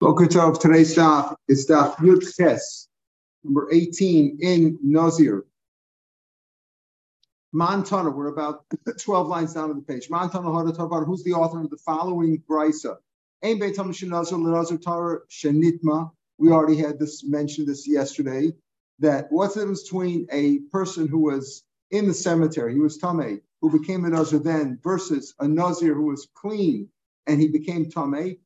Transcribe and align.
Boker 0.00 0.26
today's 0.26 0.96
daf 0.96 1.36
is 1.46 1.66
daf 1.66 1.94
Yud 1.96 2.22
Ches, 2.34 2.88
number 3.44 3.68
18 3.70 4.38
in 4.40 4.78
Nazir. 4.82 5.44
Montana, 7.52 8.08
we're 8.08 8.28
about 8.28 8.64
12 8.98 9.28
lines 9.28 9.52
down 9.52 9.68
on 9.68 9.76
the 9.76 9.82
page. 9.82 10.08
Montana 10.08 10.48
Hadatavar, 10.48 11.04
who's 11.04 11.22
the 11.22 11.34
author 11.34 11.60
of 11.60 11.68
the 11.68 11.76
following 11.76 12.42
brisa? 12.48 12.96
Ein 13.44 13.58
Beit 13.58 13.76
HaMashinazar 13.76 14.42
L'Nazir 14.42 14.82
Torah 14.82 15.18
Shenitma. 15.28 16.10
We 16.38 16.50
already 16.50 16.78
had 16.78 16.98
this 16.98 17.22
mentioned 17.22 17.68
this 17.68 17.86
yesterday. 17.86 18.54
That 19.00 19.26
what's 19.30 19.52
the 19.52 19.60
difference 19.60 19.82
between 19.82 20.26
a 20.32 20.60
person 20.72 21.08
who 21.08 21.18
was 21.18 21.62
in 21.90 22.08
the 22.08 22.14
cemetery, 22.14 22.72
he 22.72 22.80
was 22.80 22.98
Tameh, 22.98 23.42
who 23.60 23.78
became 23.78 24.06
a 24.06 24.08
Nazir 24.08 24.38
then, 24.38 24.78
versus 24.82 25.34
a 25.40 25.46
Nazir 25.46 25.92
who 25.92 26.06
was 26.06 26.26
clean 26.34 26.88
and 27.26 27.38
he 27.38 27.48
became 27.48 27.90
Tameh? 27.90 28.38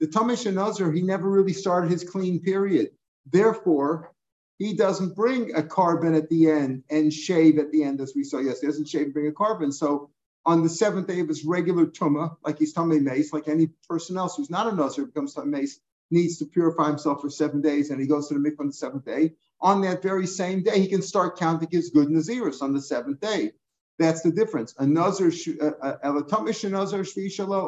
The 0.00 0.06
Tamish 0.06 0.52
Nazar, 0.52 0.92
he 0.92 1.02
never 1.02 1.28
really 1.28 1.52
started 1.52 1.90
his 1.90 2.04
clean 2.04 2.40
period. 2.40 2.90
Therefore, 3.30 4.12
he 4.58 4.74
doesn't 4.74 5.14
bring 5.14 5.54
a 5.54 5.62
korban 5.62 6.16
at 6.16 6.28
the 6.28 6.50
end 6.50 6.84
and 6.90 7.12
shave 7.12 7.58
at 7.58 7.70
the 7.72 7.84
end, 7.84 8.00
as 8.00 8.12
we 8.14 8.24
saw 8.24 8.38
yesterday. 8.38 8.60
He 8.60 8.66
doesn't 8.66 8.88
shave 8.88 9.04
and 9.06 9.14
bring 9.14 9.28
a 9.28 9.32
korban. 9.32 9.72
So 9.72 10.10
on 10.44 10.62
the 10.62 10.68
seventh 10.68 11.06
day 11.08 11.20
of 11.20 11.28
his 11.28 11.44
regular 11.44 11.86
tumah, 11.86 12.36
like 12.44 12.58
he's 12.58 12.72
tummy 12.72 13.00
mace, 13.00 13.32
like 13.32 13.48
any 13.48 13.68
person 13.88 14.16
else 14.16 14.36
who's 14.36 14.50
not 14.50 14.72
a 14.72 14.74
Nazar 14.74 15.06
becomes 15.06 15.34
tummy 15.34 15.50
mace, 15.50 15.80
needs 16.10 16.38
to 16.38 16.46
purify 16.46 16.88
himself 16.88 17.20
for 17.20 17.28
seven 17.30 17.60
days, 17.60 17.90
and 17.90 18.00
he 18.00 18.06
goes 18.06 18.28
to 18.28 18.34
the 18.34 18.40
mikvah 18.40 18.60
on 18.60 18.66
the 18.68 18.72
seventh 18.72 19.04
day. 19.04 19.34
On 19.60 19.80
that 19.82 20.02
very 20.02 20.26
same 20.26 20.62
day, 20.62 20.80
he 20.80 20.88
can 20.88 21.02
start 21.02 21.38
counting 21.38 21.68
his 21.70 21.90
good 21.90 22.08
Naziris 22.08 22.62
on 22.62 22.72
the 22.72 22.80
seventh 22.80 23.20
day. 23.20 23.52
That's 23.98 24.22
the 24.22 24.30
difference. 24.30 24.74
A 24.78 24.86
nazar 24.86 25.28
shvishalo 25.28 25.90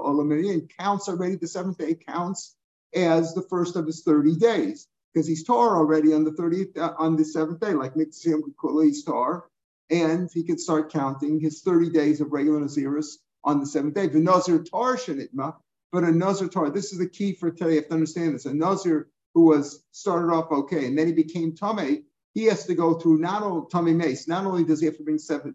olamirian 0.04 0.70
counts 0.78 1.08
already. 1.08 1.36
The 1.36 1.48
seventh 1.48 1.78
day 1.78 1.94
counts 1.94 2.56
as 2.95 3.34
the 3.34 3.42
first 3.42 3.76
of 3.76 3.87
his 3.87 4.02
thirty 4.02 4.37
days 4.37 4.87
because 5.12 5.26
he's 5.26 5.45
tar 5.45 5.76
already 5.76 6.12
on 6.12 6.24
the 6.24 6.32
thirtieth 6.32 6.76
uh, 6.78 6.95
on 6.98 7.16
the 7.16 7.24
seventh 7.24 7.60
day, 7.60 7.72
like 7.72 7.96
Mitzvah 7.96 8.38
he's 8.82 9.04
tar, 9.04 9.46
and 9.90 10.30
he 10.32 10.45
can 10.45 10.59
start 10.59 10.92
counting 10.92 11.40
his 11.40 11.62
thirty 11.62 11.90
days 11.90 12.20
of 12.20 12.32
regular 12.32 12.60
naziris 12.60 13.16
on 13.42 13.59
the 13.60 13.66
seventh 13.66 13.94
day. 13.94 14.06
The 14.06 14.20
nazar 14.20 14.59
tar 14.59 14.96
shenitma, 14.96 15.56
but 15.90 16.04
a 16.04 16.12
nazar 16.12 16.48
tar. 16.48 16.70
This 16.70 16.92
is 16.92 16.98
the 16.98 17.09
key 17.09 17.34
for 17.34 17.50
today. 17.50 17.70
You 17.70 17.76
have 17.76 17.88
to 17.88 17.94
understand 17.94 18.34
this. 18.34 18.46
A 18.46 18.54
nazar 18.54 19.09
who 19.34 19.46
was 19.46 19.84
started 19.92 20.32
off 20.32 20.50
okay 20.50 20.87
and 20.87 20.98
then 20.98 21.06
he 21.06 21.12
became 21.12 21.54
tame 21.54 22.04
he 22.34 22.45
has 22.45 22.66
to 22.66 22.74
go 22.74 22.95
through 22.95 23.18
not 23.18 23.42
only 23.42 23.66
tummy 23.70 23.92
mace. 23.92 24.28
Not 24.28 24.46
only 24.46 24.64
does 24.64 24.80
he 24.80 24.86
have 24.86 24.96
to 24.96 25.02
bring 25.02 25.18
seven, 25.18 25.54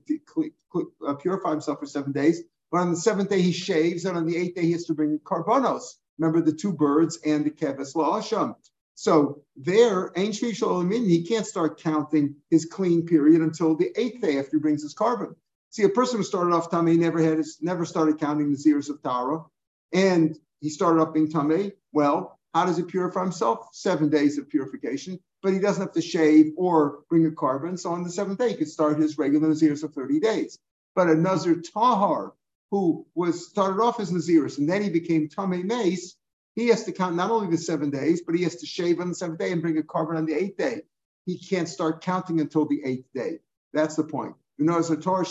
uh, 1.07 1.13
purify 1.15 1.51
himself 1.51 1.79
for 1.79 1.85
seven 1.85 2.11
days, 2.11 2.41
but 2.71 2.79
on 2.79 2.91
the 2.91 2.97
seventh 2.97 3.29
day 3.29 3.41
he 3.41 3.51
shaves, 3.51 4.05
and 4.05 4.17
on 4.17 4.25
the 4.25 4.35
eighth 4.35 4.55
day 4.55 4.63
he 4.63 4.71
has 4.73 4.85
to 4.85 4.93
bring 4.93 5.19
carbonos. 5.19 5.95
Remember 6.17 6.41
the 6.41 6.53
two 6.53 6.73
birds 6.73 7.17
and 7.25 7.45
the 7.45 7.51
keves 7.51 7.95
la'asham. 7.95 8.55
So 8.95 9.41
there, 9.57 10.11
he 10.15 11.25
can't 11.27 11.45
start 11.45 11.81
counting 11.81 12.35
his 12.49 12.65
clean 12.65 13.05
period 13.05 13.41
until 13.41 13.75
the 13.75 13.91
eighth 13.99 14.21
day 14.21 14.39
after 14.39 14.57
he 14.57 14.61
brings 14.61 14.83
his 14.83 14.95
korban. 14.95 15.35
See, 15.71 15.83
a 15.83 15.89
person 15.89 16.17
who 16.17 16.23
started 16.23 16.53
off 16.53 16.71
tummy 16.71 16.95
never 16.95 17.21
had 17.21 17.37
his, 17.37 17.57
never 17.61 17.83
started 17.83 18.19
counting 18.19 18.51
the 18.51 18.57
zeros 18.57 18.89
of 18.89 19.01
Tara, 19.01 19.43
and 19.91 20.37
he 20.61 20.69
started 20.69 21.01
off 21.01 21.13
being 21.13 21.29
tummy. 21.29 21.73
Well, 21.91 22.39
how 22.53 22.65
does 22.65 22.77
he 22.77 22.83
purify 22.83 23.23
himself? 23.23 23.67
Seven 23.73 24.09
days 24.09 24.37
of 24.37 24.49
purification 24.49 25.19
but 25.45 25.53
he 25.53 25.59
doesn't 25.59 25.83
have 25.83 25.91
to 25.91 26.01
shave 26.01 26.53
or 26.57 27.03
bring 27.07 27.27
a 27.27 27.29
korban. 27.29 27.77
So 27.77 27.91
on 27.91 28.03
the 28.03 28.09
seventh 28.09 28.39
day, 28.39 28.49
he 28.49 28.55
could 28.55 28.67
start 28.67 28.97
his 28.97 29.19
regular 29.19 29.49
Naziris 29.49 29.83
of 29.83 29.93
30 29.93 30.19
days. 30.19 30.57
But 30.95 31.07
a 31.07 31.13
Nazir 31.13 31.61
Tahar, 31.61 32.33
who 32.71 33.05
was 33.13 33.47
started 33.47 33.79
off 33.79 33.99
as 33.99 34.11
Naziris 34.11 34.57
and 34.57 34.67
then 34.67 34.81
he 34.81 34.89
became 34.89 35.29
Tamei 35.29 35.63
Mace, 35.63 36.15
he 36.55 36.69
has 36.69 36.85
to 36.85 36.91
count 36.91 37.15
not 37.15 37.29
only 37.29 37.51
the 37.51 37.59
seven 37.59 37.91
days, 37.91 38.23
but 38.25 38.33
he 38.33 38.41
has 38.41 38.55
to 38.55 38.65
shave 38.65 38.99
on 38.99 39.09
the 39.09 39.13
seventh 39.13 39.37
day 39.37 39.51
and 39.51 39.61
bring 39.61 39.77
a 39.77 39.83
korban 39.83 40.17
on 40.17 40.25
the 40.25 40.33
eighth 40.33 40.57
day. 40.57 40.81
He 41.27 41.37
can't 41.37 41.69
start 41.69 42.01
counting 42.01 42.41
until 42.41 42.65
the 42.65 42.81
eighth 42.83 43.05
day. 43.13 43.37
That's 43.71 43.95
the 43.95 44.03
point. 44.03 44.33
You 44.57 44.65
know, 44.65 44.79
as 44.79 44.89
a 44.89 44.97
Torah 44.97 45.25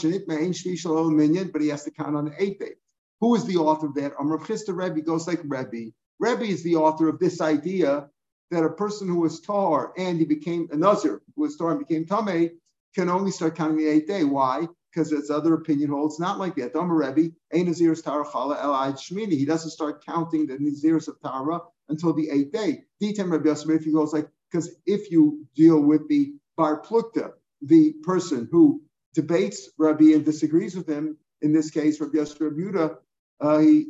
minyan, 1.10 1.50
but 1.50 1.60
he 1.60 1.68
has 1.68 1.82
to 1.84 1.90
count 1.90 2.14
on 2.14 2.26
the 2.26 2.40
eighth 2.40 2.60
day. 2.60 2.74
Who 3.20 3.34
is 3.34 3.46
the 3.46 3.56
author 3.56 3.86
of 3.86 3.94
that? 3.94 4.12
Amr 4.16 4.38
Chisda 4.38 4.76
Rebbe 4.76 5.00
goes 5.00 5.26
like 5.26 5.40
Rebbe. 5.42 5.90
Rebbe 6.20 6.44
is 6.44 6.62
the 6.62 6.76
author 6.76 7.08
of 7.08 7.18
this 7.18 7.40
idea 7.40 8.10
that 8.50 8.64
a 8.64 8.70
person 8.70 9.08
who 9.08 9.20
was 9.20 9.40
tar 9.40 9.92
and 9.96 10.18
he 10.18 10.24
became 10.24 10.68
a 10.72 10.76
nazir, 10.76 11.22
who 11.34 11.42
was 11.42 11.56
tar 11.56 11.70
and 11.72 11.86
became 11.86 12.04
tame, 12.04 12.50
can 12.94 13.08
only 13.08 13.30
start 13.30 13.56
counting 13.56 13.78
the 13.78 13.88
eighth 13.88 14.06
day. 14.06 14.24
Why? 14.24 14.68
Because 14.92 15.12
its 15.12 15.30
other 15.30 15.54
opinion 15.54 15.90
holds 15.90 16.20
not 16.20 16.38
like 16.38 16.54
that. 16.56 16.72
Dama 16.72 16.94
Rebbe, 16.94 17.34
a 17.52 17.64
nazir's 17.64 18.02
tara 18.02 18.24
chala 18.24 18.56
shmini. 18.94 19.32
He 19.32 19.44
doesn't 19.44 19.70
start 19.70 20.04
counting 20.04 20.46
the 20.46 20.56
nazirs 20.56 21.08
of 21.08 21.20
tara 21.20 21.60
until 21.88 22.12
the 22.12 22.30
eighth 22.30 22.52
day. 22.52 22.84
Ditem 23.02 23.32
Rebbe 23.32 23.48
Yosef, 23.48 23.70
if 23.70 23.84
he 23.84 23.92
goes 23.92 24.12
like, 24.12 24.28
because 24.50 24.76
if 24.86 25.10
you 25.10 25.44
deal 25.56 25.80
with 25.80 26.08
the 26.08 26.34
bar 26.56 26.80
plukta, 26.80 27.32
the 27.62 27.92
person 28.04 28.48
who 28.52 28.82
debates 29.14 29.70
Rabbi 29.78 30.12
and 30.12 30.24
disagrees 30.24 30.76
with 30.76 30.88
him, 30.88 31.16
in 31.42 31.52
this 31.52 31.70
case, 31.70 32.00
Rabbi 32.00 32.18
Yosef 32.18 32.38
Yehuda, 32.38 32.96
uh, 33.40 33.58
he, 33.58 33.86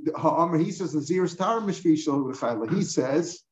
he 0.64 0.72
says 0.72 0.94
Nazir's 0.94 1.36
Tara 1.36 1.60
Mishvishal 1.60 2.74
He 2.74 2.82
says 2.82 3.42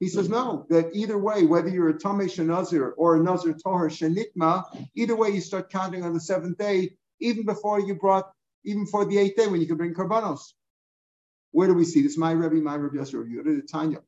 he 0.00 0.08
says 0.08 0.30
no, 0.30 0.66
that 0.70 0.90
either 0.94 1.18
way, 1.18 1.44
whether 1.44 1.68
you're 1.68 1.90
a 1.90 1.94
Tamesh 1.98 2.44
Nazir 2.44 2.88
or 2.96 3.16
a 3.16 3.22
Nazir 3.22 3.54
Torah 3.54 3.90
Shanitma, 3.90 4.88
either 4.94 5.14
way 5.14 5.28
you 5.28 5.42
start 5.42 5.70
counting 5.70 6.04
on 6.04 6.14
the 6.14 6.20
seventh 6.20 6.58
day, 6.58 6.96
even 7.20 7.44
before 7.44 7.80
you 7.80 7.94
brought, 7.94 8.32
even 8.64 8.86
for 8.86 9.04
the 9.04 9.18
eighth 9.18 9.36
day 9.36 9.46
when 9.46 9.60
you 9.60 9.66
can 9.66 9.76
bring 9.76 9.94
Karbanos. 9.94 10.54
Where 11.52 11.68
do 11.68 11.74
we 11.74 11.84
see 11.84 12.02
this? 12.02 12.16
My 12.16 12.32
Rebbe, 12.32 12.56
my 12.56 12.74
Rebbe 12.76 12.96
Yosef 12.96 13.14
Rebbe, 13.14 13.62
Tanya. 13.70 13.98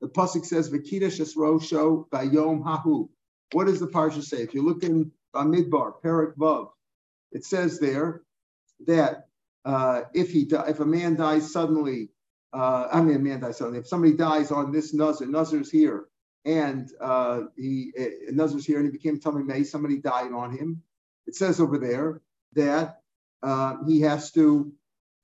The 0.00 0.08
Pasuk 0.08 0.46
says, 0.46 0.70
Vakita 0.70 1.08
Shesrosho 1.08 2.08
Bayom 2.08 2.62
Hahu. 2.64 3.08
What 3.52 3.66
does 3.66 3.80
the 3.80 3.88
Parsha 3.88 4.22
say? 4.22 4.38
If 4.38 4.54
you 4.54 4.62
look 4.62 4.84
in 4.84 5.12
Bamidbar, 5.34 6.00
Perak 6.02 6.36
Vav, 6.36 6.70
it 7.32 7.44
says 7.44 7.78
there 7.78 8.22
that 8.86 9.26
uh, 9.64 10.02
if 10.14 10.30
he 10.30 10.46
if 10.50 10.80
a 10.80 10.86
man 10.86 11.16
dies 11.16 11.52
suddenly 11.52 12.10
uh, 12.52 12.88
I 12.92 13.00
mean, 13.00 13.16
a 13.16 13.18
man 13.18 13.40
dies 13.40 13.58
suddenly. 13.58 13.80
If 13.80 13.88
somebody 13.88 14.14
dies 14.14 14.50
on 14.50 14.72
this 14.72 14.94
Nazir, 14.94 15.26
Nazir's 15.26 15.70
here, 15.70 16.06
and 16.44 16.88
uh, 17.00 17.42
he 17.56 17.92
uh, 17.98 18.04
Nazir's 18.32 18.64
here, 18.64 18.78
and 18.78 18.86
he 18.86 18.92
became 18.92 19.20
Tommy 19.20 19.42
May, 19.44 19.64
somebody 19.64 19.98
died 19.98 20.32
on 20.32 20.56
him. 20.56 20.82
It 21.26 21.34
says 21.34 21.60
over 21.60 21.78
there 21.78 22.22
that 22.54 23.00
uh, 23.42 23.76
he 23.86 24.00
has 24.02 24.30
to 24.32 24.72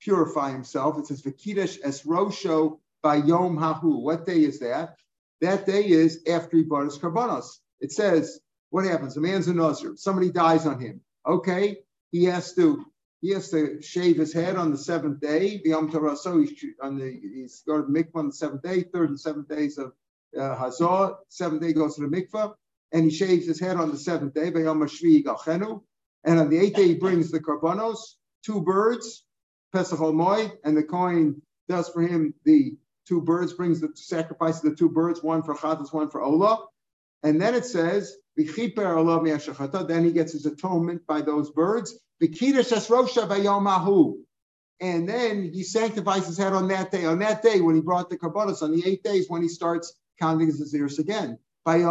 purify 0.01 0.51
himself. 0.51 0.99
It 0.99 1.07
says 1.07 1.23
Vakidesh 1.23 1.79
es 1.83 2.03
Rosho 2.03 2.79
by 3.01 3.15
Yom 3.15 3.57
Hahu. 3.57 4.01
What 4.01 4.25
day 4.25 4.43
is 4.43 4.59
that? 4.59 4.95
That 5.41 5.65
day 5.65 5.85
is 5.87 6.21
after 6.29 6.57
he 6.57 6.63
brought 6.63 6.85
his 6.85 6.97
karbanos. 6.97 7.59
It 7.79 7.91
says, 7.91 8.39
what 8.69 8.85
happens? 8.85 9.17
A 9.17 9.21
man's 9.21 9.47
a 9.47 9.53
Nazir. 9.53 9.93
Somebody 9.95 10.31
dies 10.31 10.65
on 10.65 10.79
him. 10.79 11.01
Okay, 11.25 11.79
he 12.11 12.25
has 12.25 12.53
to 12.53 12.85
he 13.21 13.31
has 13.31 13.49
to 13.49 13.81
shave 13.81 14.17
his 14.17 14.33
head 14.33 14.55
on 14.55 14.71
the 14.71 14.77
seventh 14.77 15.19
day. 15.19 15.61
The 15.63 15.69
Yom 15.69 15.91
Torah, 15.91 16.15
so 16.15 16.39
he's 16.39 16.53
on 16.81 16.97
the 16.97 17.11
he's 17.11 17.63
going 17.67 17.85
to 17.85 17.91
mikvah 17.91 18.15
on 18.15 18.27
the 18.27 18.33
seventh 18.33 18.61
day, 18.61 18.83
third 18.83 19.09
and 19.09 19.19
seventh 19.19 19.47
days 19.47 19.77
of 19.77 19.93
uh, 20.39 20.55
Hazor. 20.55 21.15
Seventh 21.29 21.61
day 21.61 21.73
goes 21.73 21.95
to 21.95 22.01
the 22.01 22.07
mikvah, 22.07 22.53
and 22.91 23.05
he 23.05 23.09
shaves 23.09 23.47
his 23.47 23.59
head 23.59 23.77
on 23.77 23.91
the 23.91 23.97
seventh 23.97 24.33
day. 24.33 24.51
Yom 24.51 24.81
Shvi 24.81 25.23
Galchenu, 25.23 25.81
and 26.23 26.39
on 26.39 26.49
the 26.49 26.59
eighth 26.59 26.75
day 26.75 26.87
he 26.87 26.95
brings 26.95 27.31
the 27.31 27.39
karbanos, 27.39 27.97
two 28.43 28.61
birds, 28.61 29.25
Pesach 29.73 29.99
Moed, 29.99 30.51
and 30.63 30.77
the 30.77 30.83
coin 30.83 31.41
does 31.67 31.89
for 31.89 32.01
him 32.01 32.33
the 32.43 32.77
two 33.07 33.21
birds, 33.21 33.53
brings 33.53 33.81
the 33.81 33.89
sacrifice 33.95 34.63
of 34.63 34.69
the 34.69 34.75
two 34.75 34.89
birds, 34.89 35.23
one 35.23 35.43
for 35.43 35.55
Chatas, 35.55 35.93
one 35.93 36.09
for 36.09 36.21
Olah. 36.21 36.65
And 37.23 37.41
then 37.41 37.55
it 37.55 37.65
says, 37.65 38.15
then 38.37 40.05
he 40.05 40.11
gets 40.11 40.33
his 40.33 40.45
atonement 40.45 41.07
by 41.07 41.21
those 41.21 41.49
birds. 41.51 41.97
And 44.81 45.07
then 45.07 45.51
he 45.53 45.63
sanctifies 45.63 46.27
his 46.27 46.37
head 46.37 46.53
on 46.53 46.67
that 46.69 46.91
day. 46.91 47.05
On 47.05 47.19
that 47.19 47.41
day, 47.41 47.61
when 47.61 47.75
he 47.75 47.81
brought 47.81 48.09
the 48.09 48.17
karbanos, 48.17 48.61
on 48.61 48.71
the 48.71 48.83
eight 48.85 49.03
days, 49.03 49.29
when 49.29 49.41
he 49.41 49.47
starts 49.47 49.93
counting 50.19 50.47
his 50.47 50.73
ears 50.75 50.99
again. 50.99 51.37
Uh, 51.65 51.81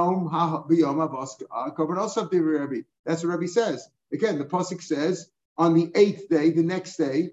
That's 3.05 3.25
what 3.25 3.31
Rabbi 3.31 3.47
says. 3.47 3.89
Again, 4.13 4.39
the 4.39 4.45
pasuk 4.45 4.83
says 4.83 5.31
on 5.59 5.75
the 5.75 5.91
eighth 5.95 6.29
day, 6.29 6.51
the 6.51 6.63
next 6.63 6.97
day, 6.97 7.31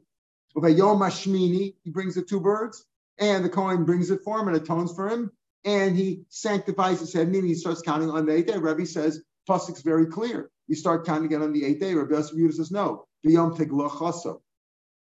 he 0.54 1.92
brings 1.92 2.16
the 2.16 2.26
two 2.28 2.40
birds, 2.40 2.86
and 3.20 3.46
the 3.46 3.50
Kohen 3.50 3.86
brings 3.86 4.12
it 4.12 4.22
for 4.24 4.40
him 4.40 4.48
and 4.48 4.58
atones 4.58 4.94
for 4.94 5.08
him, 5.08 5.32
and 5.64 5.96
he 5.96 6.26
sanctifies 6.30 7.00
his 7.00 7.14
head, 7.14 7.30
meaning 7.30 7.48
he 7.48 7.56
starts 7.56 7.82
counting 7.82 8.10
on 8.10 8.26
the 8.26 8.34
eighth 8.34 8.48
day. 8.48 8.58
Rabbi 8.58 8.84
says, 8.84 9.22
pasuk's 9.48 9.82
very 9.82 10.08
clear 10.08 10.51
you 10.68 10.76
start 10.76 11.06
counting 11.06 11.26
again 11.26 11.42
on 11.42 11.54
the 11.54 11.66
eighth 11.66 11.80
day. 11.80 11.94
Rabbi 11.94 12.16
Yosef 12.16 12.38
Yehuda 12.38 12.54
says 12.54 12.72
no. 12.72 13.06
Biyom 13.26 13.58
teglochaso. 13.58 14.42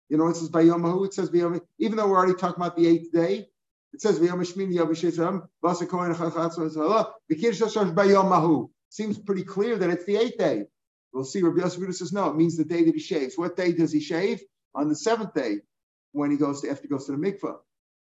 You 0.09 0.17
know, 0.17 0.27
it 0.27 0.35
says 0.35 0.49
Bayom 0.49 0.81
Mahu, 0.81 1.05
it 1.05 1.13
says 1.13 1.29
Bayom, 1.29 1.61
even 1.79 1.97
though 1.97 2.07
we're 2.07 2.17
already 2.17 2.33
talking 2.33 2.61
about 2.61 2.75
the 2.75 2.87
eighth 2.87 3.11
day, 3.11 3.47
it 3.93 4.01
says 4.01 4.19
Bayom 4.19 4.39
Shmini 4.41 4.75
Yav 4.75 4.89
Shesam, 4.89 5.47
Vasa 5.63 5.85
Kohen 5.85 6.13
Chachatz 6.13 6.57
Bikir 6.57 7.51
Shashash 7.53 7.93
Bayom 7.93 8.29
Mahu. 8.29 8.69
Seems 8.89 9.19
pretty 9.19 9.43
clear 9.43 9.77
that 9.77 9.89
it's 9.89 10.05
the 10.05 10.17
eighth 10.17 10.37
day. 10.37 10.63
We'll 11.13 11.25
see. 11.25 11.41
Rabbi 11.43 11.61
Yosef 11.61 11.81
Yehuda 11.81 11.95
says 11.95 12.13
no. 12.13 12.29
It 12.29 12.35
means 12.37 12.57
the 12.57 12.65
day 12.65 12.83
that 12.85 12.93
he 12.95 12.99
shaves. 12.99 13.37
What 13.37 13.55
day 13.55 13.71
does 13.73 13.91
he 13.91 13.99
shave? 14.01 14.41
On 14.75 14.89
the 14.89 14.95
seventh 14.95 15.33
day. 15.33 15.57
when 16.13 16.31
he 16.31 16.37
goes 16.37 16.61
to 16.61 16.69
after 16.69 16.83
he 16.83 16.87
goes 16.89 17.05
to 17.05 17.13
the 17.13 17.17
mikvah. 17.17 17.57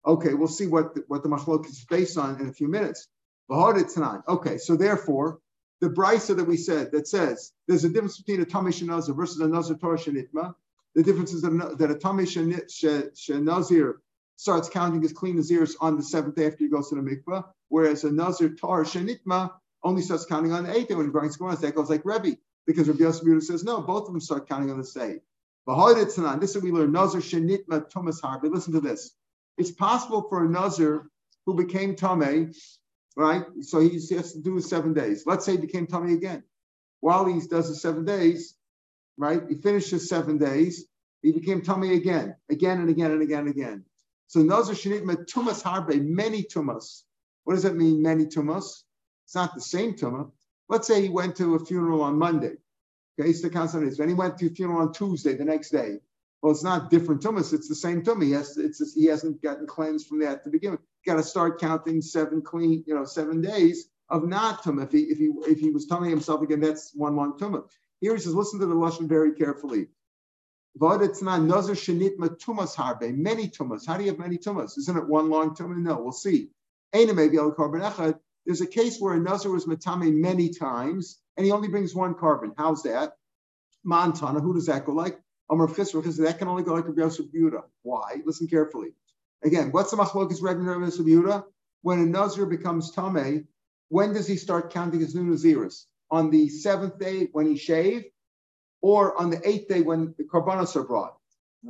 Okay, 0.05 0.33
we'll 0.33 0.47
see 0.47 0.67
what 0.67 0.95
the, 0.95 1.03
what 1.07 1.23
the 1.23 1.29
machlok 1.29 1.65
is 1.67 1.85
based 1.89 2.17
on 2.17 2.39
in 2.39 2.49
a 2.49 2.53
few 2.53 2.67
minutes. 2.67 3.07
Okay, 3.51 4.57
so 4.57 4.75
therefore, 4.75 5.39
the 5.81 5.89
brisa 5.89 6.35
that 6.35 6.45
we 6.45 6.57
said 6.57 6.91
that 6.91 7.07
says 7.07 7.51
there's 7.67 7.83
a 7.83 7.89
difference 7.89 8.17
between 8.17 8.41
a 8.41 8.45
tamish 8.45 8.81
shenazir 8.81 9.15
versus 9.15 9.39
a 9.39 9.47
nazir 9.47 9.75
torah 9.75 9.97
shenitma. 9.97 10.55
The 10.95 11.03
difference 11.03 11.33
is 11.33 11.41
that 11.41 11.51
a 11.51 11.95
tamish 11.95 12.35
shenazir 12.35 13.93
starts 14.37 14.69
counting 14.69 15.01
his 15.01 15.13
clean 15.13 15.37
nazirs 15.37 15.75
on 15.81 15.97
the 15.97 16.03
seventh 16.03 16.35
day 16.35 16.47
after 16.47 16.63
he 16.63 16.69
goes 16.69 16.89
to 16.89 16.95
the 16.95 17.01
mikvah, 17.01 17.45
whereas 17.69 18.03
a 18.03 18.11
nazir 18.11 18.49
torah 18.49 18.85
shenitma 18.85 19.51
only 19.83 20.01
starts 20.01 20.25
counting 20.25 20.51
on 20.51 20.63
the 20.63 20.75
eighth 20.75 20.87
day 20.87 20.95
when 20.95 21.05
he 21.05 21.11
brings 21.11 21.37
Gemaras. 21.37 21.59
That 21.61 21.75
goes 21.75 21.89
like 21.89 22.03
Rebbe, 22.05 22.37
because 22.65 22.87
Rabbi 22.87 23.03
Yosef 23.03 23.43
says 23.43 23.63
no, 23.63 23.81
both 23.81 24.07
of 24.07 24.13
them 24.13 24.21
start 24.21 24.47
counting 24.49 24.71
on 24.71 24.77
the 24.77 24.83
same. 24.83 25.21
This 25.67 26.49
is 26.49 26.55
what 26.55 26.63
we 26.63 26.71
learn. 26.71 26.91
Nazir 26.91 27.21
shenitma 27.21 27.91
tumas 27.91 28.21
harbi. 28.21 28.51
Listen 28.51 28.73
to 28.73 28.81
this. 28.81 29.11
It's 29.57 29.71
possible 29.71 30.25
for 30.29 30.43
a 30.45 30.49
nazir 30.49 31.09
who 31.45 31.53
became 31.53 31.95
tame, 31.95 32.53
right? 33.15 33.45
So 33.61 33.79
he 33.79 33.93
has 34.15 34.33
to 34.33 34.41
do 34.41 34.59
seven 34.61 34.93
days. 34.93 35.23
Let's 35.25 35.45
say 35.45 35.53
he 35.53 35.57
became 35.57 35.87
tummy 35.87 36.13
again. 36.13 36.43
While 36.99 37.25
he 37.25 37.39
does 37.47 37.69
the 37.69 37.75
seven 37.75 38.05
days, 38.05 38.55
right? 39.17 39.41
He 39.47 39.55
finishes 39.55 40.09
seven 40.09 40.37
days. 40.37 40.85
He 41.21 41.31
became 41.31 41.61
tummy 41.61 41.95
again, 41.95 42.35
again 42.49 42.79
and 42.79 42.89
again 42.89 43.11
and 43.11 43.21
again 43.21 43.39
and 43.39 43.49
again. 43.49 43.85
So 44.27 44.41
nazir 44.41 44.75
shenitma 44.75 45.25
tumas 45.25 45.63
harbe, 45.63 46.03
many 46.03 46.43
tumas. 46.43 47.03
What 47.43 47.53
does 47.53 47.63
that 47.63 47.75
mean? 47.75 48.01
Many 48.01 48.25
tumas. 48.25 48.83
It's 49.25 49.35
not 49.35 49.55
the 49.55 49.61
same 49.61 49.93
tumah. 49.93 50.31
Let's 50.67 50.87
say 50.87 51.01
he 51.01 51.09
went 51.09 51.35
to 51.37 51.55
a 51.55 51.59
funeral 51.65 52.01
on 52.01 52.17
Monday. 52.17 52.55
Okay, 53.19 53.29
it's 53.29 53.41
the 53.41 53.49
concept. 53.49 53.97
Then 53.97 54.09
he 54.09 54.13
went 54.13 54.37
to 54.39 54.47
a 54.47 54.49
funeral 54.49 54.81
on 54.81 54.93
Tuesday, 54.93 55.35
the 55.35 55.45
next 55.45 55.69
day. 55.69 55.99
Well, 56.41 56.51
it's 56.51 56.63
not 56.63 56.89
different 56.89 57.21
tumas. 57.21 57.53
It's 57.53 57.69
the 57.69 57.75
same 57.75 58.03
tumah. 58.03 58.23
He 58.23 58.31
has, 58.31 58.57
it's, 58.57 58.93
he 58.93 59.05
hasn't 59.05 59.41
gotten 59.41 59.67
cleansed 59.67 60.07
from 60.07 60.19
that 60.19 60.43
to 60.43 60.49
begin 60.49 60.71
with. 60.71 60.81
Got 61.05 61.15
to 61.15 61.23
start 61.23 61.59
counting 61.59 62.01
seven 62.01 62.41
clean, 62.41 62.83
you 62.87 62.95
know, 62.95 63.05
seven 63.05 63.41
days 63.41 63.89
of 64.09 64.27
not 64.27 64.63
tumah. 64.63 64.85
If 64.85 64.91
he 64.91 64.99
if 65.01 65.17
he 65.17 65.31
if 65.51 65.59
he 65.59 65.69
was 65.69 65.85
telling 65.85 66.09
himself 66.09 66.41
again, 66.41 66.61
that's 66.61 66.91
one 66.95 67.15
long 67.15 67.37
tumah. 67.37 67.63
Here 68.01 68.15
he 68.15 68.21
says, 68.21 68.33
listen 68.33 68.59
to 68.59 68.65
the 68.65 68.75
lashon 68.75 69.07
very 69.07 69.33
carefully. 69.33 69.87
But 70.75 71.01
it's 71.01 71.21
not 71.21 71.41
nazar 71.41 71.75
shenit 71.75 72.17
tumas 72.17 72.75
harbe, 72.75 73.15
many 73.15 73.49
tumas. 73.49 73.85
How 73.87 73.97
do 73.97 74.03
you 74.03 74.09
have 74.09 74.19
many 74.19 74.37
tumas? 74.37 74.77
Isn't 74.77 74.97
it 74.97 75.07
one 75.07 75.29
long 75.29 75.55
tumah? 75.55 75.77
No, 75.77 76.01
we'll 76.01 76.11
see. 76.11 76.49
There's 76.93 78.61
a 78.61 78.67
case 78.67 78.99
where 78.99 79.15
a 79.15 79.19
nazar 79.19 79.51
was 79.51 79.65
matame 79.65 80.13
many 80.13 80.49
times, 80.49 81.19
and 81.37 81.45
he 81.45 81.51
only 81.51 81.67
brings 81.67 81.95
one 81.95 82.13
korban. 82.15 82.53
How's 82.57 82.83
that? 82.83 83.13
Montana. 83.83 84.39
Who 84.39 84.53
does 84.53 84.65
that 84.67 84.85
go 84.85 84.93
like? 84.93 85.19
Amar 85.49 85.67
Chisda, 85.67 86.23
that 86.25 86.39
can 86.39 86.47
only 86.47 86.63
go 86.63 86.73
like 86.73 86.87
a 86.87 86.93
Yosef 86.95 87.27
Yehuda. 87.27 87.61
Why? 87.83 88.21
Listen 88.25 88.47
carefully. 88.47 88.89
Again, 89.45 89.71
what's 89.71 89.91
the 89.91 89.97
machlokas 89.97 90.41
Rebbe 90.41 90.59
and 90.59 90.91
Yehuda? 90.91 91.43
When 91.83 91.99
a 91.99 92.05
nazir 92.05 92.47
becomes 92.47 92.91
tame, 92.91 93.47
when 93.89 94.11
does 94.11 94.27
he 94.27 94.37
start 94.37 94.73
counting 94.73 94.99
his 94.99 95.13
new 95.13 95.23
naziris? 95.23 95.85
On 96.09 96.31
the 96.31 96.49
seventh 96.49 96.97
day 96.97 97.29
when 97.31 97.45
he 97.45 97.55
shaved, 97.55 98.05
or 98.81 99.19
on 99.21 99.29
the 99.29 99.47
eighth 99.47 99.67
day 99.67 99.81
when 99.81 100.15
the 100.17 100.23
Karbanos 100.23 100.75
are 100.75 100.83
brought? 100.83 101.15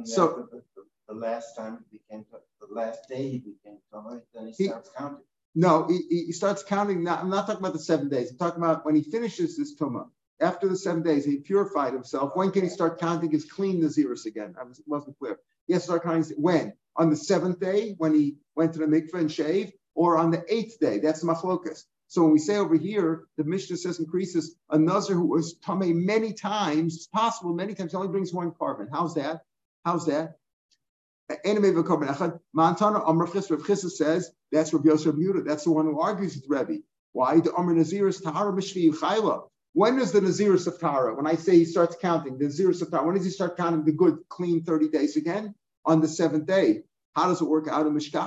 so 0.03 0.47
the, 0.51 0.63
the, 0.75 0.83
the, 1.09 1.13
last 1.13 1.55
time 1.55 1.83
he 1.89 1.97
became 1.97 2.25
the 2.31 2.73
last 2.73 3.07
day 3.09 3.29
he 3.29 3.37
became 3.39 3.77
tame, 3.93 4.21
then 4.33 4.53
he 4.57 4.67
starts 4.67 4.89
counting. 4.97 5.23
No, 5.53 5.87
he, 5.87 6.25
he 6.25 6.31
starts 6.31 6.63
counting. 6.63 7.03
Now, 7.03 7.17
I'm 7.17 7.29
not 7.29 7.45
talking 7.45 7.61
about 7.61 7.73
the 7.73 7.79
seven 7.79 8.07
days. 8.07 8.31
I'm 8.31 8.37
talking 8.37 8.63
about 8.63 8.85
when 8.85 8.95
he 8.95 9.03
finishes 9.03 9.57
this 9.57 9.75
tumah. 9.77 10.09
After 10.41 10.67
the 10.67 10.77
seven 10.77 11.01
days, 11.01 11.23
he 11.23 11.37
purified 11.37 11.93
himself. 11.93 12.35
When 12.35 12.51
can 12.51 12.63
he 12.63 12.69
start 12.69 12.99
counting 12.99 13.31
his 13.31 13.45
clean 13.45 13.81
Naziris 13.81 14.25
again? 14.25 14.55
I 14.59 14.63
was, 14.63 14.81
wasn't 14.85 15.17
clear. 15.17 15.39
He 15.67 15.73
has 15.73 15.83
to 15.83 15.87
start 15.87 16.03
counting 16.03 16.35
when? 16.37 16.73
On 16.97 17.09
the 17.09 17.15
seventh 17.15 17.59
day, 17.59 17.95
when 17.97 18.13
he 18.13 18.37
went 18.55 18.73
to 18.73 18.79
the 18.79 18.85
mikveh 18.85 19.15
and 19.15 19.31
shaved, 19.31 19.73
or 19.93 20.17
on 20.17 20.31
the 20.31 20.43
eighth 20.47 20.79
day? 20.79 20.99
That's 20.99 21.21
the 21.21 21.27
machlokas. 21.27 21.83
So 22.07 22.21
when 22.23 22.31
we 22.31 22.39
say 22.39 22.57
over 22.57 22.75
here, 22.75 23.23
the 23.37 23.43
Mishnah 23.43 23.77
says 23.77 23.99
increases 23.99 24.55
a 24.69 24.77
Nazir 24.77 25.15
who 25.15 25.25
was 25.25 25.55
tame 25.55 26.05
many 26.05 26.33
times, 26.33 26.95
it's 26.95 27.07
possible 27.07 27.53
many 27.53 27.73
times, 27.73 27.91
he 27.91 27.97
only 27.97 28.09
brings 28.09 28.33
one 28.33 28.51
korban. 28.51 28.87
How's 28.91 29.15
that? 29.15 29.41
How's 29.83 30.05
that? 30.05 30.35
Montana 32.53 33.03
Amr 33.03 33.27
Chisda 33.27 33.89
says 33.89 34.31
that's 34.51 34.73
Rabbi 34.73 34.89
Yosef 34.89 35.15
Yehuda. 35.15 35.43
That's 35.45 35.63
the 35.63 35.71
one 35.71 35.85
who 35.85 35.99
argues 35.99 36.35
with 36.35 36.45
Rebbe. 36.47 36.83
Why? 37.13 37.39
The 37.39 37.53
Amr 37.53 37.73
Naziris 37.73 38.21
Tahara 38.21 38.53
Mishvi 38.53 38.91
Chayla. 38.91 39.47
When 39.73 39.99
is 39.99 40.11
the 40.11 40.21
Naziris 40.21 40.67
of 40.67 40.79
Tahara? 40.79 41.15
When 41.15 41.25
I 41.27 41.35
say 41.35 41.57
he 41.57 41.65
starts 41.65 41.97
counting, 41.99 42.37
the 42.37 42.45
Naziris 42.45 42.81
of 42.81 42.91
Tahara, 42.91 43.07
when 43.07 43.15
does 43.15 43.25
he 43.25 43.31
start 43.31 43.57
counting 43.57 43.83
the 43.83 43.91
good, 43.91 44.19
clean 44.29 44.63
30 44.63 44.89
days 44.89 45.15
again? 45.17 45.55
On 45.85 46.01
the 46.01 46.07
seventh 46.07 46.45
day. 46.45 46.83
How 47.15 47.27
does 47.27 47.41
it 47.41 47.45
work 47.45 47.67
out? 47.69 47.85
Listen 47.85 48.19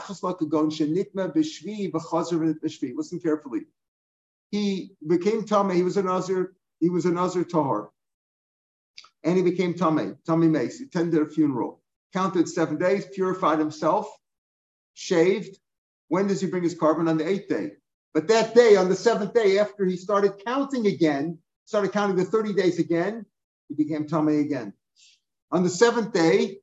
carefully. 3.20 3.60
He 4.50 4.92
became 5.06 5.42
Tameh, 5.44 5.74
he 5.74 5.82
was 5.82 5.98
a 5.98 6.02
Nazir, 6.02 6.54
he 6.80 6.88
was 6.88 7.04
a 7.04 7.10
Nazir 7.10 7.44
Tahar. 7.44 7.90
And 9.24 9.36
he 9.36 9.42
became 9.42 9.74
Tameh, 9.74 10.16
Tameh 10.26 10.48
Mace. 10.50 10.80
Attended 10.80 11.20
a 11.20 11.26
funeral 11.26 11.82
counted 12.12 12.48
seven 12.48 12.78
days, 12.78 13.06
purified 13.12 13.58
himself, 13.58 14.08
shaved. 14.94 15.58
When 16.08 16.26
does 16.26 16.40
he 16.40 16.46
bring 16.46 16.62
his 16.62 16.74
korban? 16.74 17.08
On 17.08 17.18
the 17.18 17.28
eighth 17.28 17.48
day. 17.48 17.72
But 18.14 18.28
that 18.28 18.54
day, 18.54 18.76
on 18.76 18.88
the 18.88 18.96
seventh 18.96 19.34
day, 19.34 19.58
after 19.58 19.84
he 19.84 19.96
started 19.96 20.42
counting 20.44 20.86
again, 20.86 21.38
started 21.66 21.92
counting 21.92 22.16
the 22.16 22.24
30 22.24 22.54
days 22.54 22.78
again, 22.78 23.26
he 23.68 23.74
became 23.74 24.06
Tomei 24.06 24.40
again. 24.40 24.72
On 25.50 25.62
the 25.62 25.68
seventh 25.68 26.12
day, 26.12 26.58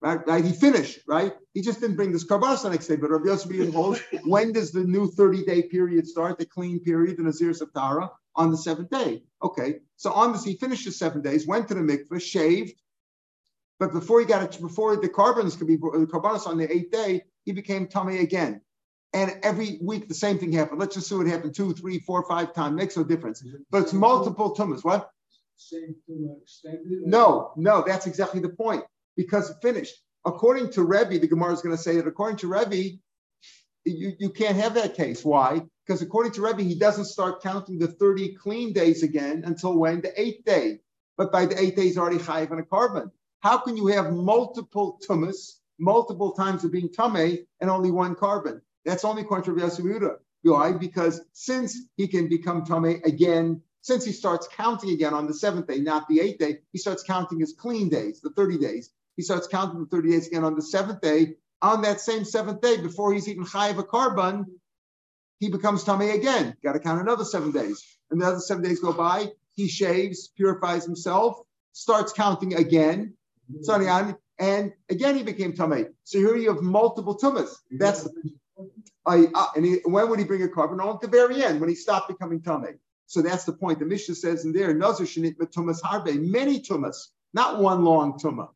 right, 0.00 0.26
right, 0.26 0.44
he 0.44 0.52
finished, 0.52 1.00
right? 1.06 1.34
He 1.54 1.62
just 1.62 1.80
didn't 1.80 1.96
bring 1.96 2.12
this 2.12 2.24
the 2.24 2.68
next 2.70 2.86
day, 2.86 2.96
but 2.96 3.10
Rabbi 3.10 3.26
Yosef 3.26 3.74
holds, 3.74 4.00
when 4.24 4.52
does 4.52 4.72
the 4.72 4.84
new 4.84 5.10
30-day 5.10 5.62
period 5.64 6.06
start, 6.06 6.38
the 6.38 6.46
clean 6.46 6.80
period, 6.80 7.16
the 7.18 7.22
Nazir 7.22 7.50
Saptara? 7.50 8.10
On 8.36 8.52
the 8.52 8.56
seventh 8.56 8.90
day. 8.90 9.24
Okay, 9.42 9.80
so 9.96 10.12
on 10.12 10.32
this, 10.32 10.44
he 10.44 10.56
finished 10.56 10.84
the 10.84 10.92
seven 10.92 11.20
days, 11.20 11.48
went 11.48 11.66
to 11.68 11.74
the 11.74 11.80
mikveh, 11.80 12.22
shaved, 12.22 12.74
but 13.80 13.92
before 13.92 14.20
he 14.20 14.26
got 14.26 14.42
it, 14.42 14.60
before 14.60 14.94
the 14.96 15.08
korbanos 15.08 15.58
could 15.58 15.66
be 15.66 15.76
the 15.76 16.42
on 16.46 16.58
the 16.58 16.70
eighth 16.70 16.92
day, 16.92 17.24
he 17.44 17.52
became 17.52 17.88
tummy 17.88 18.18
again. 18.18 18.60
And 19.14 19.38
every 19.42 19.78
week 19.82 20.06
the 20.06 20.14
same 20.14 20.38
thing 20.38 20.52
happened. 20.52 20.78
Let's 20.78 20.94
just 20.94 21.08
see 21.08 21.16
what 21.16 21.26
happened 21.26 21.54
two, 21.54 21.72
three, 21.72 21.98
four, 21.98 22.22
five 22.28 22.54
times. 22.54 22.76
Makes 22.76 22.98
no 22.98 23.04
difference. 23.04 23.42
But 23.70 23.82
it's 23.82 23.92
multiple 23.94 24.54
tumas. 24.54 24.84
What? 24.84 25.10
Same 25.56 25.96
tumah 26.08 26.42
extended? 26.42 27.02
No, 27.06 27.52
no, 27.56 27.82
that's 27.84 28.06
exactly 28.06 28.40
the 28.40 28.50
point. 28.50 28.84
Because 29.16 29.52
finished. 29.62 29.94
According 30.24 30.72
to 30.72 30.82
Rebbe, 30.82 31.18
the 31.18 31.26
Gemara 31.26 31.52
is 31.52 31.62
going 31.62 31.76
to 31.76 31.82
say 31.82 31.96
that 31.96 32.06
according 32.06 32.38
to 32.38 32.48
Rebbe, 32.48 32.98
you, 33.84 34.12
you 34.18 34.30
can't 34.30 34.56
have 34.56 34.74
that 34.74 34.94
case. 34.94 35.24
Why? 35.24 35.62
Because 35.86 36.02
according 36.02 36.32
to 36.32 36.42
Rebbe, 36.42 36.62
he 36.62 36.78
doesn't 36.78 37.06
start 37.06 37.42
counting 37.42 37.78
the 37.78 37.88
30 37.88 38.34
clean 38.34 38.72
days 38.72 39.02
again 39.02 39.42
until 39.44 39.78
when? 39.78 40.00
The 40.00 40.20
eighth 40.20 40.44
day. 40.44 40.80
But 41.16 41.32
by 41.32 41.46
the 41.46 41.60
eighth 41.60 41.76
day, 41.76 41.82
he's 41.84 41.98
already 41.98 42.18
chayiv 42.18 42.50
on 42.50 42.58
a 42.58 42.62
korban. 42.62 43.10
How 43.40 43.58
can 43.58 43.76
you 43.76 43.86
have 43.88 44.12
multiple 44.12 45.00
tumas, 45.06 45.58
multiple 45.78 46.32
times 46.32 46.64
of 46.64 46.72
being 46.72 46.90
tame, 46.90 47.46
and 47.60 47.70
only 47.70 47.90
one 47.90 48.14
korban? 48.14 48.60
That's 48.84 49.04
only 49.04 49.22
according 49.22 49.54
to 49.54 49.60
controversial. 49.60 50.16
Why? 50.42 50.72
Because 50.72 51.20
since 51.32 51.76
he 51.96 52.08
can 52.08 52.28
become 52.28 52.64
tame 52.64 53.02
again, 53.04 53.62
since 53.82 54.04
he 54.04 54.12
starts 54.12 54.48
counting 54.48 54.90
again 54.90 55.14
on 55.14 55.26
the 55.26 55.34
seventh 55.34 55.66
day, 55.66 55.80
not 55.80 56.08
the 56.08 56.20
eighth 56.20 56.38
day, 56.38 56.58
he 56.72 56.78
starts 56.78 57.02
counting 57.02 57.40
his 57.40 57.54
clean 57.54 57.88
days, 57.88 58.20
the 58.20 58.30
30 58.30 58.58
days. 58.58 58.90
He 59.20 59.24
starts 59.24 59.48
counting 59.48 59.80
the 59.80 59.86
30 59.86 60.12
days 60.12 60.28
again 60.28 60.44
on 60.44 60.54
the 60.54 60.62
seventh 60.62 61.02
day. 61.02 61.34
On 61.60 61.82
that 61.82 62.00
same 62.00 62.24
seventh 62.24 62.62
day, 62.62 62.80
before 62.80 63.12
he's 63.12 63.28
even 63.28 63.44
chayiv 63.44 63.78
a 63.78 63.82
korban, 63.82 64.46
he 65.40 65.50
becomes 65.50 65.84
tummy 65.84 66.08
again. 66.08 66.56
Got 66.64 66.72
to 66.72 66.78
count 66.78 67.02
another 67.02 67.26
seven 67.26 67.52
days. 67.52 67.84
Another 68.10 68.38
seven 68.38 68.64
days 68.64 68.80
go 68.80 68.94
by. 68.94 69.26
He 69.52 69.68
shaves, 69.68 70.28
purifies 70.28 70.86
himself, 70.86 71.38
starts 71.72 72.14
counting 72.14 72.54
again 72.54 73.12
and 74.38 74.72
again 74.88 75.16
he 75.16 75.22
became 75.22 75.52
tummy. 75.52 75.84
So 76.04 76.18
here 76.18 76.34
you 76.34 76.48
have 76.54 76.62
multiple 76.62 77.18
tumas. 77.18 77.54
That's 77.70 78.08
uh, 79.04 79.46
and 79.54 79.66
he, 79.66 79.80
when 79.84 80.08
would 80.08 80.18
he 80.18 80.24
bring 80.24 80.42
a 80.44 80.48
korban? 80.48 80.82
On 80.82 80.94
at 80.94 81.02
the 81.02 81.08
very 81.08 81.44
end, 81.44 81.60
when 81.60 81.68
he 81.68 81.74
stopped 81.74 82.08
becoming 82.08 82.40
tummy. 82.40 82.70
So 83.04 83.20
that's 83.20 83.44
the 83.44 83.52
point. 83.52 83.80
The 83.80 83.84
Mishnah 83.84 84.14
says 84.14 84.46
in 84.46 84.54
there, 84.54 84.72
Nazar 84.72 85.04
shenit 85.04 85.36
tumas 85.36 85.82
harbe, 85.82 86.18
many 86.18 86.58
tumas, 86.58 87.08
not 87.34 87.58
one 87.58 87.84
long 87.84 88.18
tuma. 88.18 88.48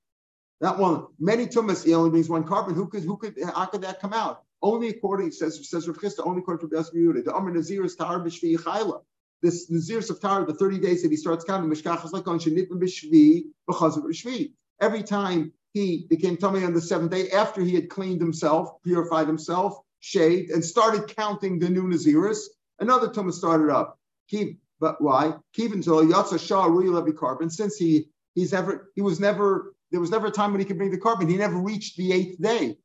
Not 0.61 0.78
one, 0.78 1.06
many 1.18 1.46
tumas, 1.46 1.84
he 1.84 1.94
only 1.94 2.11
brings 2.11 2.28
one 2.28 2.44
korban. 2.44 2.75
Who 2.75 2.87
could, 2.87 3.02
who 3.02 3.16
could, 3.16 3.37
how 3.54 3.66
could 3.66 3.82
that 3.82 4.00
come 4.00 4.12
out? 4.12 4.42
Only 4.62 4.88
according, 4.88 5.30
says, 5.32 5.68
says 5.68 5.87
Rav 5.87 5.99
Chisda, 5.99 6.26
only 6.26 6.40
according 6.40 6.68
to 6.68 6.75
Rabbi 6.75 6.88
Yehuda. 6.96 7.25
The 7.25 7.34
Amr 7.34 7.52
Nazir 7.52 7.84
is 7.84 7.96
Tahar 7.96 8.20
B'Shvi. 8.20 9.02
This 9.42 9.70
Nazir 9.70 9.99
of 9.99 10.20
Tahar, 10.20 10.46
the 10.46 10.54
30 10.54 10.78
days 10.78 11.02
that 11.02 11.11
he 11.11 11.16
starts 11.16 11.44
counting, 11.44 11.70
Mishkach 11.70 12.04
is 12.04 12.12
like 12.12 12.26
on 12.28 12.38
Shenit 12.38 12.70
B'Shvi, 12.70 13.44
B'Chaz 13.68 13.99
B'Shvi 13.99 14.52
every 14.80 15.02
time 15.02 15.52
he 15.73 16.06
became 16.08 16.37
tummy 16.37 16.64
on 16.64 16.73
the 16.73 16.80
seventh 16.80 17.11
day 17.11 17.30
after 17.30 17.61
he 17.62 17.75
had 17.75 17.88
cleaned 17.88 18.20
himself, 18.20 18.82
purified 18.82 19.26
himself, 19.26 19.78
shaved, 20.00 20.50
and 20.50 20.64
started 20.64 21.14
counting 21.16 21.58
the 21.58 21.68
new 21.68 21.84
Naziris, 21.84 22.40
another 22.78 23.08
tumah 23.08 23.32
started 23.32 23.70
up. 23.70 23.99
Keep, 24.28 24.61
but 24.80 25.00
why? 25.00 25.34
Keep 25.52 25.73
until 25.73 26.04
Yatsa 26.04 26.38
Shah 26.38 26.66
Levi 26.66 27.11
korban, 27.11 27.50
since 27.50 27.76
he 27.76 28.08
he's 28.34 28.52
ever 28.52 28.90
he 28.94 29.02
was 29.02 29.20
never 29.20 29.73
there 29.94 30.00
was 30.00 30.10
never 30.10 30.26
a 30.26 30.32
time 30.32 30.50
when 30.50 30.58
he 30.58 30.66
could 30.66 30.76
bring 30.76 30.90
the 30.90 30.98
korban. 30.98 31.30
He 31.30 31.36
never 31.36 31.56
reached 31.56 31.96
the 31.96 32.12
eighth 32.12 32.42
day, 32.42 32.78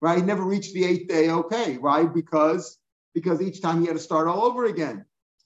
right? 0.00 0.18
He 0.18 0.24
never 0.24 0.42
reached 0.42 0.74
the 0.74 0.84
eighth 0.84 1.06
day. 1.06 1.30
Okay, 1.30 1.78
right? 1.78 2.12
Because 2.12 2.76
because 3.14 3.40
each 3.40 3.62
time 3.62 3.80
he 3.80 3.86
had 3.86 3.92
to 3.92 4.02
start 4.02 4.26
all 4.26 4.44
over 4.44 4.64
again. 4.64 5.04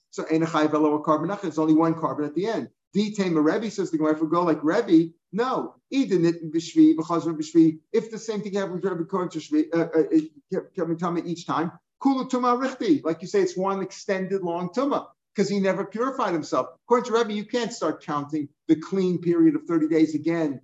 So 0.09 0.25
ein 0.25 0.41
lower 0.41 1.03
korban. 1.03 1.43
It's 1.43 1.59
only 1.59 1.75
one 1.75 1.93
korban 1.93 2.25
at 2.25 2.33
the 2.33 2.47
end. 2.47 2.69
Ditame 2.97 3.43
Rebbe 3.43 3.69
says 3.69 3.91
the 3.91 3.99
Gemara, 3.99 4.13
if 4.13 4.21
go 4.27 4.41
like 4.41 4.63
Rebbe, 4.63 5.13
no. 5.31 5.75
If 5.91 6.09
the 6.09 6.17
same 8.17 8.41
thing 8.41 8.55
happens 8.55 8.81
to 8.81 8.89
Rebbe 8.89 9.03
according 9.03 9.29
to 9.29 9.39
Shvi, 9.39 9.71
uh, 9.71 9.89
uh, 9.95 10.05
each 11.27 11.45
time, 11.45 11.73
Kulu 12.01 12.27
Tuma 12.27 12.59
Richti. 12.59 13.05
Like 13.05 13.21
you 13.21 13.27
say, 13.27 13.41
it's 13.41 13.55
one 13.55 13.83
extended 13.83 14.41
long 14.41 14.69
Tuma 14.69 15.09
because 15.35 15.47
he 15.47 15.59
never 15.59 15.85
purified 15.85 16.33
himself. 16.33 16.69
According 16.87 17.11
to 17.11 17.17
Rebbe, 17.19 17.33
you 17.33 17.45
can't 17.45 17.71
start 17.71 18.03
counting 18.03 18.49
the 18.67 18.77
clean 18.77 19.19
period 19.19 19.55
of 19.55 19.65
30 19.65 19.89
days 19.89 20.15
again 20.15 20.59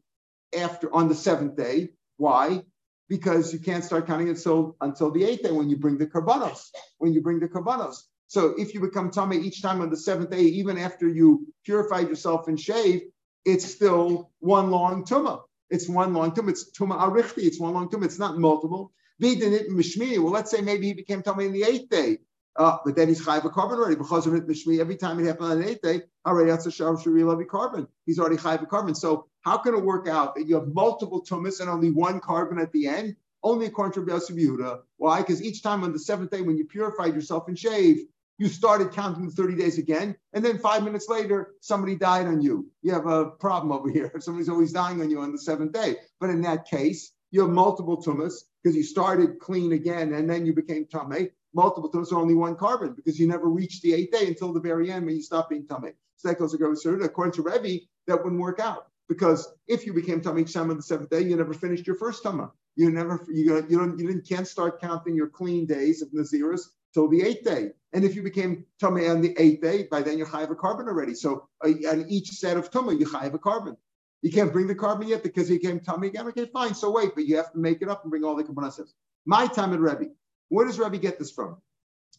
after 0.58 0.94
on 0.94 1.08
the 1.10 1.16
seventh 1.16 1.56
day. 1.56 1.90
Why? 2.18 2.64
Because 3.08 3.54
you 3.54 3.60
can't 3.60 3.84
start 3.84 4.08
counting 4.08 4.30
until 4.30 4.76
until 4.82 5.12
the 5.12 5.24
eighth 5.24 5.44
day 5.44 5.52
when 5.52 5.70
you 5.70 5.78
bring 5.78 5.98
the 5.98 6.08
karbanos. 6.08 6.70
When 6.98 7.14
you 7.14 7.22
bring 7.22 7.40
the 7.40 7.48
karbanos. 7.48 8.04
So 8.28 8.54
if 8.58 8.74
you 8.76 8.80
become 8.80 9.10
tummy 9.10 9.38
each 9.38 9.62
time 9.62 9.82
on 9.82 9.90
the 9.90 9.98
seventh 9.98 10.30
day, 10.30 10.42
even 10.42 10.78
after 10.78 11.08
you 11.08 11.48
purified 11.66 12.08
yourself 12.10 12.48
and 12.48 12.60
shaved, 12.60 13.06
it's 13.46 13.66
still 13.66 14.32
one 14.40 14.70
long 14.70 15.04
tumah. 15.04 15.42
It's 15.72 15.90
one 15.90 16.14
long 16.14 16.32
tumah. 16.32 16.50
It's 16.50 16.72
tumah 16.72 17.00
arichti. 17.00 17.44
It's 17.44 17.60
one 17.60 17.74
long 17.74 17.90
tumah. 17.90 18.06
It's 18.06 18.20
not 18.20 18.38
multiple. 18.38 18.92
Well, 19.22 20.32
let's 20.32 20.52
say 20.52 20.62
maybe 20.62 20.88
he 20.88 20.94
became 20.94 21.24
tummy 21.24 21.46
in 21.46 21.52
the 21.52 21.64
eighth 21.64 21.90
day. 21.90 22.20
Uh, 22.60 22.78
but 22.84 22.94
then 22.94 23.08
he's 23.08 23.26
chayv 23.26 23.46
a 23.46 23.50
korban 23.50 23.78
already 23.78 23.96
because 23.96 24.28
of 24.28 24.34
mishmi. 24.34 24.80
Every 24.80 24.98
time 24.98 25.18
it 25.20 25.26
happened 25.26 25.52
on 25.52 25.62
the 25.62 25.70
eighth 25.70 25.82
day, 25.82 26.02
already 26.26 26.52
that's 26.52 26.66
a 26.66 26.70
shav 26.70 27.02
shari 27.02 27.22
korban. 27.46 27.88
He's 28.06 28.20
already 28.20 28.36
chayv 28.36 28.62
a 28.62 28.66
korban. 28.66 28.98
So 28.98 29.28
how 29.42 29.58
can 29.60 29.76
it 29.76 29.82
work 29.82 30.10
out 30.10 30.36
that 30.36 30.46
you 30.46 30.56
have 30.56 30.68
multiple 30.68 31.24
tumas 31.24 31.62
and 31.62 31.70
only 31.70 31.90
one 31.90 32.20
korban 32.20 32.62
at 32.62 32.74
the 32.74 32.88
end? 32.88 33.16
Only 33.42 33.68
according 33.68 33.94
to 33.94 34.02
Rabbi 34.02 34.20
Yehuda. 34.20 34.82
Why? 34.98 35.22
Because 35.22 35.42
each 35.42 35.64
time 35.64 35.86
on 35.86 35.94
the 35.94 36.00
seventh 36.00 36.32
day 36.32 36.42
when 36.42 36.58
you 36.58 36.66
purified 36.66 37.16
yourself 37.16 37.48
and 37.48 37.58
shaved, 37.58 38.02
you 38.38 38.50
started 38.50 38.92
counting 38.92 39.26
the 39.26 39.32
30 39.32 39.56
days 39.56 39.78
again, 39.78 40.16
and 40.34 40.44
then 40.44 40.58
five 40.60 40.84
minutes 40.84 41.08
later, 41.10 41.56
somebody 41.62 41.96
died 41.96 42.26
on 42.26 42.42
you. 42.42 42.70
You 42.82 42.94
have 42.94 43.06
a 43.06 43.26
problem 43.26 43.72
over 43.72 43.90
here. 43.90 44.12
Somebody's 44.20 44.50
always 44.50 44.72
dying 44.72 45.02
on 45.02 45.10
you 45.10 45.20
on 45.20 45.32
the 45.34 45.38
seventh 45.38 45.74
day. 45.74 45.96
But 46.20 46.30
in 46.30 46.42
that 46.42 46.66
case, 46.66 47.12
you 47.32 47.42
have 47.42 47.50
multiple 47.50 48.02
tumas 48.02 48.44
because 48.64 48.76
you 48.76 48.84
started 48.84 49.40
clean 49.40 49.74
again 49.74 50.14
and 50.14 50.30
then 50.30 50.46
you 50.46 50.54
became 50.54 50.86
tame. 50.86 51.30
Multiple 51.54 51.92
tumas 51.92 52.12
are 52.12 52.20
only 52.20 52.36
one 52.36 52.56
korban 52.56 52.96
because 52.96 53.20
you 53.20 53.28
never 53.28 53.50
reached 53.50 53.82
the 53.82 53.94
eighth 53.94 54.12
day 54.12 54.28
until 54.28 54.54
the 54.54 54.60
very 54.60 54.92
end 54.92 55.06
when 55.06 55.16
you 55.16 55.22
stopped 55.22 55.50
being 55.50 55.66
tame. 55.66 55.94
So 56.18 56.28
that 56.30 56.38
goes 56.38 56.54
to 56.54 57.00
According 57.02 57.34
to 57.34 57.42
Rebbe, 57.42 57.86
that 58.08 58.24
wouldn't 58.24 58.42
work 58.42 58.60
out 58.60 58.88
because 59.08 59.52
if 59.68 59.86
you 59.86 59.94
became 59.94 60.22
time 60.22 60.38
on 60.70 60.78
the 60.78 60.84
seventh 60.84 61.10
day, 61.10 61.22
you 61.22 61.36
never 61.36 61.54
finished 61.54 61.88
your 61.88 61.96
first 61.96 62.24
tama. 62.24 62.52
You 62.76 62.92
never 62.92 63.26
you 63.30 63.66
you 63.68 63.78
don't 63.78 64.00
you 64.00 64.08
didn't 64.08 64.28
can't 64.28 64.48
start 64.48 64.80
counting 64.80 65.16
your 65.16 65.28
clean 65.28 65.66
days 65.66 66.02
of 66.02 66.10
Naziris 66.10 66.62
till 66.94 67.10
the 67.10 67.24
eighth 67.24 67.44
day. 67.44 67.72
And 67.92 68.06
if 68.06 68.16
you 68.16 68.22
became 68.22 68.66
tummy 68.80 69.08
on 69.08 69.22
the 69.22 69.36
eighth 69.38 69.62
day, 69.62 69.88
by 69.90 70.02
then 70.02 70.18
you're 70.18 70.28
high 70.28 70.44
of 70.44 70.52
a 70.52 70.56
korban 70.56 70.88
already. 70.88 71.16
So 71.16 71.48
uh, 71.66 71.70
on 71.90 72.06
each 72.08 72.30
set 72.30 72.56
of 72.56 72.70
tummy, 72.70 72.96
you 72.96 73.06
of 73.14 73.34
a 73.34 73.40
korban. 73.40 73.76
You 74.22 74.32
can't 74.32 74.52
bring 74.52 74.68
the 74.68 74.76
korban 74.76 75.08
yet 75.08 75.24
because 75.24 75.50
you 75.50 75.60
came 75.60 75.80
tummy 75.80 76.08
again. 76.08 76.28
Okay, 76.28 76.46
fine. 76.46 76.74
So 76.74 76.92
wait, 76.92 77.12
but 77.16 77.26
you 77.26 77.38
have 77.38 77.52
to 77.54 77.58
make 77.58 77.82
it 77.82 77.90
up 77.90 78.04
and 78.04 78.12
bring 78.12 78.24
all 78.24 78.36
the 78.36 78.44
carbonases. 78.44 78.94
My 79.26 79.48
time 79.48 79.74
at 79.74 79.80
Rebbe. 79.80 80.12
Where 80.50 80.66
does 80.66 80.80
Rebbe 80.80 80.98
get 80.98 81.20
this 81.20 81.32
from? 81.32 81.58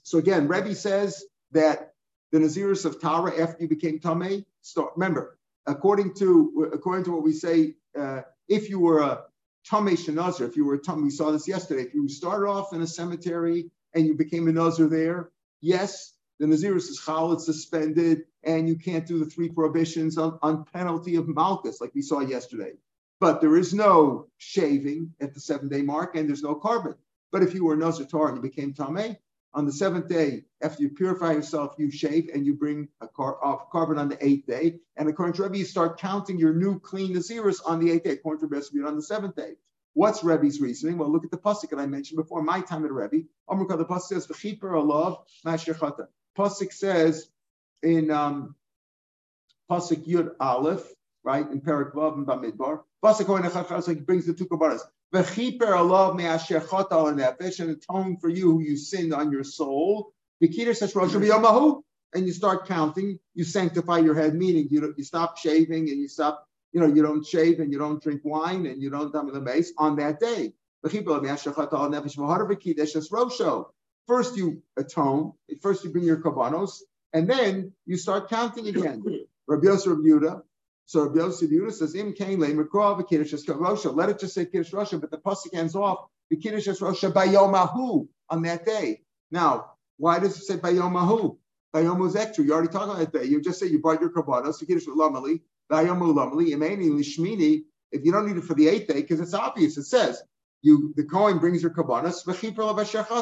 So 0.03 0.19
again, 0.19 0.49
Rebbe 0.49 0.75
says 0.75 1.25
that 1.53 1.95
the 2.33 2.39
Naziris 2.39 2.85
of 2.85 3.01
Tara 3.01 3.39
after 3.41 3.63
you 3.63 3.69
became 3.69 3.99
tummy. 3.99 4.47
Start. 4.63 4.93
Remember, 4.97 5.39
according 5.67 6.15
to 6.15 6.71
according 6.73 7.05
to 7.05 7.13
what 7.13 7.23
we 7.23 7.33
say, 7.33 7.75
uh, 7.99 8.23
if 8.49 8.71
you 8.71 8.79
were 8.79 9.01
a 9.01 9.25
tummy 9.69 9.93
shenazir, 9.93 10.49
if 10.49 10.57
you 10.57 10.65
were 10.65 10.75
a 10.75 10.79
tummy, 10.79 11.05
we 11.05 11.11
saw 11.11 11.31
this 11.31 11.49
yesterday. 11.49 11.83
If 11.83 11.95
you 11.95 12.09
started 12.09 12.47
off 12.49 12.73
in 12.73 12.81
a 12.83 12.87
cemetery 12.87 13.71
and 13.95 14.07
you 14.07 14.15
became 14.15 14.49
a 14.49 14.53
nazir 14.53 14.89
there, 14.89 15.31
yes, 15.61 16.13
the 16.39 16.47
Naziris 16.47 16.89
is 16.89 17.01
chalad 17.05 17.41
suspended, 17.41 18.23
and 18.45 18.69
you 18.69 18.77
can't 18.77 19.07
do 19.07 19.19
the 19.19 19.31
three 19.31 19.49
prohibitions 19.49 20.19
on, 20.19 20.39
on 20.43 20.65
penalty 20.65 21.17
of 21.17 21.29
malchus, 21.29 21.81
like 21.81 21.95
we 21.95 22.03
saw 22.03 22.21
yesterday. 22.21 22.73
But 23.21 23.41
there 23.41 23.57
is 23.57 23.75
no 23.75 24.29
shaving 24.39 25.15
at 25.21 25.35
the 25.35 25.41
seven 25.41 25.69
day 25.69 25.83
mark, 25.83 26.17
and 26.17 26.29
there's 26.29 26.43
no 26.43 26.55
korban. 26.55 26.97
But 27.31 27.43
if 27.43 27.55
you 27.55 27.65
were 27.65 27.77
Torah 27.77 28.33
and 28.33 28.37
you 28.37 28.43
became 28.43 28.73
Tameh, 28.73 29.17
on 29.53 29.67
the 29.67 29.73
seventh 29.73 30.09
day, 30.09 30.45
after 30.63 30.83
you 30.83 30.91
purify 30.91 31.33
yourself, 31.33 31.75
you 31.77 31.91
shave 31.91 32.31
and 32.33 32.47
you 32.47 32.55
bring 32.55 32.89
a 33.01 33.09
car, 33.09 33.37
uh, 33.45 33.57
korban 33.73 33.99
on 33.99 34.09
the 34.09 34.25
eighth 34.25 34.47
day. 34.47 34.79
And 34.97 35.09
according 35.09 35.35
to 35.35 35.43
Rebbe, 35.43 35.59
you 35.59 35.65
start 35.65 35.99
counting 35.99 36.39
your 36.39 36.55
new 36.55 36.79
clean 36.79 37.15
Naziris 37.15 37.61
on 37.65 37.81
the 37.81 37.91
eighth 37.91 38.05
day, 38.05 38.13
according 38.13 38.49
to 38.49 38.55
Rebbe, 38.55 38.87
on 38.87 38.97
the 38.97 39.03
seventh 39.03 39.35
day. 39.35 39.55
What's 39.95 40.23
Rebbe's 40.23 40.61
reasoning? 40.61 40.99
Well, 40.99 41.11
look 41.11 41.25
at 41.25 41.33
the 41.33 41.39
pasuk 41.39 41.71
that 41.71 41.81
I 41.81 41.87
mentioned 41.87 42.17
before. 42.17 42.43
My 42.43 42.61
time 42.61 42.85
at 42.85 42.93
Rebbe, 42.93 43.27
Amrukah, 43.49 43.77
the 43.77 43.85
pasuk 43.85 44.03
says, 44.03 44.27
"V'chiper 44.29 44.61
alav 44.61 45.19
mashechata." 45.45 46.07
Pasuk 46.39 46.73
says 46.73 47.29
in 47.83 48.11
um, 48.11 48.55
pasuk 49.71 50.07
Yud 50.07 50.33
Aleph, 50.41 50.85
right 51.25 51.49
in 51.51 51.61
Perak 51.61 51.95
Vav 51.95 52.15
and 52.15 52.27
Bamidbar. 52.27 52.81
Pasuk 53.05 53.27
Kohen 53.27 53.97
he 53.97 54.01
brings 54.03 54.27
the 54.27 54.35
two 54.35 54.47
kabbalas. 54.47 54.81
V'chiper 55.15 55.61
alav 55.61 56.17
me'ashechata 56.17 56.93
al 56.93 57.13
nefesh 57.15 57.61
and 57.61 57.71
atone 57.71 58.17
for 58.19 58.29
you 58.29 58.53
who 58.53 58.61
you 58.61 58.77
sinned 58.77 59.13
on 59.13 59.33
your 59.33 59.45
soul. 59.45 60.13
V'kider 60.43 60.77
says 60.77 60.95
Rosh 60.95 61.15
and 62.13 62.27
you 62.27 62.33
start 62.33 62.67
counting. 62.67 63.19
You 63.35 63.45
sanctify 63.45 63.99
your 63.99 64.15
head, 64.15 64.35
meaning 64.35 64.69
you 64.71 64.95
you 64.97 65.05
stop 65.05 65.39
shaving 65.39 65.91
and 65.91 65.99
you 65.99 66.09
stop 66.09 66.47
you 66.73 66.81
know, 66.81 66.87
you 66.87 67.03
don't 67.03 67.27
shave 67.27 67.61
and 67.61 67.73
you 67.73 67.79
don't 67.79 68.03
drink 68.03 68.21
wine 68.25 68.67
and 68.67 68.83
you 68.83 68.91
don't 68.91 69.13
dump 69.13 69.33
the 69.33 69.41
base 69.41 69.73
on 69.77 69.97
that 69.97 70.21
day. 70.21 70.53
First 74.07 74.37
you 74.37 74.63
atone, 74.77 75.33
first 75.61 75.85
you 75.85 75.91
bring 75.91 76.05
your 76.05 76.17
kabanos, 76.19 76.79
and 77.13 77.29
then 77.29 77.73
you 77.87 77.97
start 77.97 78.29
counting 78.29 78.69
again. 78.69 79.03
Rabbi 79.47 79.67
Yosef 79.67 79.99
Yehuda. 79.99 80.43
So 80.87 81.05
Rabbi 81.05 81.19
Yosef 81.19 81.51
Yehuda 81.51 81.73
says, 81.73 81.95
"Im 81.95 82.13
kain 82.13 82.39
le'mekrov 82.39 83.01
v'kiddush 83.01 83.45
rosha." 83.47 83.95
Let 83.95 84.11
it 84.11 84.19
just 84.19 84.35
say 84.35 84.47
kiddush 84.47 84.73
rosha, 84.73 85.01
but 85.01 85.11
the 85.11 85.19
pasuk 85.19 85.55
ends 85.55 85.75
off 85.75 86.07
v'kiddush 86.33 86.81
rosha 86.81 87.13
bayomahu 87.13 88.09
on 88.29 88.43
that 88.43 88.65
day. 88.65 89.03
Now, 89.31 89.73
why 89.97 90.19
does 90.19 90.37
it 90.37 90.45
say 90.45 90.57
bayomahu? 90.57 91.37
Bayomu 91.75 92.09
is 92.09 92.17
extra. 92.17 92.45
You 92.45 92.53
already 92.53 92.69
talked 92.69 92.87
about 92.87 92.99
that 92.99 93.13
day. 93.13 93.27
You 93.27 93.41
just 93.41 93.61
say 93.61 93.67
you 93.67 93.81
brought 93.81 94.01
your 94.01 94.11
kabanos 94.11 94.63
v'kiddush 94.63 94.87
lamali 94.87 95.41
bayomu 95.71 96.15
lamali, 96.15 96.51
imeni 96.51 96.89
lishmini. 96.91 97.65
if 97.93 98.05
you 98.05 98.13
don't 98.13 98.27
need 98.27 98.37
it 98.37 98.45
for 98.45 98.55
the 98.55 98.69
eighth 98.69 98.89
day, 98.89 99.01
because 99.01 99.21
it's 99.21 99.35
obvious, 99.35 99.77
it 99.77 99.85
says 99.85 100.23
you 100.63 100.93
the 100.97 101.05
Kohen 101.05 101.39
brings 101.39 101.63
your 101.63 101.73
kabbanas, 101.73 102.27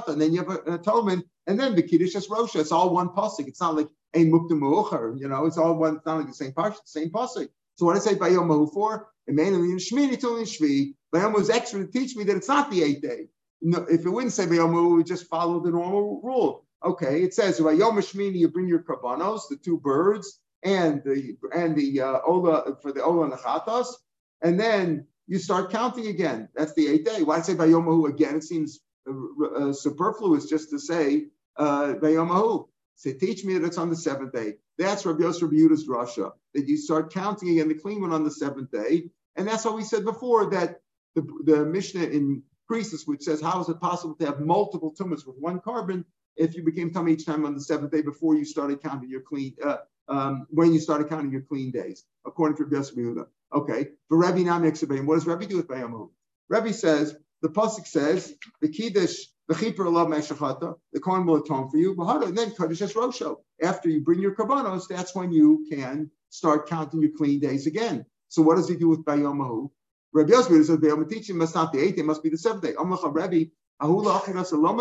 and 0.09 0.21
then 0.21 0.33
you 0.33 0.39
have 0.39 0.67
an 0.67 0.75
atonement, 0.75 1.25
and 1.47 1.59
then 1.59 1.75
the 1.75 1.83
kiddush 1.83 2.15
rosha. 2.15 2.61
It's 2.61 2.73
all 2.73 2.95
one 2.95 3.09
pasuk. 3.11 3.47
It's 3.47 3.61
not 3.61 3.77
like 3.77 3.89
a 4.15 4.25
mukta 4.25 5.21
you 5.21 5.29
know. 5.29 5.47
It's 5.47 5.59
all 5.59 5.77
one. 5.77 5.97
It's 5.97 6.07
not 6.07 6.19
like 6.19 6.27
the 6.27 6.35
same 6.35 6.53
pasuk. 6.53 6.81
Same 6.85 7.11
pasuk. 7.11 7.49
So 7.77 7.87
what 7.87 7.97
I 7.97 8.01
say 8.01 8.15
by 8.15 8.29
Yom 8.29 8.49
for 8.71 9.09
in 9.29 9.37
Shmini 9.37 10.19
till 10.19 10.39
in 10.39 10.45
Shvi, 10.45 10.95
Bayom 11.15 11.35
was 11.35 11.51
extra 11.51 11.85
to 11.85 11.91
teach 11.91 12.17
me 12.17 12.25
that 12.25 12.37
it's 12.37 12.49
not 12.49 12.71
the 12.71 12.83
eighth 12.83 13.03
day. 13.03 13.29
No, 13.61 13.85
if 13.91 14.05
it 14.05 14.11
wouldn't 14.11 14.33
say 14.33 14.47
Bayom, 14.47 14.97
we 14.97 15.05
just 15.05 15.27
follow 15.29 15.61
the 15.61 15.71
normal 15.71 16.21
rule. 16.23 16.65
Okay, 16.85 17.23
it 17.23 17.35
says 17.35 17.61
by 17.61 17.73
Yom 17.73 17.97
Shmini 17.97 18.37
you 18.37 18.49
bring 18.49 18.69
your 18.69 18.83
kabbanos, 18.83 19.43
the 19.51 19.57
two 19.57 19.79
birds, 19.79 20.41
and 20.63 21.03
the 21.05 21.37
and 21.55 21.77
the 21.77 22.01
uh, 22.01 22.21
ola 22.27 22.77
for 22.81 22.93
the 22.93 23.03
ola 23.03 23.25
and 23.25 23.33
the 23.33 23.37
chatas, 23.37 23.89
and 24.43 24.59
then 24.59 25.07
you 25.29 25.39
start 25.39 25.71
counting 25.71 26.09
again. 26.09 26.49
That's 26.55 26.73
the 26.73 26.89
eighth 26.89 27.05
day. 27.05 27.23
Why 27.23 27.41
say 27.43 27.55
bayomahu 27.55 28.09
again? 28.09 28.37
It 28.37 28.45
seems 28.45 28.81
uh, 29.09 29.69
uh, 29.69 29.73
superfluous 29.73 30.47
just 30.47 30.71
to 30.71 30.79
say 30.79 31.27
uh, 31.57 31.95
bayomahu. 31.95 32.67
Say, 32.97 33.13
teach 33.13 33.45
me 33.45 33.55
that 33.55 33.65
it's 33.65 33.79
on 33.79 33.91
the 33.91 33.97
seventh 33.97 34.33
day. 34.33 34.55
That's 34.77 35.07
Rabbi 35.07 35.23
Yosef 35.23 35.51
Yehuda's 35.51 35.87
Russia. 35.87 36.33
That 36.55 36.67
you 36.67 36.77
start 36.77 37.13
counting 37.13 37.51
again 37.51 37.69
the 37.69 37.75
clean 37.75 38.01
one 38.01 38.13
on 38.13 38.25
the 38.25 38.31
seventh 38.31 38.73
day, 38.73 39.11
and 39.37 39.47
that's 39.47 39.65
what 39.65 39.77
we 39.77 39.85
said 39.85 40.05
before 40.05 40.51
that 40.51 40.81
the, 41.15 41.23
the 41.45 41.65
Mishnah 41.65 42.05
in 42.05 42.43
which 42.69 43.23
says 43.23 43.41
how 43.41 43.61
is 43.61 43.69
it 43.69 43.81
possible 43.81 44.15
to 44.15 44.27
have 44.27 44.41
multiple 44.41 44.93
tumas 44.93 45.27
with 45.27 45.37
one 45.39 45.59
carbon 45.59 46.05
if 46.37 46.55
you 46.55 46.63
became 46.63 46.93
tummy 46.93 47.15
each 47.15 47.25
time 47.25 47.47
on 47.47 47.55
the 47.55 47.61
seventh 47.61 47.91
day 47.91 48.03
before 48.03 48.35
you 48.35 48.45
started 48.45 48.83
counting 48.83 49.09
your 49.09 49.23
clean 49.23 49.55
uh, 49.65 49.79
um, 50.09 50.47
when 50.51 50.73
you 50.73 50.81
started 50.81 51.09
counting 51.09 51.31
your 51.33 51.43
clean 51.43 51.71
days, 51.71 52.05
according 52.27 52.57
to 52.57 52.65
Rabbi 52.65 52.87
Yehuda. 52.87 53.27
Okay, 53.53 53.89
for 54.09 54.19
Rabbi 54.19 54.41
Namek 54.41 55.05
what 55.05 55.15
does 55.15 55.27
Rabbi 55.27 55.47
do 55.47 55.57
with 55.57 55.69
Bayamu? 55.69 56.11
Rabbi 56.49 56.71
says, 56.73 57.17
the 57.43 57.49
Pasuk 57.49 57.87
says, 57.87 58.35
the 58.61 58.69
Kiddush, 58.69 59.27
the 59.49 59.55
Chipper 59.55 59.87
Allah 59.87 60.07
Meshachata, 60.07 60.75
the 60.93 61.01
corn 61.01 61.25
will 61.25 61.37
atone 61.37 61.71
for 61.71 61.77
you, 61.77 61.97
and 61.99 62.37
then 62.37 62.51
Kaddish 62.51 62.81
Rosho. 62.81 63.37
After 63.63 63.89
you 63.89 64.01
bring 64.03 64.21
your 64.21 64.35
Kabbanos, 64.35 64.89
that's 64.89 65.15
when 65.15 65.33
you 65.33 65.67
can 65.71 66.11
start 66.31 66.69
counting 66.69 67.01
your 67.01 67.13
clean 67.17 67.41
days 67.41 67.67
again. 67.67 68.05
So 68.29 68.43
what 68.43 68.57
does 68.57 68.69
he 68.69 68.77
do 68.77 68.89
with 68.89 69.05
Bayomahu? 69.05 69.71
Rabbi 70.13 70.31
Yosef 70.33 70.67
says, 70.67 70.77
Bayom 70.79 71.09
teaching 71.09 71.37
must 71.39 71.55
not 71.55 71.73
the 71.73 71.81
eighth, 71.81 71.99
it 71.99 72.05
must 72.05 72.23
be 72.23 72.29
the 72.29 72.39
seventh 72.39 72.63
day. 72.63 72.73
Amlacha 72.73 73.15
Rabbi, 73.15 73.45
Ahula 73.81 74.21
Achiras 74.21 74.53
Alam 74.53 74.79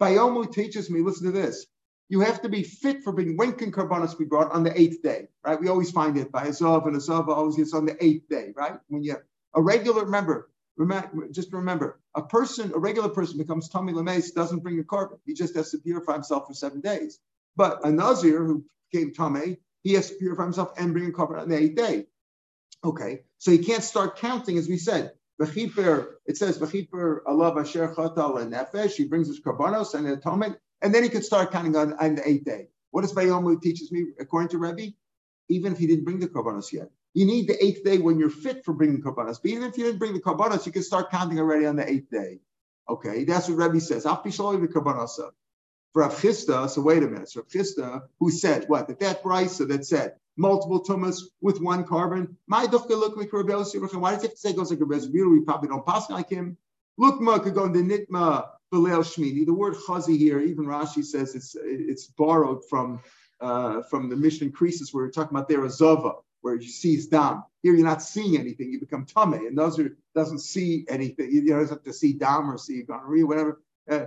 Bayomu 0.00 0.52
teaches 0.52 0.90
me, 0.90 1.00
listen 1.00 1.26
to 1.26 1.32
this. 1.32 1.66
You 2.08 2.20
have 2.20 2.42
to 2.42 2.48
be 2.48 2.62
fit 2.62 3.02
for 3.02 3.12
being. 3.12 3.36
When 3.36 3.52
can 3.52 3.72
karbanos 3.72 4.16
be 4.16 4.24
brought 4.24 4.52
on 4.52 4.62
the 4.62 4.78
eighth 4.80 5.02
day? 5.02 5.28
Right? 5.44 5.60
We 5.60 5.68
always 5.68 5.90
find 5.90 6.16
it 6.16 6.30
by 6.30 6.46
Azov 6.46 6.86
and 6.86 6.96
Azov 6.96 7.28
always 7.28 7.56
gets 7.56 7.74
on 7.74 7.86
the 7.86 8.02
eighth 8.04 8.28
day. 8.28 8.52
Right? 8.54 8.78
When 8.88 9.02
you 9.02 9.12
have 9.12 9.22
a 9.54 9.62
regular 9.62 10.04
remember. 10.04 10.50
Remember, 10.76 11.26
just 11.30 11.52
remember, 11.54 11.98
a 12.14 12.22
person, 12.22 12.70
a 12.74 12.78
regular 12.78 13.08
person 13.08 13.38
becomes 13.38 13.70
Tommy 13.70 13.94
Lames, 13.94 14.32
doesn't 14.32 14.62
bring 14.62 14.78
a 14.78 14.82
korban. 14.82 15.18
He 15.24 15.32
just 15.32 15.56
has 15.56 15.70
to 15.70 15.78
purify 15.78 16.12
himself 16.12 16.46
for 16.46 16.52
seven 16.52 16.82
days. 16.82 17.18
But 17.56 17.80
a 17.86 17.90
Nazir 17.90 18.44
who 18.44 18.66
came 18.92 19.14
Tommy, 19.14 19.56
he 19.82 19.94
has 19.94 20.10
to 20.10 20.16
purify 20.16 20.42
himself 20.42 20.72
and 20.76 20.92
bring 20.92 21.08
a 21.08 21.12
korban 21.12 21.40
on 21.40 21.48
the 21.48 21.56
eighth 21.56 21.76
day. 21.76 22.06
Okay, 22.84 23.22
so 23.38 23.50
he 23.50 23.58
can't 23.58 23.82
start 23.82 24.18
counting, 24.18 24.58
as 24.58 24.68
we 24.68 24.76
said. 24.76 25.12
It 25.38 26.36
says 26.36 26.60
Allah 27.26 27.60
Asher. 27.60 28.88
He 28.88 29.04
brings 29.04 29.28
his 29.28 29.40
karbanos 29.40 29.94
and 29.94 30.06
atonement, 30.08 30.58
and 30.86 30.94
then 30.94 31.02
he 31.02 31.08
could 31.08 31.24
start 31.24 31.50
counting 31.50 31.74
on, 31.74 31.94
on 31.94 32.14
the 32.14 32.28
eighth 32.28 32.44
day. 32.44 32.68
What 32.92 33.02
does 33.02 33.12
Bayomu 33.12 33.60
teaches 33.60 33.90
me 33.90 34.06
according 34.20 34.50
to 34.50 34.58
Rebbe? 34.58 34.92
Even 35.48 35.72
if 35.72 35.78
he 35.78 35.88
didn't 35.88 36.04
bring 36.04 36.20
the 36.20 36.28
karbanos 36.28 36.72
yet, 36.72 36.90
you 37.12 37.26
need 37.26 37.48
the 37.48 37.60
eighth 37.64 37.82
day 37.82 37.98
when 37.98 38.20
you're 38.20 38.30
fit 38.30 38.64
for 38.64 38.72
bringing 38.72 39.02
karbanos. 39.02 39.42
But 39.42 39.50
even 39.50 39.64
if 39.64 39.76
you 39.76 39.82
didn't 39.82 39.98
bring 39.98 40.12
the 40.14 40.20
karbanos, 40.20 40.64
you 40.64 40.70
can 40.70 40.84
start 40.84 41.10
counting 41.10 41.40
already 41.40 41.66
on 41.66 41.74
the 41.74 41.90
eighth 41.90 42.08
day. 42.08 42.38
Okay, 42.88 43.24
that's 43.24 43.48
what 43.48 43.58
Rebbe 43.58 43.80
says. 43.80 44.04
For 44.04 44.22
Rav 46.02 46.14
Chisda, 46.20 46.70
so 46.70 46.82
wait 46.82 47.02
a 47.02 47.08
minute. 47.08 47.30
So 47.30 47.40
Rav 47.40 47.48
Chisda, 47.48 48.02
who 48.20 48.30
said 48.30 48.66
what? 48.68 48.86
That 48.86 49.00
that 49.00 49.24
brisa 49.24 49.66
that 49.66 49.84
said 49.84 50.14
multiple 50.36 50.84
tumas 50.84 51.22
with 51.40 51.60
one 51.60 51.84
korban. 51.84 52.36
My 52.46 52.62
look 52.70 52.88
like 53.16 53.32
Why 53.32 54.12
does 54.12 54.22
he 54.22 54.28
have 54.28 54.30
to 54.30 54.36
say 54.36 54.52
goes 54.52 54.70
like 54.70 54.78
Rabbi 54.80 55.04
We 55.10 55.40
probably 55.40 55.68
don't 55.68 55.84
pass 55.84 56.08
like 56.10 56.28
him. 56.30 56.56
Lukma 57.00 57.42
could 57.42 57.54
go 57.54 57.66
the 57.66 57.80
nitma 57.80 58.46
Shmini. 58.72 59.46
The 59.46 59.54
word 59.54 59.74
chazi 59.74 60.16
here, 60.18 60.40
even 60.40 60.66
Rashi 60.66 61.04
says 61.04 61.34
it's 61.34 61.56
it's 61.60 62.06
borrowed 62.06 62.64
from 62.68 63.00
uh, 63.40 63.82
from 63.82 64.08
the 64.08 64.16
Mishnah 64.16 64.50
Creases 64.50 64.92
where 64.92 65.04
we're 65.04 65.10
talking 65.10 65.36
about 65.36 65.48
there 65.48 65.60
azova, 65.60 66.16
where 66.40 66.54
you 66.54 66.68
see 66.68 67.00
dam. 67.08 67.44
Here 67.62 67.74
you're 67.74 67.86
not 67.86 68.02
seeing 68.02 68.38
anything, 68.38 68.72
you 68.72 68.80
become 68.80 69.04
tame, 69.04 69.34
and 69.34 69.58
those 69.58 69.78
are 69.78 69.96
doesn't 70.14 70.40
see 70.40 70.84
anything. 70.88 71.30
You 71.30 71.46
don't 71.46 71.68
have 71.68 71.82
to 71.82 71.92
see 71.92 72.12
dam 72.12 72.50
or 72.50 72.58
see 72.58 72.82
gonorrhea, 72.82 73.24
or 73.24 73.26
whatever. 73.26 73.62
Uh, 73.90 74.06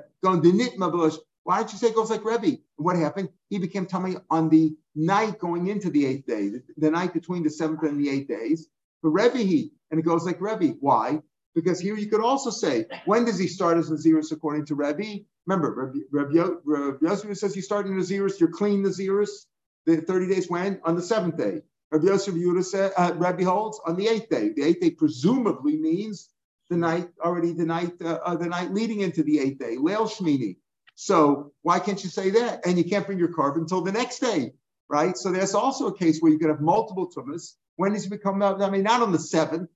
why 1.44 1.58
don't 1.58 1.72
you 1.72 1.80
say 1.80 1.88
it 1.88 1.96
goes 1.96 2.10
like 2.10 2.24
Rebbe? 2.24 2.60
What 2.75 2.96
happened? 2.96 3.30
He 3.50 3.58
became 3.58 3.86
tummy 3.86 4.18
on 4.30 4.50
the 4.50 4.75
night 4.96 5.39
going 5.39 5.68
into 5.68 5.89
the 5.89 6.06
eighth 6.06 6.25
day, 6.25 6.50
the, 6.50 6.63
the, 6.78 6.92
night 6.92 7.13
between 7.13 7.44
the 7.44 7.50
seventh 7.50 7.84
and 7.84 8.00
the 8.00 8.10
eighth 8.10 8.28
days. 8.28 8.68
For 9.01 9.10
Rebbe, 9.10 9.38
he 9.38 9.72
and 9.89 10.00
it 10.00 10.04
goes 10.04 10.25
like 10.25 10.42
Rebbe. 10.42 10.75
Why? 10.80 11.22
Because 11.56 11.79
here 11.79 11.96
you 11.96 12.08
could 12.08 12.22
also 12.22 12.51
say, 12.51 12.86
when 13.06 13.25
does 13.25 13.39
he 13.39 13.48
start 13.48 13.77
as 13.77 13.89
Naziris 13.89 14.32
according 14.32 14.65
to 14.68 14.75
Rebbe? 14.75 15.24
Remember, 15.46 15.94
Rebbe, 16.12 16.58
Rebbe, 16.63 17.36
says 17.36 17.56
you 17.56 17.62
start 17.62 17.88
in 17.88 17.94
Naziris, 17.94 18.39
you're 18.39 18.50
clean 18.51 18.84
Naziris. 18.84 19.46
The 19.86 19.98
30 20.01 20.27
days 20.27 20.50
when? 20.50 20.79
On 20.84 20.96
the 20.96 21.01
seventh 21.01 21.38
day. 21.38 21.62
Rabbi 21.91 22.06
Yosef 22.06 22.36
Yehuda 22.36 22.63
said, 22.63 22.91
uh, 22.96 23.13
Rabbi 23.15 23.44
holds 23.44 23.79
on 23.86 23.96
the 23.96 24.08
eighth 24.08 24.29
day. 24.29 24.50
The 24.50 24.63
eighth 24.63 24.82
day 24.82 24.91
presumably 24.91 25.77
means 25.77 26.29
the 26.70 26.77
night 26.77 27.10
already 27.24 27.53
the 27.53 27.65
night 27.65 27.94
uh, 28.01 28.20
uh, 28.24 28.36
the 28.36 28.46
night 28.46 28.72
leading 28.72 29.01
into 29.01 29.24
the 29.24 29.39
eighth 29.39 29.60
day. 29.60 29.75
Leil 29.75 30.08
Shmini. 30.08 30.58
So 30.96 31.53
why 31.63 31.79
can't 31.79 32.03
you 32.03 32.10
say 32.10 32.29
that? 32.32 32.65
And 32.65 32.77
you 32.77 32.84
can't 32.84 33.06
bring 33.06 33.18
your 33.18 33.34
korban 33.34 33.62
until 33.62 33.82
the 33.82 33.91
next 33.91 34.20
day, 34.20 34.53
right? 34.88 35.18
So 35.18 35.32
there's 35.32 35.56
also 35.56 35.88
a 35.88 35.98
case 35.98 36.20
where 36.20 36.32
you 36.32 36.38
could 36.38 36.50
have 36.50 36.62
multiple 36.62 37.10
tumas. 37.10 37.56
When 37.77 37.94
does 37.94 38.06
it 38.06 38.10
become? 38.10 38.44
I 38.44 38.70
mean, 38.70 38.84
not 38.84 39.01
on 39.01 39.12
the 39.12 39.20
seventh, 39.20 39.70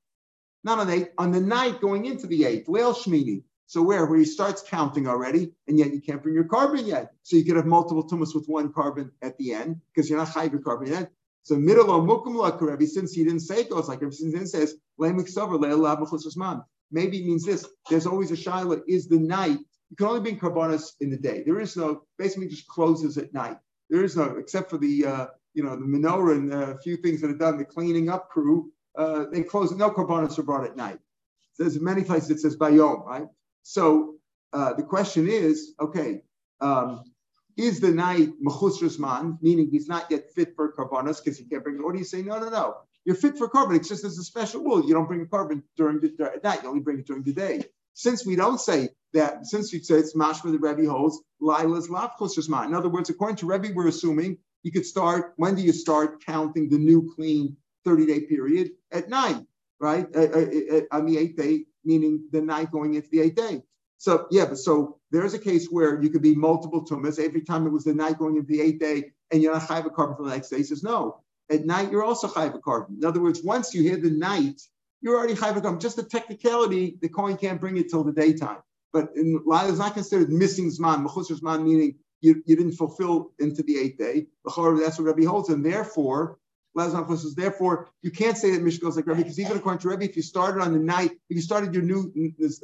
not 0.64 0.80
on 0.80 0.88
the 0.88 1.10
on 1.18 1.32
the 1.32 1.42
night 1.42 1.82
going 1.82 2.06
into 2.06 2.28
the 2.28 2.46
eighth, 2.46 2.68
Leil 2.68 2.96
Shmini. 2.96 3.44
So 3.66 3.82
where 3.82 4.06
where 4.06 4.20
he 4.20 4.26
starts 4.26 4.62
counting 4.62 5.08
already, 5.08 5.54
and 5.68 5.80
yet 5.80 5.94
you 5.94 6.02
can't 6.02 6.22
bring 6.22 6.36
your 6.36 6.44
korban 6.44 6.86
yet. 6.86 7.14
So 7.24 7.38
you 7.38 7.46
could 7.46 7.56
have 7.56 7.66
multiple 7.66 8.08
tumas 8.08 8.36
with 8.36 8.46
one 8.48 8.72
korban 8.72 9.12
at 9.22 9.38
the 9.38 9.54
end 9.54 9.82
because 9.94 10.10
you're 10.10 10.20
not 10.20 10.30
high 10.30 10.44
your 10.44 10.60
korban 10.60 10.90
yet. 10.90 11.12
So 11.44 11.56
middle 11.56 11.92
of 11.92 12.04
mukum 12.06 12.36
lakarevi, 12.36 12.88
since 12.88 13.14
he 13.14 13.24
didn't 13.24 13.42
say 13.42 13.62
it 13.62 13.70
goes 13.70 13.88
like 13.88 14.00
since 14.00 14.20
he 14.20 14.32
didn't 14.32 14.48
say 14.48 14.68
Maybe 16.92 17.18
it 17.18 17.26
means 17.26 17.46
this. 17.46 17.68
There's 17.90 18.06
always 18.06 18.32
a 18.32 18.36
shiloh. 18.36 18.82
Is 18.88 19.08
the 19.08 19.20
night 19.20 19.58
you 19.90 19.98
can 19.98 20.08
only 20.08 20.22
bring 20.22 20.40
karbonis 20.40 20.94
in 21.02 21.10
the 21.10 21.18
day. 21.18 21.44
There 21.46 21.60
is 21.60 21.76
no 21.76 22.04
basically 22.18 22.48
just 22.48 22.68
closes 22.68 23.18
at 23.18 23.34
night. 23.34 23.58
There 23.90 24.04
is 24.04 24.16
no 24.16 24.38
except 24.38 24.70
for 24.70 24.78
the 24.78 25.06
uh, 25.06 25.28
you 25.54 25.64
know 25.64 25.76
the 25.76 25.86
menorah 25.86 26.38
and 26.38 26.54
a 26.54 26.80
few 26.80 26.98
things 26.98 27.22
that 27.22 27.30
are 27.30 27.38
done. 27.38 27.58
The 27.58 27.66
cleaning 27.66 28.10
up 28.10 28.30
crew 28.30 28.72
uh, 28.96 29.26
they 29.32 29.44
close. 29.44 29.72
No 29.72 29.92
karbonis 29.92 30.38
are 30.40 30.44
brought 30.44 30.66
at 30.66 30.76
night. 30.76 31.00
There's 31.58 31.80
many 31.80 32.04
places 32.04 32.30
it 32.32 32.40
says 32.40 32.58
bayom, 32.58 33.06
right? 33.06 33.28
So 33.64 34.16
uh, 34.52 34.74
the 34.74 34.84
question 34.84 35.28
is, 35.28 35.74
okay, 35.80 36.22
um, 36.62 37.04
is 37.58 37.80
the 37.80 37.92
night 37.92 38.30
mechus 38.44 39.00
man, 39.00 39.38
meaning 39.42 39.70
he's 39.70 39.88
not 39.88 40.10
yet 40.10 40.32
fit 40.34 40.56
for 40.56 40.74
karbonis 40.74 41.24
because 41.24 41.38
he 41.38 41.46
can't 41.46 41.64
bring? 41.64 41.76
it? 41.76 41.82
Or 41.82 41.92
do 41.94 42.00
you 42.00 42.06
say 42.06 42.22
no, 42.22 42.40
no, 42.40 42.50
no? 42.50 42.76
You're 43.06 43.16
fit 43.16 43.38
for 43.38 43.50
korban. 43.50 43.76
It's 43.76 43.90
just 43.90 44.02
there's 44.04 44.18
a 44.18 44.24
special 44.24 44.64
rule. 44.64 44.86
You 44.86 44.94
don't 44.94 45.08
bring 45.08 45.26
korban 45.26 45.64
during 45.76 46.00
the 46.00 46.32
at 46.34 46.44
night. 46.44 46.64
You 46.64 46.70
only 46.70 46.82
bring 46.82 47.00
it 47.00 47.08
during 47.08 47.24
the 47.24 47.34
day. 47.34 47.66
Since 47.94 48.26
we 48.26 48.36
don't 48.36 48.60
say 48.60 48.90
that, 49.14 49.46
since 49.46 49.72
you 49.74 49.84
say 49.84 49.96
it's 49.96 50.16
mashma 50.16 50.52
the 50.52 50.58
Rebbe 50.58 50.90
holds, 50.90 51.22
Lila's 51.40 51.90
lavchus 51.90 52.50
mine. 52.50 52.70
In 52.70 52.76
other 52.76 52.90
words, 52.90 53.10
according 53.10 53.38
to 53.38 53.46
Rebbe, 53.46 53.70
we're 53.76 53.88
assuming 53.88 54.38
you 54.64 54.72
could 54.72 54.86
start. 54.86 55.34
When 55.36 55.56
do 55.56 55.62
you 55.62 55.74
start 55.74 56.24
counting 56.26 56.70
the 56.70 56.78
new 56.78 57.14
clean 57.16 57.58
30 57.86 58.06
day 58.06 58.22
period? 58.22 58.72
At 58.92 59.10
night, 59.10 59.42
right? 59.80 60.08
Uh, 60.16 60.20
uh, 60.20 60.78
uh, 60.78 60.82
on 60.92 61.06
the 61.06 61.18
eighth 61.18 61.38
day, 61.38 61.66
meaning 61.84 62.28
the 62.32 62.42
night 62.42 62.72
going 62.72 62.94
into 62.94 63.10
the 63.10 63.22
eighth 63.22 63.36
day. 63.36 63.64
So 63.98 64.28
yeah, 64.32 64.46
but 64.46 64.58
so 64.58 65.00
there's 65.12 65.34
a 65.34 65.40
case 65.40 65.68
where 65.68 66.02
you 66.02 66.10
could 66.10 66.22
be 66.22 66.36
multiple 66.36 66.86
tumas 66.86 67.20
every 67.20 67.42
time 67.42 67.66
it 67.66 67.72
was 67.72 67.86
the 67.86 67.94
night 67.94 68.18
going 68.18 68.36
into 68.36 68.48
the 68.48 68.62
eighth 68.62 68.80
day, 68.80 69.12
and 69.32 69.42
you're 69.42 69.54
not 69.54 69.64
chayv 69.64 69.86
a 69.86 69.90
korban 69.90 70.18
for 70.18 70.24
the 70.24 70.32
next 70.32 70.50
day. 70.50 70.58
He 70.58 70.64
says 70.64 70.84
no. 70.84 71.22
At 71.52 71.66
night, 71.66 71.92
you're 71.92 72.04
also 72.04 72.28
chayv 72.28 72.54
a 72.56 72.60
korban. 72.60 72.98
In 72.98 73.06
other 73.06 73.22
words, 73.22 73.42
once 73.44 73.74
you 73.74 73.82
hear 73.82 73.98
the 73.98 74.10
night 74.10 74.62
you're 75.04 75.18
already 75.18 75.36
chayv 75.36 75.80
Just 75.80 76.00
a 76.00 76.04
technicality, 76.04 76.98
the 77.02 77.10
coin 77.10 77.38
can't 77.38 77.60
bring 77.60 77.78
it 77.78 77.90
till 77.90 78.04
the 78.04 78.14
daytime. 78.14 78.60
But 78.94 79.10
in 79.16 79.42
Lila 79.46 79.68
is 79.68 79.80
not 79.80 79.94
considered 79.94 80.32
missing 80.32 80.72
zman, 80.72 81.06
mechusar 81.06 81.40
zman, 81.40 81.64
meaning 81.64 81.96
you, 82.22 82.42
you 82.46 82.56
didn't 82.56 82.74
fulfill 82.74 83.32
into 83.38 83.62
the 83.64 83.78
eighth 83.78 83.98
day. 83.98 84.28
That's 84.46 84.58
what 84.58 85.00
Rabbi 85.00 85.26
holds, 85.26 85.50
and 85.50 85.64
therefore, 85.64 86.40
says, 86.78 87.36
therefore, 87.36 87.90
you 88.02 88.12
can't 88.12 88.38
say 88.38 88.52
that 88.52 88.62
Mishnah 88.62 88.82
goes 88.82 88.96
like 88.96 89.08
Rabbi, 89.08 89.22
because 89.22 89.40
even 89.40 89.58
according 89.58 89.80
to 89.80 89.90
Rabbi, 89.90 90.06
if 90.06 90.16
you 90.16 90.22
started 90.22 90.62
on 90.62 90.74
the 90.74 90.80
night, 90.80 91.12
if 91.30 91.36
you 91.36 91.42
started 91.42 91.74
your 91.74 91.84
new 91.84 92.12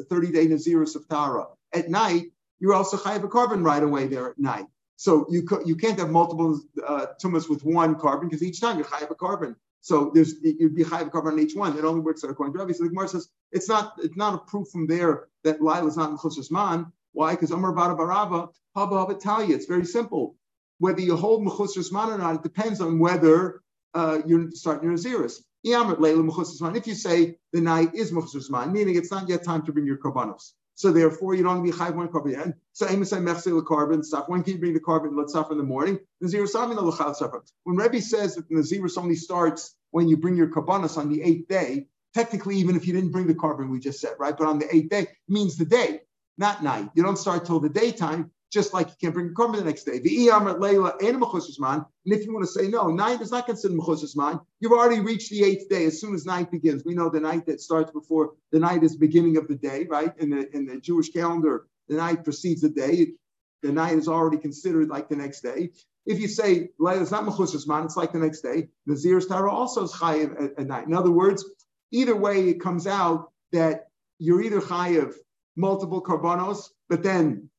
30 0.10 0.32
day 0.32 0.48
Nazirus 0.48 0.95
of 0.95 1.08
Tara 1.08 1.48
at 1.74 1.89
night, 1.89 2.32
you're 2.60 2.74
also 2.74 2.98
chayiv 2.98 3.24
a 3.24 3.28
korban 3.28 3.63
right 3.63 3.84
away 3.84 4.08
there 4.08 4.30
at 4.30 4.39
night. 4.39 4.65
So 4.95 5.26
you, 5.30 5.48
you 5.65 5.76
can't 5.76 5.98
have 6.00 6.10
multiple 6.10 6.60
uh, 6.86 7.06
tumas 7.24 7.50
with 7.50 7.63
one 7.63 7.95
korban 7.95 8.24
because 8.24 8.43
each 8.43 8.60
time 8.60 8.78
you're 8.78 8.86
chayiv 8.86 9.12
a 9.12 9.15
korban. 9.15 9.56
So 9.82 10.12
there's 10.13 10.36
you'd 10.43 10.76
be 10.76 10.84
high 10.84 11.02
a 11.02 11.06
korban 11.06 11.34
on 11.34 11.39
each 11.39 11.56
one. 11.56 11.78
It 11.78 11.86
only 11.86 12.02
works 12.02 12.24
out 12.24 12.30
according 12.30 12.54
to 12.54 12.60
Rabbi. 12.60 12.74
So 12.74 12.84
the 12.84 12.89
Gemara 12.89 13.08
says 13.08 13.30
it's 13.52 13.69
not 13.69 13.93
it's 14.00 14.17
not 14.17 14.34
a 14.34 14.38
proof 14.39 14.67
from 14.69 14.88
there 14.88 15.28
that 15.43 15.62
Lila 15.62 15.88
is 15.88 15.98
not 15.98 16.10
in 16.10 16.17
Chusras 16.17 16.52
Man. 16.52 16.91
Why? 17.13 17.32
Because 17.32 17.52
Amar 17.52 17.74
Bada 17.74 17.98
Barava, 17.98 18.50
Haba. 18.76 19.50
It's 19.50 19.65
very 19.65 19.86
simple. 19.86 20.36
Whether 20.80 21.02
you 21.02 21.15
hold 21.15 21.45
Mechusras 21.45 21.91
Man 21.91 22.10
or 22.10 22.17
not, 22.17 22.36
it 22.36 22.43
depends 22.43 22.82
on 22.82 23.00
whether 23.00 23.62
uh, 23.93 24.19
you're 24.25 24.52
starting 24.52 24.89
your 24.89 24.97
Aziris. 24.97 25.39
If 25.63 26.88
you 26.88 26.95
say 26.95 27.38
the 27.52 27.62
night 27.62 27.93
is 27.93 28.12
Mechusras 28.12 28.49
Man, 28.49 28.71
meaning 28.71 28.95
it's 28.95 29.12
not 29.12 29.28
yet 29.28 29.43
time 29.43 29.65
to 29.65 29.73
bring 29.73 29.86
your 29.86 29.97
Karbanos. 29.97 30.54
So 30.80 30.93
therefore, 30.93 31.36
you 31.36 31.43
don't 31.43 31.62
be 31.62 31.71
chayv 31.71 31.93
one 31.93 32.08
korban. 32.08 32.54
So 32.71 32.88
say 32.88 33.17
mechsil 33.17 33.62
korban 33.63 34.02
stuff. 34.02 34.30
When 34.30 34.43
can 34.43 34.54
you 34.54 34.60
bring 34.60 34.73
the 34.73 34.80
korban? 34.80 35.10
Let's 35.13 35.34
suffer 35.34 35.52
in 35.52 35.58
the 35.58 35.63
morning. 35.65 35.99
Nazir 36.21 36.45
samin 36.45 36.78
l'chal 36.78 37.13
suffer. 37.13 37.43
When 37.65 37.75
Rebbe 37.75 37.99
says 37.99 38.36
that 38.36 38.47
the 38.47 38.56
Nazir 38.56 38.88
only 38.95 39.15
starts 39.15 39.75
when 39.91 40.08
you 40.08 40.15
bring 40.15 40.38
your 40.38 40.47
karbanos 40.47 40.97
on 40.97 41.10
the 41.10 41.21
eighth 41.21 41.49
day, 41.49 41.88
technically, 42.13 42.56
even 42.56 42.78
if 42.78 42.88
you 42.88 42.93
didn't 42.93 43.12
bring 43.12 43.28
the 43.28 43.36
korban, 43.36 43.69
we 43.69 43.80
just 43.80 43.99
said 43.99 44.13
right, 44.19 44.38
but 44.38 44.47
on 44.47 44.58
the 44.58 44.73
eighth 44.73 44.89
day 44.89 45.08
means 45.28 45.58
the 45.58 45.65
day, 45.65 45.99
not 46.38 46.63
night. 46.63 46.89
You 46.93 47.04
don't 47.04 47.17
start 47.17 47.43
till 47.43 47.60
the 47.60 47.67
daytime 47.67 48.32
just 48.51 48.73
like 48.73 48.88
you 48.88 48.95
can't 48.99 49.13
bring 49.13 49.27
a 49.27 49.29
korban 49.29 49.57
the 49.57 49.63
next 49.63 49.83
day. 49.83 49.99
The 49.99 50.27
iyam 50.27 50.59
leila 50.59 50.95
and 51.01 51.21
mechusasman. 51.21 51.85
And 52.05 52.13
if 52.13 52.25
you 52.25 52.33
want 52.33 52.45
to 52.45 52.51
say 52.51 52.67
no, 52.67 52.88
night 52.88 53.21
is 53.21 53.31
not 53.31 53.45
considered 53.45 53.77
mechusas 53.77 54.41
You've 54.59 54.71
already 54.71 55.01
reached 55.01 55.29
the 55.29 55.43
eighth 55.43 55.69
day 55.69 55.85
as 55.85 56.01
soon 56.01 56.15
as 56.15 56.25
night 56.25 56.51
begins. 56.51 56.83
We 56.83 56.95
know 56.95 57.09
the 57.09 57.19
night 57.19 57.45
that 57.45 57.62
starts 57.62 57.91
before 57.91 58.31
the 58.51 58.59
night 58.59 58.83
is 58.83 58.95
beginning 58.95 59.38
of 59.38 59.47
the 59.47 59.55
day, 59.55 59.85
right? 59.89 60.13
In 60.17 60.31
the 60.31 60.49
in 60.55 60.65
the 60.65 60.79
Jewish 60.79 61.09
calendar, 61.09 61.67
the 61.88 61.97
night 61.97 62.23
precedes 62.23 62.62
the 62.62 62.69
day. 62.69 63.13
The 63.62 63.71
night 63.71 63.97
is 63.97 64.07
already 64.07 64.38
considered 64.38 64.89
like 64.89 65.09
the 65.09 65.15
next 65.15 65.41
day. 65.41 65.71
If 66.05 66.19
you 66.19 66.27
say 66.27 66.69
Layla 66.79 67.01
is 67.01 67.12
not 67.12 67.25
mechusas 67.25 67.67
man, 67.67 67.85
it's 67.85 67.97
like 67.97 68.13
the 68.13 68.19
next 68.19 68.41
day. 68.41 68.69
The 68.88 68.95
Zir's 68.95 69.27
Tara 69.27 69.51
also 69.51 69.83
is 69.83 69.91
chayiv 69.91 70.41
at, 70.41 70.59
at 70.59 70.67
night. 70.67 70.88
In 70.88 70.93
other 70.93 71.12
words, 71.12 71.45
either 71.91 72.15
way, 72.15 72.49
it 72.49 72.62
comes 72.62 72.88
out 72.88 73.31
that 73.51 73.89
you're 74.17 74.41
either 74.41 74.62
chayiv 74.62 75.13
multiple 75.55 76.01
karbanos, 76.01 76.69
but 76.88 77.03
then 77.03 77.49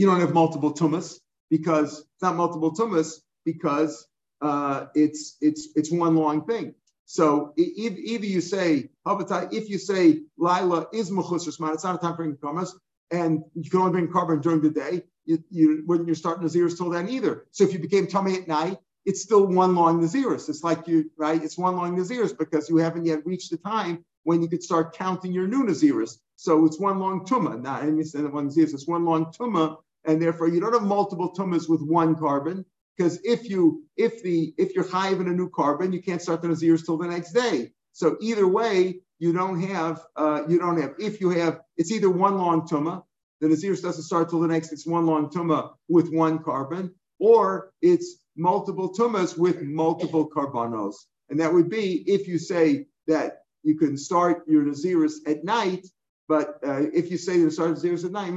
you 0.00 0.06
don't 0.06 0.20
have 0.20 0.32
multiple 0.32 0.72
tumas 0.72 1.18
because 1.50 1.98
it's 1.98 2.22
not 2.22 2.34
multiple 2.34 2.72
tumas 2.74 3.20
because 3.44 4.06
uh, 4.40 4.86
it's 4.94 5.36
it's 5.42 5.68
it's 5.74 5.92
one 5.92 6.16
long 6.16 6.46
thing. 6.46 6.74
So 7.04 7.52
if, 7.58 7.98
either 7.98 8.24
you 8.24 8.40
say 8.40 8.88
if 9.06 9.68
you 9.68 9.76
say 9.76 10.22
Lila 10.38 10.86
is 10.94 11.10
mechusar 11.10 11.60
man, 11.60 11.74
it's 11.74 11.84
not 11.84 11.96
a 11.96 11.98
time 11.98 12.12
for 12.12 12.16
bringing 12.16 12.38
karmas, 12.38 12.70
and 13.10 13.42
you 13.54 13.68
can 13.70 13.80
only 13.80 13.92
bring 13.92 14.08
korban 14.08 14.40
during 14.40 14.62
the 14.62 14.70
day. 14.70 15.02
you, 15.26 15.44
you 15.50 15.84
wouldn't 15.86 16.08
you 16.08 16.14
start 16.14 16.40
Naziris 16.40 16.78
till 16.78 16.88
then 16.88 17.06
either. 17.10 17.44
So 17.50 17.64
if 17.64 17.74
you 17.74 17.78
became 17.78 18.06
tummy 18.06 18.36
at 18.36 18.48
night, 18.48 18.78
it's 19.04 19.20
still 19.20 19.46
one 19.46 19.74
long 19.74 20.00
Naziris. 20.00 20.48
It's 20.48 20.64
like 20.64 20.88
you, 20.88 21.10
right? 21.18 21.42
It's 21.44 21.58
one 21.58 21.76
long 21.76 21.94
Naziris 21.94 22.38
because 22.38 22.70
you 22.70 22.78
haven't 22.78 23.04
yet 23.04 23.26
reached 23.26 23.50
the 23.50 23.58
time 23.58 24.02
when 24.22 24.40
you 24.40 24.48
could 24.48 24.62
start 24.62 24.94
counting 24.96 25.32
your 25.32 25.46
new 25.46 25.64
Naziris. 25.64 26.16
So 26.36 26.64
it's 26.64 26.80
one 26.80 26.98
long 26.98 27.26
Tumah, 27.26 27.60
not 27.60 27.82
of 27.82 28.32
one 28.32 28.48
Naziris, 28.48 28.72
it's 28.72 28.88
one 28.88 29.04
long 29.04 29.26
Tumah, 29.26 29.76
and 30.04 30.20
therefore 30.20 30.48
you 30.48 30.60
don't 30.60 30.72
have 30.72 30.82
multiple 30.82 31.32
Tumahs 31.32 31.68
with 31.68 31.82
one 31.82 32.14
korban. 32.14 32.64
Because 32.96 33.18
if 33.24 33.48
you 33.48 33.84
if 33.96 34.22
the 34.22 34.52
if 34.58 34.74
you're 34.74 34.88
high 34.88 35.10
in 35.10 35.28
a 35.28 35.32
new 35.32 35.48
korban, 35.48 35.92
you 35.92 36.02
can't 36.02 36.20
start 36.20 36.42
the 36.42 36.48
Naziris 36.48 36.84
till 36.84 36.98
the 36.98 37.06
next 37.06 37.32
day. 37.32 37.72
So 37.92 38.16
either 38.20 38.46
way, 38.46 39.00
you 39.18 39.32
don't 39.32 39.60
have 39.62 40.02
uh, 40.16 40.42
you 40.48 40.58
don't 40.58 40.80
have 40.80 40.94
if 40.98 41.20
you 41.20 41.30
have 41.30 41.60
it's 41.76 41.92
either 41.92 42.10
one 42.10 42.36
long 42.36 42.68
Tumah, 42.68 43.02
the 43.40 43.48
Naziris 43.48 43.82
doesn't 43.82 44.02
start 44.02 44.28
till 44.28 44.40
the 44.40 44.48
next, 44.48 44.72
it's 44.72 44.86
one 44.86 45.06
long 45.06 45.30
Tumah 45.30 45.72
with 45.88 46.12
one 46.12 46.40
korban, 46.40 46.90
or 47.18 47.72
it's 47.80 48.16
multiple 48.36 48.92
tumas 48.92 49.38
with 49.38 49.62
multiple 49.62 50.28
carbonos. 50.28 50.94
And 51.28 51.40
that 51.40 51.52
would 51.52 51.68
be 51.68 52.02
if 52.10 52.26
you 52.26 52.38
say 52.38 52.86
that 53.06 53.42
you 53.62 53.76
can 53.76 53.96
start 53.96 54.44
your 54.48 54.64
Naziris 54.64 55.14
at 55.26 55.44
night, 55.44 55.86
but 56.28 56.58
uh, 56.66 56.82
if 56.92 57.10
you 57.10 57.18
say 57.18 57.36
you 57.36 57.50
start 57.50 57.72
Naziris 57.72 58.04
at 58.04 58.12
night, 58.12 58.32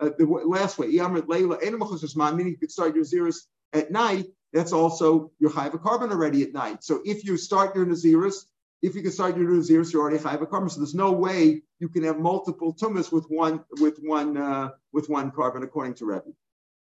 uh, 0.00 0.10
the 0.18 0.24
last 0.24 0.78
way, 0.78 0.86
meaning 0.88 2.52
you 2.52 2.58
could 2.58 2.72
start 2.72 2.94
your 2.94 3.04
Naziris 3.04 3.36
at 3.72 3.90
night, 3.90 4.26
that's 4.52 4.72
also 4.72 5.32
your 5.40 5.50
Chayva 5.50 5.82
korban 5.82 6.10
already 6.10 6.42
at 6.42 6.52
night. 6.52 6.84
So 6.84 7.00
if 7.04 7.24
you 7.24 7.36
start 7.36 7.74
your 7.74 7.86
Naziris, 7.86 8.46
if 8.82 8.94
you 8.94 9.02
can 9.02 9.10
start 9.10 9.36
your 9.36 9.50
Naziris, 9.50 9.92
you're 9.92 10.02
already 10.02 10.18
Chayva 10.18 10.46
korban. 10.46 10.70
So 10.70 10.80
there's 10.80 10.94
no 10.94 11.12
way 11.12 11.62
you 11.80 11.88
can 11.88 12.04
have 12.04 12.18
multiple 12.18 12.74
tumas 12.74 13.12
with 13.12 13.26
one 13.28 13.64
with 13.80 13.98
one 13.98 14.36
uh, 14.36 14.70
with 14.92 15.08
one 15.08 15.30
korban, 15.30 15.64
according 15.64 15.94
to 15.94 16.06
Rebbe. 16.06 16.32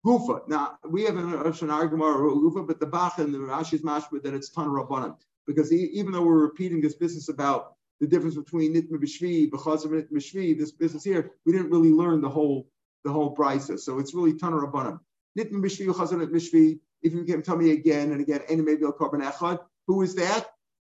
Gufa. 0.06 0.48
Now 0.48 0.78
we 0.88 1.04
have 1.04 1.18
an 1.18 1.34
argument 1.70 2.18
Gufa, 2.18 2.66
but 2.66 2.80
the 2.80 2.86
Bach 2.86 3.18
and 3.18 3.34
the 3.34 3.40
Rashi 3.40 3.74
is 3.74 3.82
that 3.82 4.34
it's 4.34 4.50
Tan 4.50 4.68
Rabbanan. 4.68 5.18
Because 5.46 5.72
even 5.74 6.12
though 6.12 6.24
we're 6.24 6.42
repeating 6.42 6.82
this 6.82 6.96
business 6.96 7.30
about 7.30 7.74
the 8.00 8.08
difference 8.08 8.36
between 8.36 8.74
Nitma 8.74 8.98
B'Shvi, 8.98 9.50
B'chazim 9.50 9.92
Nitma 9.92 10.12
B'Shvi, 10.12 10.58
this 10.58 10.72
business 10.72 11.04
here, 11.04 11.32
we 11.46 11.54
didn't 11.54 11.72
really 11.72 11.92
learn 11.92 12.22
the 12.22 12.30
whole 12.30 12.68
the 13.08 13.14
whole 13.14 13.36
brisa. 13.36 13.80
So 13.80 14.00
it's 14.00 14.14
really 14.14 14.34
Tan 14.38 14.52
Rabbanan. 14.52 15.00
Nitma 15.38 15.64
B'Shvi, 15.64 15.88
B'chazim 15.88 16.20
Nitma 16.20 16.36
B'Shvi. 16.36 16.80
If 17.02 17.14
you 17.14 17.24
can 17.24 17.42
tell 17.42 17.56
me 17.56 17.72
again 17.72 18.12
and 18.12 18.20
again, 18.20 18.42
any 18.50 18.62
maybe 18.62 18.82
korban 18.82 19.24
echad. 19.24 19.60
Who 19.88 20.02
is 20.02 20.16
that? 20.16 20.48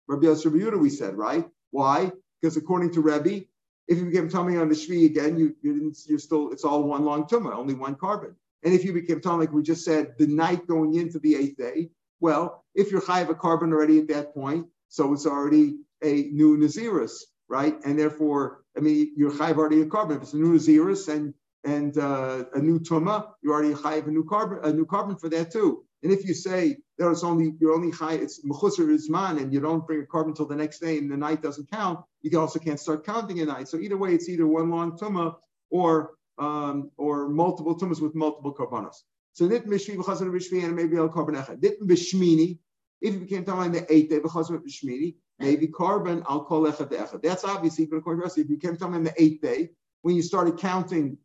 Rabbi 0.07 0.27
Yosef 0.27 0.53
we 0.53 0.89
said, 0.89 1.15
right? 1.15 1.45
Why? 1.71 2.11
Because 2.41 2.55
according 2.55 2.93
to 2.93 3.01
Rabbi, 3.01 3.41
if 3.87 3.97
you 3.97 4.05
became 4.05 4.29
tummy 4.29 4.55
on 4.57 4.69
the 4.69 4.75
Shvi 4.75 5.05
again, 5.05 5.37
you, 5.37 5.55
you 5.61 5.73
didn't, 5.73 5.97
you're 6.07 6.19
still, 6.19 6.51
it's 6.51 6.63
all 6.63 6.83
one 6.83 7.03
long 7.03 7.25
tumah, 7.25 7.53
only 7.53 7.73
one 7.73 7.95
korban. 7.95 8.35
And 8.63 8.73
if 8.73 8.85
you 8.85 8.93
became 8.93 9.19
tummy, 9.19 9.45
like 9.45 9.53
we 9.53 9.61
just 9.61 9.83
said, 9.83 10.13
the 10.17 10.27
night 10.27 10.67
going 10.67 10.95
into 10.95 11.19
the 11.19 11.35
eighth 11.35 11.57
day, 11.57 11.89
well, 12.19 12.63
if 12.73 12.91
you're 12.91 13.05
high 13.05 13.21
of 13.21 13.29
a 13.29 13.35
korban 13.35 13.73
already 13.73 13.99
at 13.99 14.07
that 14.07 14.33
point, 14.33 14.67
so 14.87 15.11
it's 15.13 15.25
already 15.25 15.79
a 16.03 16.13
new 16.31 16.57
Naziris, 16.57 17.23
right? 17.49 17.75
And 17.83 17.99
therefore, 17.99 18.63
I 18.77 18.79
mean, 18.79 19.11
you're 19.17 19.35
high 19.35 19.51
already 19.51 19.81
a 19.81 19.85
korban. 19.85 20.17
If 20.17 20.23
it's 20.23 20.33
a 20.33 20.37
new 20.37 20.53
Naziris 20.53 21.13
and 21.13 21.33
and 21.65 21.97
uh, 21.97 22.45
a 22.53 22.59
new 22.59 22.79
tuma, 22.79 23.31
you're 23.41 23.53
already 23.53 23.73
of 23.73 24.07
a 24.07 24.11
new 24.11 24.23
korban, 24.23 24.63
a 24.63 24.71
new 24.71 24.85
korban 24.85 25.19
for 25.19 25.29
that 25.29 25.51
too. 25.51 25.83
And 26.03 26.13
if 26.13 26.23
you 26.23 26.35
say 26.35 26.77
that 26.99 27.09
it's 27.09 27.23
only 27.23 27.55
you're 27.59 27.73
only 27.73 27.89
high, 27.89 28.13
it's 28.13 28.45
mechusar 28.45 28.87
isman, 28.87 29.41
and 29.41 29.51
you 29.51 29.59
don't 29.59 29.85
bring 29.85 30.01
a 30.01 30.03
korban 30.03 30.27
until 30.29 30.45
the 30.45 30.55
next 30.55 30.79
day, 30.79 30.99
and 30.99 31.11
the 31.11 31.17
night 31.17 31.41
doesn't 31.41 31.69
count, 31.71 31.99
you 32.21 32.39
also 32.39 32.59
can't 32.59 32.79
start 32.79 33.05
counting 33.05 33.39
a 33.41 33.45
night. 33.45 33.67
So 33.67 33.77
either 33.77 33.97
way, 33.97 34.13
it's 34.13 34.29
either 34.29 34.45
one 34.45 34.69
long 34.69 34.97
tuma 34.97 35.35
or 35.71 36.11
um, 36.37 36.91
or 36.97 37.29
multiple 37.29 37.77
tumas 37.77 38.01
with 38.01 38.13
multiple 38.13 38.53
karbanos. 38.53 38.97
So 39.33 39.47
nit 39.47 39.65
mishvi 39.67 39.95
v'chazan 39.95 40.29
b'shvi 40.31 40.63
and 40.63 40.75
maybe 40.75 40.97
al 40.97 41.09
korban 41.09 41.35
echad. 41.43 41.61
Nit 41.61 41.81
b'shmini. 41.81 42.59
If 43.01 43.13
you 43.15 43.19
became 43.21 43.43
talking 43.43 43.71
the 43.71 43.91
eighth 43.91 44.09
day 44.11 44.19
v'chazan 44.19 44.61
b'shmini, 44.63 45.15
maybe 45.39 45.67
korban 45.67 46.23
I'll 46.27 46.43
call 46.43 46.63
echad 46.63 46.89
echad. 46.89 47.23
That's 47.23 47.43
obviously 47.43 47.85
even 47.85 47.97
according 47.97 48.21
to 48.21 48.27
us. 48.27 48.37
If 48.37 48.49
you 48.49 48.57
came 48.57 48.77
talking 48.77 49.03
the 49.03 49.13
eighth 49.17 49.41
day, 49.41 49.71
when 50.03 50.15
you 50.15 50.21
started 50.21 50.59
counting 50.59 51.17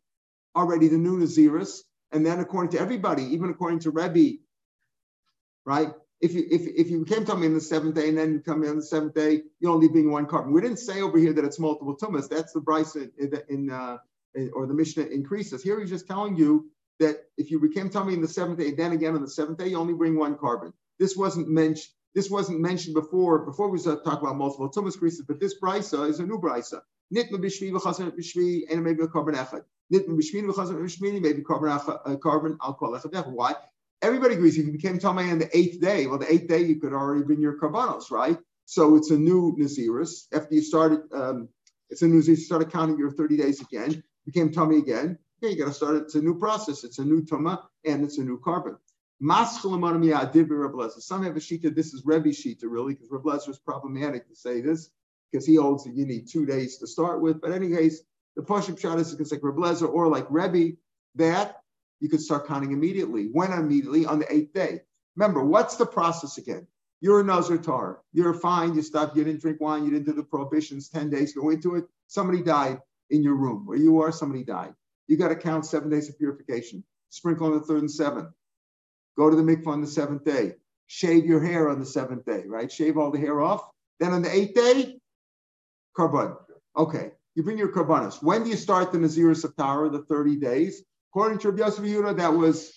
already 0.55 0.87
the 0.87 0.97
new 0.97 1.17
Naziris, 1.17 1.79
and 2.11 2.25
then 2.25 2.39
according 2.39 2.71
to 2.71 2.79
everybody, 2.79 3.23
even 3.23 3.49
according 3.49 3.79
to 3.79 3.91
Rebbe, 3.91 4.37
right? 5.65 5.89
If 6.19 6.33
you 6.33 6.45
if, 6.51 6.61
if 6.67 6.89
you 6.89 7.03
came 7.05 7.25
to 7.25 7.35
me 7.35 7.47
in 7.47 7.53
the 7.53 7.61
seventh 7.61 7.95
day 7.95 8.09
and 8.09 8.17
then 8.17 8.33
you 8.33 8.39
come 8.41 8.63
in 8.63 8.69
on 8.69 8.75
the 8.77 8.83
seventh 8.83 9.15
day, 9.15 9.41
you 9.59 9.71
only 9.71 9.87
being 9.87 10.11
one 10.11 10.27
korban. 10.27 10.51
We 10.51 10.61
didn't 10.61 10.77
say 10.77 11.01
over 11.01 11.17
here 11.17 11.33
that 11.33 11.45
it's 11.45 11.59
multiple 11.59 11.97
tumas. 11.97 12.29
That's 12.29 12.53
the 12.53 12.61
Bryce 12.61 12.95
in, 12.95 13.11
in 13.49 13.71
uh, 13.71 13.97
or 14.53 14.67
the 14.67 14.73
Mishnah 14.73 15.05
increases. 15.05 15.63
Here 15.63 15.79
he's 15.79 15.89
just 15.89 16.07
telling 16.07 16.37
you 16.37 16.69
that 16.99 17.23
if 17.37 17.49
you 17.49 17.59
became 17.59 17.89
tummy 17.89 18.13
in 18.13 18.21
the 18.21 18.27
seventh 18.27 18.59
day, 18.59 18.71
then 18.71 18.91
again 18.91 19.15
on 19.15 19.21
the 19.21 19.29
seventh 19.29 19.57
day, 19.57 19.69
you 19.69 19.77
only 19.77 19.93
bring 19.93 20.17
one 20.17 20.35
korban. 20.35 20.73
This 20.99 21.15
wasn't 21.17 21.49
mentioned. 21.49 21.91
This 22.13 22.29
wasn't 22.29 22.59
mentioned 22.59 22.93
before. 22.93 23.45
Before 23.45 23.69
we 23.69 23.81
talking 23.81 24.01
about 24.05 24.35
multiple 24.35 24.69
tumas 24.69 24.99
creases, 24.99 25.23
but 25.27 25.39
this 25.39 25.55
brisa 25.59 26.09
is 26.09 26.19
a 26.19 26.25
new 26.25 26.39
brisa. 26.39 26.81
Nitma 27.13 27.37
b'shvi 27.39 27.71
v'chazan 27.71 28.11
b'shvi 28.11 28.63
and 28.71 28.83
maybe 28.83 29.03
a 29.03 29.07
korban 29.07 29.35
echad. 29.35 29.63
Nitma 29.93 30.17
b'shvi 30.17 30.43
v'chazan 30.43 30.75
b'shvi 30.75 31.21
maybe 31.21 31.41
korban 31.41 31.79
echad, 31.79 32.19
korban 32.19 32.57
al 32.61 32.75
echad. 32.75 33.27
Why? 33.27 33.55
Everybody 34.01 34.35
agrees 34.35 34.57
if 34.57 34.65
you 34.65 34.71
became 34.71 34.97
tummy 34.97 35.29
on 35.29 35.39
the 35.39 35.55
eighth 35.55 35.79
day, 35.79 36.07
well, 36.07 36.17
the 36.17 36.31
eighth 36.31 36.47
day 36.47 36.61
you 36.61 36.79
could 36.79 36.93
already 36.93 37.23
bring 37.23 37.39
your 37.39 37.59
carbonos, 37.59 38.09
right? 38.09 38.37
So 38.65 38.95
it's 38.95 39.11
a 39.11 39.17
new 39.17 39.55
Naziris. 39.59 40.27
After 40.33 40.55
you 40.55 40.61
started, 40.61 41.01
um, 41.13 41.49
it's 41.89 42.01
a 42.01 42.07
new 42.07 42.21
Naziris, 42.21 42.27
you 42.27 42.35
started 42.37 42.71
counting 42.71 42.97
your 42.97 43.11
30 43.11 43.37
days 43.37 43.61
again, 43.61 44.03
became 44.25 44.51
tummy 44.51 44.77
again. 44.77 45.19
Yeah, 45.41 45.49
you 45.49 45.57
got 45.57 45.67
to 45.67 45.73
start. 45.73 45.95
It's 45.97 46.15
a 46.15 46.21
new 46.21 46.39
process. 46.39 46.83
It's 46.83 46.99
a 46.99 47.05
new 47.05 47.23
tuma 47.23 47.63
and 47.83 48.03
it's 48.03 48.17
a 48.17 48.23
new 48.23 48.39
korban. 48.39 48.77
Some 49.23 49.83
have 51.23 51.35
a 51.35 51.39
shita. 51.39 51.75
This 51.75 51.93
is 51.93 52.01
Rebbe 52.05 52.29
shita 52.29 52.63
really, 52.63 52.93
because 52.95 53.09
Reb 53.11 53.23
was 53.23 53.59
problematic 53.59 54.27
to 54.29 54.35
say 54.35 54.61
this 54.61 54.89
because 55.31 55.45
he 55.45 55.55
holds 55.55 55.83
that 55.85 55.95
you 55.95 56.05
need 56.05 56.27
two 56.27 56.45
days 56.45 56.77
to 56.77 56.87
start 56.87 57.21
with. 57.21 57.41
But 57.41 57.51
any 57.51 57.69
case, 57.69 58.01
the 58.35 58.41
Pashup 58.41 58.79
shot 58.79 58.99
is 58.99 59.31
like 59.31 59.43
Reb 59.43 59.55
Lezer 59.55 59.91
or 59.91 60.07
like 60.07 60.27
Rebbe 60.29 60.77
that 61.15 61.61
you 61.99 62.09
could 62.09 62.21
start 62.21 62.47
counting 62.47 62.71
immediately. 62.71 63.29
When 63.31 63.51
immediately? 63.51 64.05
On 64.05 64.19
the 64.19 64.31
eighth 64.31 64.53
day. 64.53 64.81
Remember, 65.15 65.43
what's 65.43 65.75
the 65.75 65.85
process 65.85 66.37
again? 66.37 66.65
You're 67.01 67.21
a 67.21 67.23
Nazar 67.23 67.57
Tar. 67.57 68.01
You're 68.13 68.33
fine. 68.33 68.75
You 68.75 68.81
stopped. 68.81 69.17
You 69.17 69.23
didn't 69.23 69.41
drink 69.41 69.59
wine. 69.59 69.83
You 69.83 69.91
didn't 69.91 70.05
do 70.05 70.13
the 70.13 70.23
prohibitions. 70.23 70.89
10 70.89 71.09
days. 71.09 71.33
Go 71.33 71.49
into 71.49 71.75
it. 71.75 71.85
Somebody 72.07 72.41
died 72.41 72.79
in 73.09 73.23
your 73.23 73.35
room 73.35 73.65
where 73.65 73.77
you 73.77 74.01
are. 74.01 74.11
Somebody 74.11 74.43
died. 74.43 74.73
You 75.07 75.17
got 75.17 75.29
to 75.29 75.35
count 75.35 75.65
seven 75.65 75.89
days 75.89 76.09
of 76.09 76.17
purification. 76.17 76.83
Sprinkle 77.09 77.47
on 77.47 77.53
the 77.53 77.59
third 77.59 77.79
and 77.79 77.91
seventh. 77.91 78.29
Go 79.17 79.29
to 79.29 79.35
the 79.35 79.43
mikvah 79.43 79.67
on 79.67 79.81
the 79.81 79.87
seventh 79.87 80.23
day. 80.23 80.53
Shave 80.87 81.25
your 81.25 81.43
hair 81.43 81.69
on 81.69 81.79
the 81.79 81.85
seventh 81.85 82.25
day, 82.25 82.43
right? 82.47 82.71
Shave 82.71 82.97
all 82.97 83.11
the 83.11 83.19
hair 83.19 83.41
off. 83.41 83.67
Then 83.99 84.13
on 84.13 84.21
the 84.21 84.33
eighth 84.33 84.55
day, 84.55 85.00
korban. 85.97 86.35
Okay. 86.75 87.11
You 87.35 87.43
bring 87.43 87.57
your 87.57 87.69
carbonas. 87.69 88.21
When 88.21 88.43
do 88.43 88.49
you 88.49 88.57
start 88.57 88.91
the 88.91 88.97
Naziris 88.97 89.43
of 89.43 89.55
Tara, 89.55 89.89
the 89.89 90.03
30 90.03 90.37
days? 90.37 90.83
According 91.11 91.39
to 91.39 91.51
Rabbi 91.51 91.63
Yosef 91.63 91.85
Yehuda, 91.85 92.17
that 92.17 92.33
was 92.33 92.73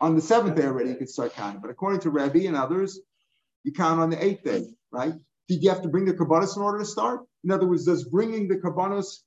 on 0.00 0.14
the 0.14 0.20
seventh 0.20 0.56
day 0.56 0.64
already, 0.64 0.90
you 0.90 0.96
could 0.96 1.10
start 1.10 1.34
counting. 1.34 1.60
But 1.60 1.70
according 1.70 2.00
to 2.00 2.10
Rabbi 2.10 2.40
and 2.40 2.56
others, 2.56 3.00
you 3.64 3.72
count 3.72 4.00
on 4.00 4.10
the 4.10 4.22
eighth 4.22 4.44
day, 4.44 4.64
right? 4.90 5.14
Did 5.48 5.62
you 5.62 5.70
have 5.70 5.82
to 5.82 5.88
bring 5.88 6.04
the 6.04 6.14
karbanos 6.14 6.56
in 6.56 6.62
order 6.62 6.78
to 6.78 6.84
start? 6.84 7.20
In 7.44 7.50
other 7.50 7.66
words, 7.66 7.84
does 7.84 8.04
bringing 8.04 8.48
the 8.48 8.56
karbanos 8.56 9.18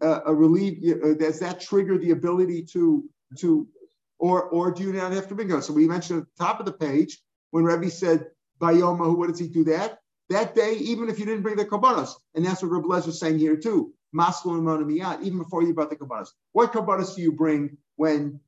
uh, 0.00 0.20
a 0.26 0.34
relieve, 0.34 0.82
uh, 1.02 1.14
does 1.14 1.40
that 1.40 1.60
trigger 1.60 1.98
the 1.98 2.12
ability 2.12 2.64
to, 2.72 3.04
to 3.38 3.66
or, 4.18 4.42
or 4.44 4.70
do 4.70 4.84
you 4.84 4.92
not 4.92 5.12
have 5.12 5.28
to 5.28 5.34
bring 5.34 5.50
it? 5.50 5.62
So 5.62 5.72
we 5.72 5.88
mentioned 5.88 6.20
at 6.20 6.26
the 6.36 6.44
top 6.44 6.60
of 6.60 6.66
the 6.66 6.72
page, 6.72 7.20
when 7.50 7.64
Rabbi 7.64 7.88
said, 7.88 8.26
Bayoma, 8.60 9.04
who 9.04 9.14
what 9.14 9.28
does 9.28 9.38
he 9.38 9.48
do 9.48 9.64
that? 9.64 9.98
That 10.30 10.54
day, 10.54 10.74
even 10.74 11.08
if 11.08 11.18
you 11.18 11.26
didn't 11.26 11.42
bring 11.42 11.56
the 11.56 11.64
karbanos, 11.66 12.14
and 12.34 12.44
that's 12.44 12.62
what 12.62 12.70
Lezer 12.70 13.08
is 13.08 13.20
saying 13.20 13.38
here 13.38 13.56
too. 13.56 13.92
Maslu 14.14 15.22
even 15.22 15.38
before 15.38 15.62
you 15.62 15.74
brought 15.74 15.90
the 15.90 15.96
karbanos. 15.96 16.28
What 16.52 16.72
karbanos 16.72 17.14
do 17.14 17.22
you 17.22 17.32
bring 17.32 17.76
when 17.96 18.40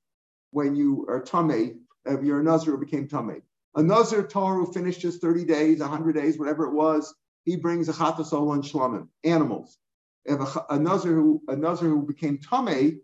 when 0.52 0.74
you 0.74 1.04
are 1.08 1.20
tame, 1.20 1.80
if 2.06 2.22
you're 2.22 2.40
a 2.40 2.42
nazir 2.42 2.72
who 2.72 2.78
became 2.78 3.08
tame. 3.08 3.42
A 3.74 3.82
nazir 3.82 4.22
tar 4.22 4.54
who 4.54 4.72
finished 4.72 5.02
his 5.02 5.18
30 5.18 5.44
days, 5.44 5.80
100 5.80 6.14
days, 6.14 6.38
whatever 6.38 6.64
it 6.64 6.72
was, 6.72 7.14
he 7.44 7.56
brings 7.56 7.88
a 7.88 7.92
chatasol 7.92 8.54
and 8.54 8.64
shlamim, 8.64 9.08
animals. 9.22 9.76
If 10.24 10.40
a, 10.40 10.66
a 10.70 10.78
nazir 10.78 11.14
who 11.14 11.42
a 11.48 11.56
nazir 11.56 11.88
who 11.88 12.02
became 12.02 12.38
tame 12.38 13.00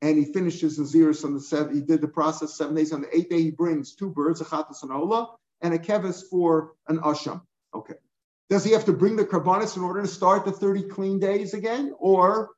and 0.00 0.18
he 0.18 0.32
finished 0.32 0.60
his 0.60 0.78
naziris 0.78 1.24
on 1.24 1.34
the 1.34 1.40
seven, 1.40 1.74
he 1.74 1.80
did 1.80 2.00
the 2.00 2.08
process 2.08 2.56
seven 2.56 2.74
days. 2.74 2.92
On 2.92 3.02
the 3.02 3.16
eighth 3.16 3.28
day, 3.28 3.42
he 3.42 3.50
brings 3.50 3.94
two 3.94 4.10
birds, 4.10 4.40
a 4.40 4.44
chatas 4.44 4.82
and 4.82 4.92
ola, 4.92 5.34
and 5.60 5.74
a 5.74 5.78
kevis 5.78 6.22
for 6.30 6.72
an 6.88 6.98
asham. 6.98 7.42
Okay. 7.74 7.94
Does 8.50 8.64
he 8.64 8.72
have 8.72 8.84
to 8.86 8.92
bring 8.92 9.16
the 9.16 9.24
karbanis 9.24 9.76
in 9.76 9.82
order 9.82 10.02
to 10.02 10.08
start 10.08 10.44
the 10.44 10.52
30 10.52 10.84
clean 10.88 11.18
days 11.18 11.54
again? 11.54 11.94
Or 11.98 12.50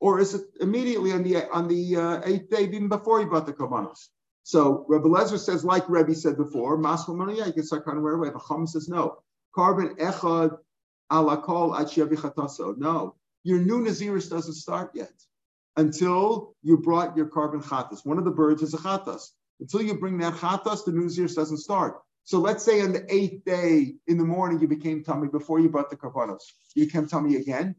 or 0.00 0.20
is 0.20 0.34
it 0.34 0.42
immediately 0.60 1.12
on 1.12 1.22
the 1.22 1.48
on 1.50 1.68
the 1.68 1.96
uh, 1.96 2.20
eighth 2.24 2.50
day, 2.50 2.64
even 2.64 2.88
before 2.88 3.20
he 3.20 3.26
brought 3.26 3.46
the 3.46 3.52
karbanos? 3.52 4.08
So 4.42 4.84
Rebbe 4.88 5.08
Lezer 5.08 5.38
says, 5.38 5.64
like 5.64 5.88
Rebbe 5.88 6.14
said 6.14 6.36
before, 6.36 6.76
money, 6.76 7.38
yeah, 7.38 7.46
you 7.46 7.52
can 7.52 7.64
start 7.64 7.86
kind 7.86 7.96
of 7.96 8.04
away. 8.04 8.28
The 8.28 8.40
Chum 8.46 8.66
says 8.66 8.88
no. 8.88 9.18
Korban 9.56 9.96
echad 9.98 10.58
ala 11.10 11.38
kol 11.38 11.70
No, 12.76 13.14
your 13.42 13.58
new 13.58 13.82
Naziris 13.82 14.28
doesn't 14.28 14.54
start 14.54 14.90
yet. 14.94 15.12
until 15.76 16.54
you 16.62 16.76
brought 16.76 17.16
your 17.16 17.26
korban 17.26 17.62
chatas. 17.62 18.04
One 18.04 18.18
of 18.18 18.24
the 18.24 18.30
birds 18.30 18.62
is 18.62 18.74
a 18.74 18.78
chatas. 18.78 19.30
Until 19.60 19.82
you 19.82 19.94
bring 19.94 20.18
that 20.18 20.34
chatas, 20.34 20.84
the 20.84 20.92
New 20.92 21.08
Year's 21.08 21.34
doesn't 21.34 21.58
start. 21.58 22.02
So 22.24 22.38
let's 22.38 22.64
say 22.64 22.80
on 22.80 22.92
the 22.92 23.04
eighth 23.14 23.44
day 23.44 23.96
in 24.06 24.18
the 24.18 24.24
morning 24.24 24.60
you 24.60 24.68
became 24.68 25.04
tummy 25.04 25.28
before 25.28 25.60
you 25.60 25.68
brought 25.68 25.90
the 25.90 25.96
karbanos. 25.96 26.42
You 26.74 26.86
became 26.86 27.06
tummy 27.06 27.36
again. 27.36 27.76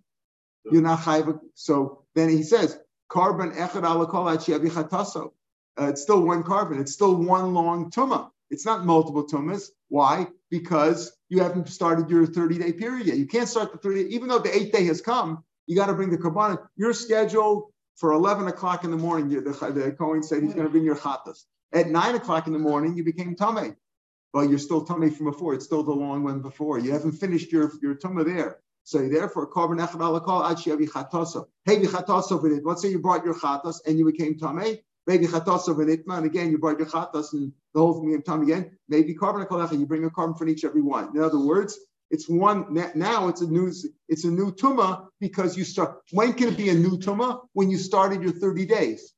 You're 0.72 0.82
not 0.82 1.00
chayv. 1.00 1.40
So 1.56 2.06
then 2.14 2.30
he 2.30 2.44
says 2.44 2.78
korban 3.10 3.56
echad 3.56 5.32
uh, 5.78 5.88
It's 5.88 6.02
still 6.02 6.22
one 6.22 6.44
korban. 6.44 6.80
It's 6.80 6.94
still 6.94 7.16
one 7.16 7.54
long 7.54 7.92
tuma. 7.92 8.30
It's 8.52 8.66
not 8.66 8.86
multiple 8.86 9.26
tumas. 9.26 9.70
Why? 9.90 10.28
Because 10.50 11.12
you 11.30 11.42
haven't 11.42 11.68
started 11.70 12.10
your 12.10 12.28
30 12.28 12.60
day 12.60 12.74
period 12.74 13.08
yet. 13.08 13.18
You 13.18 13.28
can't 13.28 13.50
start 13.50 13.72
the 13.72 13.78
30, 13.80 14.16
even 14.16 14.28
though 14.28 14.40
the 14.40 14.56
eighth 14.56 14.72
day 14.72 14.86
has 14.86 15.02
come, 15.02 15.44
you 15.66 15.76
got 15.76 15.88
to 15.88 15.94
bring 15.94 16.12
the 16.12 16.18
korban. 16.18 16.60
You're 16.76 16.94
scheduled 16.94 17.72
for 17.96 18.12
11 18.12 18.48
o'clock 18.48 18.84
in 18.84 18.92
the 18.92 18.98
morning. 18.98 19.30
The, 19.30 19.42
the 19.42 19.96
Kohen 19.98 20.22
said 20.22 20.44
he's 20.44 20.54
going 20.54 20.68
to 20.68 20.72
bring 20.72 20.84
your 20.84 20.96
chatas. 20.96 21.46
At 21.74 21.90
nine 21.90 22.16
o'clock 22.16 22.46
in 22.48 22.54
the 22.54 22.60
morning, 22.60 22.96
you 22.96 23.04
became 23.04 23.36
tame. 23.36 23.76
Well, 24.36 24.44
you're 24.44 24.60
still 24.60 24.84
tame 24.84 25.10
from 25.12 25.28
before. 25.28 25.54
It's 25.54 25.64
still 25.64 25.82
the 25.82 25.94
long 25.94 26.26
one 26.26 26.42
before. 26.42 26.78
You 26.78 26.92
haven't 26.92 27.14
finished 27.14 27.54
your, 27.54 27.72
your 27.82 27.96
tumah 27.96 28.26
there. 28.26 28.58
So 28.84 29.08
therefore, 29.08 29.50
korban 29.50 29.80
echad 29.80 30.02
alakol 30.02 30.44
ad 30.52 30.58
sheyavi 30.58 30.90
chatoso. 30.90 31.46
Hey, 31.64 31.78
chatoso 31.78 32.44
v'nit. 32.44 32.60
Let's 32.66 32.82
say 32.82 32.90
you 32.90 33.00
brought 33.00 33.24
your 33.24 33.34
chatas 33.34 33.78
and 33.88 33.98
you 33.98 34.06
became 34.12 34.38
tamei. 34.38 34.82
Maybe 35.08 35.26
chatoso 35.28 35.70
v'nitma, 35.70 36.18
and 36.18 36.26
again 36.26 36.52
you 36.52 36.58
brought 36.58 36.80
your 36.80 36.88
chatas 36.90 37.32
and 37.32 37.54
the 37.74 37.80
whole 37.80 37.94
thing 37.94 38.08
became 38.08 38.24
tam 38.24 38.42
again. 38.42 38.78
Maybe 38.90 39.16
korban 39.16 39.48
echad 39.48 39.80
You 39.80 39.86
bring 39.86 40.04
a 40.04 40.10
korban 40.10 40.38
for 40.38 40.46
each 40.50 40.66
every 40.66 40.82
one. 40.82 41.16
In 41.16 41.24
other 41.24 41.40
words, 41.40 41.80
it's 42.12 42.28
one 42.28 42.74
now. 42.94 43.30
It's 43.30 43.40
a 43.40 43.48
new. 43.48 43.72
It's 44.10 44.26
a 44.26 44.32
new 44.32 44.52
tuma 44.52 45.08
because 45.22 45.56
you 45.56 45.64
start. 45.64 46.02
When 46.12 46.34
can 46.34 46.50
it 46.50 46.58
be 46.58 46.68
a 46.68 46.74
new 46.74 46.98
tuma? 46.98 47.40
When 47.54 47.70
you 47.70 47.78
started 47.78 48.22
your 48.22 48.34
thirty 48.34 48.66
days. 48.66 49.14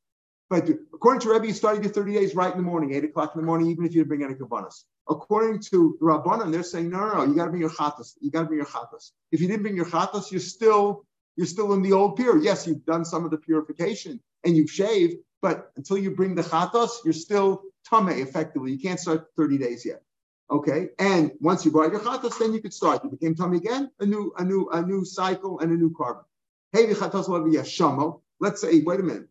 But 0.50 0.70
according 0.94 1.22
to 1.22 1.32
Rebbe, 1.32 1.48
you 1.48 1.54
started 1.54 1.84
your 1.84 1.92
30 1.92 2.14
days 2.14 2.34
right 2.34 2.50
in 2.50 2.58
the 2.58 2.64
morning, 2.64 2.94
8 2.94 3.04
o'clock 3.04 3.36
in 3.36 3.42
the 3.42 3.46
morning, 3.46 3.70
even 3.70 3.86
if 3.86 3.94
you 3.94 4.00
didn't 4.00 4.08
bring 4.08 4.24
any 4.24 4.34
kabbanas. 4.36 4.86
According 5.10 5.62
to 5.72 5.98
Rabbanan, 6.02 6.52
they're 6.52 6.64
saying, 6.64 6.90
no, 6.90 7.00
no, 7.00 7.14
no, 7.16 7.24
you 7.24 7.36
got 7.36 7.46
to 7.46 7.52
bring 7.52 7.62
your 7.62 7.70
chatas. 7.70 8.16
You 8.20 8.30
got 8.30 8.42
to 8.42 8.48
bring 8.48 8.60
your 8.60 8.68
chatas. 8.68 9.12
If 9.32 9.42
you 9.42 9.48
didn't 9.48 9.64
bring 9.64 9.76
your 9.76 9.86
chatas, 9.86 10.32
you're 10.32 10.42
still 10.42 11.06
you're 11.38 11.48
still 11.48 11.74
in 11.74 11.84
the 11.84 11.94
old 11.94 12.18
period. 12.18 12.44
Yes, 12.44 12.68
you've 12.68 12.86
done 12.86 13.06
some 13.06 13.24
of 13.24 13.32
the 13.32 13.38
purification 13.38 14.20
and 14.44 14.58
you've 14.58 14.72
shaved, 14.72 15.18
but 15.42 15.72
until 15.78 15.98
you 15.98 16.12
bring 16.12 16.34
the 16.36 16.42
chatas, 16.42 16.90
you're 17.06 17.14
still 17.14 17.62
tame 17.90 18.10
effectively. 18.10 18.72
You 18.72 18.80
can't 18.80 19.00
start 19.00 19.28
30 19.38 19.60
days 19.60 19.86
yet. 19.86 20.02
Okay, 20.50 20.90
and 20.98 21.32
once 21.42 21.66
you 21.66 21.72
brought 21.72 21.92
your 21.92 22.00
chatas, 22.00 22.40
then 22.40 22.54
you 22.54 22.62
could 22.62 22.74
start. 22.74 23.04
You 23.04 23.10
became 23.10 23.36
tummy 23.36 23.58
again, 23.58 23.92
a 24.00 24.06
new, 24.06 24.34
a 24.38 24.44
new, 24.44 24.70
a 24.72 24.82
new 24.82 25.04
cycle 25.04 25.60
and 25.60 25.72
a 25.72 25.76
new 25.76 25.92
korban. 25.92 26.24
Hey, 26.72 26.88
shamo. 26.88 28.22
Let's 28.40 28.62
say, 28.62 28.80
wait 28.82 29.00
a 29.00 29.04
minute. 29.04 29.28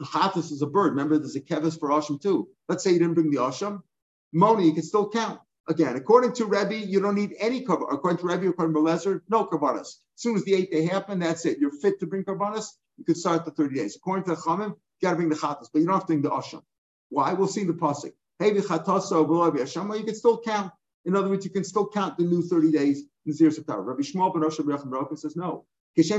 Chatas 0.00 0.50
is 0.50 0.62
a 0.62 0.66
bird. 0.66 0.90
Remember, 0.90 1.18
there's 1.18 1.36
a 1.36 1.40
kevis 1.40 1.78
for 1.78 1.90
Asham 1.90 2.20
too. 2.20 2.48
Let's 2.68 2.82
say 2.82 2.92
you 2.92 2.98
didn't 2.98 3.14
bring 3.14 3.30
the 3.30 3.38
Asham. 3.38 3.82
Moni, 4.32 4.66
you 4.66 4.72
can 4.72 4.82
still 4.82 5.08
count. 5.08 5.40
Again, 5.68 5.96
according 5.96 6.32
to 6.34 6.46
Rebbe, 6.46 6.74
you 6.74 7.00
don't 7.00 7.14
need 7.14 7.34
any 7.38 7.62
cover. 7.62 7.84
According 7.90 8.18
to 8.18 8.26
Rebbe, 8.26 8.48
according 8.48 8.74
to 8.74 8.80
Belezer, 8.80 9.20
no 9.28 9.46
karbanas. 9.46 9.80
As 9.80 9.98
soon 10.16 10.36
as 10.36 10.44
the 10.44 10.54
eight 10.54 10.70
day 10.70 10.84
happened, 10.84 11.22
that's 11.22 11.44
it. 11.46 11.58
You're 11.58 11.70
fit 11.70 12.00
to 12.00 12.06
bring 12.06 12.24
karbanas. 12.24 12.66
You 12.96 13.04
can 13.04 13.14
start 13.14 13.44
the 13.44 13.50
30 13.50 13.76
days. 13.76 13.96
According 13.96 14.24
to 14.24 14.30
the 14.30 14.36
Chamim, 14.36 14.70
you 14.70 14.74
got 15.02 15.10
to 15.10 15.16
bring 15.16 15.28
the 15.28 15.36
chatas, 15.36 15.68
but 15.72 15.80
you 15.80 15.86
don't 15.86 15.94
have 15.94 16.02
to 16.02 16.06
bring 16.08 16.22
the 16.22 16.30
asham. 16.30 16.62
Why? 17.08 17.32
We'll 17.34 17.48
see 17.48 17.64
the 17.64 17.72
pasuk. 17.72 18.12
Hey, 18.38 18.54
you 18.54 18.62
can 18.62 20.14
still 20.14 20.40
count. 20.40 20.72
In 21.04 21.16
other 21.16 21.28
words, 21.28 21.44
you 21.44 21.50
can 21.50 21.64
still 21.64 21.88
count 21.88 22.16
the 22.18 22.24
new 22.24 22.42
30 22.42 22.72
days 22.72 23.00
in 23.00 23.06
the 23.26 23.32
Zir 23.32 23.50
September. 23.50 23.82
Rabbi 23.82 24.02
Shmuel 24.02 24.32
ben 24.32 24.42
Rosh 24.42 24.58
Hashanah 24.58 25.18
says 25.18 25.36
no. 25.36 25.66
Just 25.96 26.10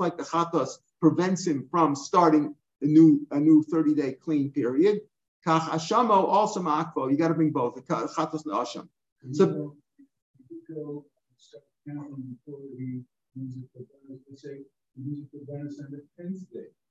like 0.00 0.16
the 0.16 0.24
chatas 0.24 0.70
prevents 1.00 1.46
him 1.46 1.68
from 1.70 1.94
starting 1.94 2.54
a 2.82 2.86
new 2.86 3.26
a 3.30 3.38
new 3.38 3.62
30 3.62 3.94
day 3.94 4.12
clean 4.12 4.50
period. 4.50 5.00
Kach 5.46 5.68
ashamo 5.68 6.10
also 6.10 6.60
makvo. 6.60 7.10
You 7.10 7.16
got 7.16 7.28
to 7.28 7.34
bring 7.34 7.52
both 7.52 7.76
the 7.76 7.82
chatos 7.82 8.44
asham. 8.46 8.88
So. 9.32 9.76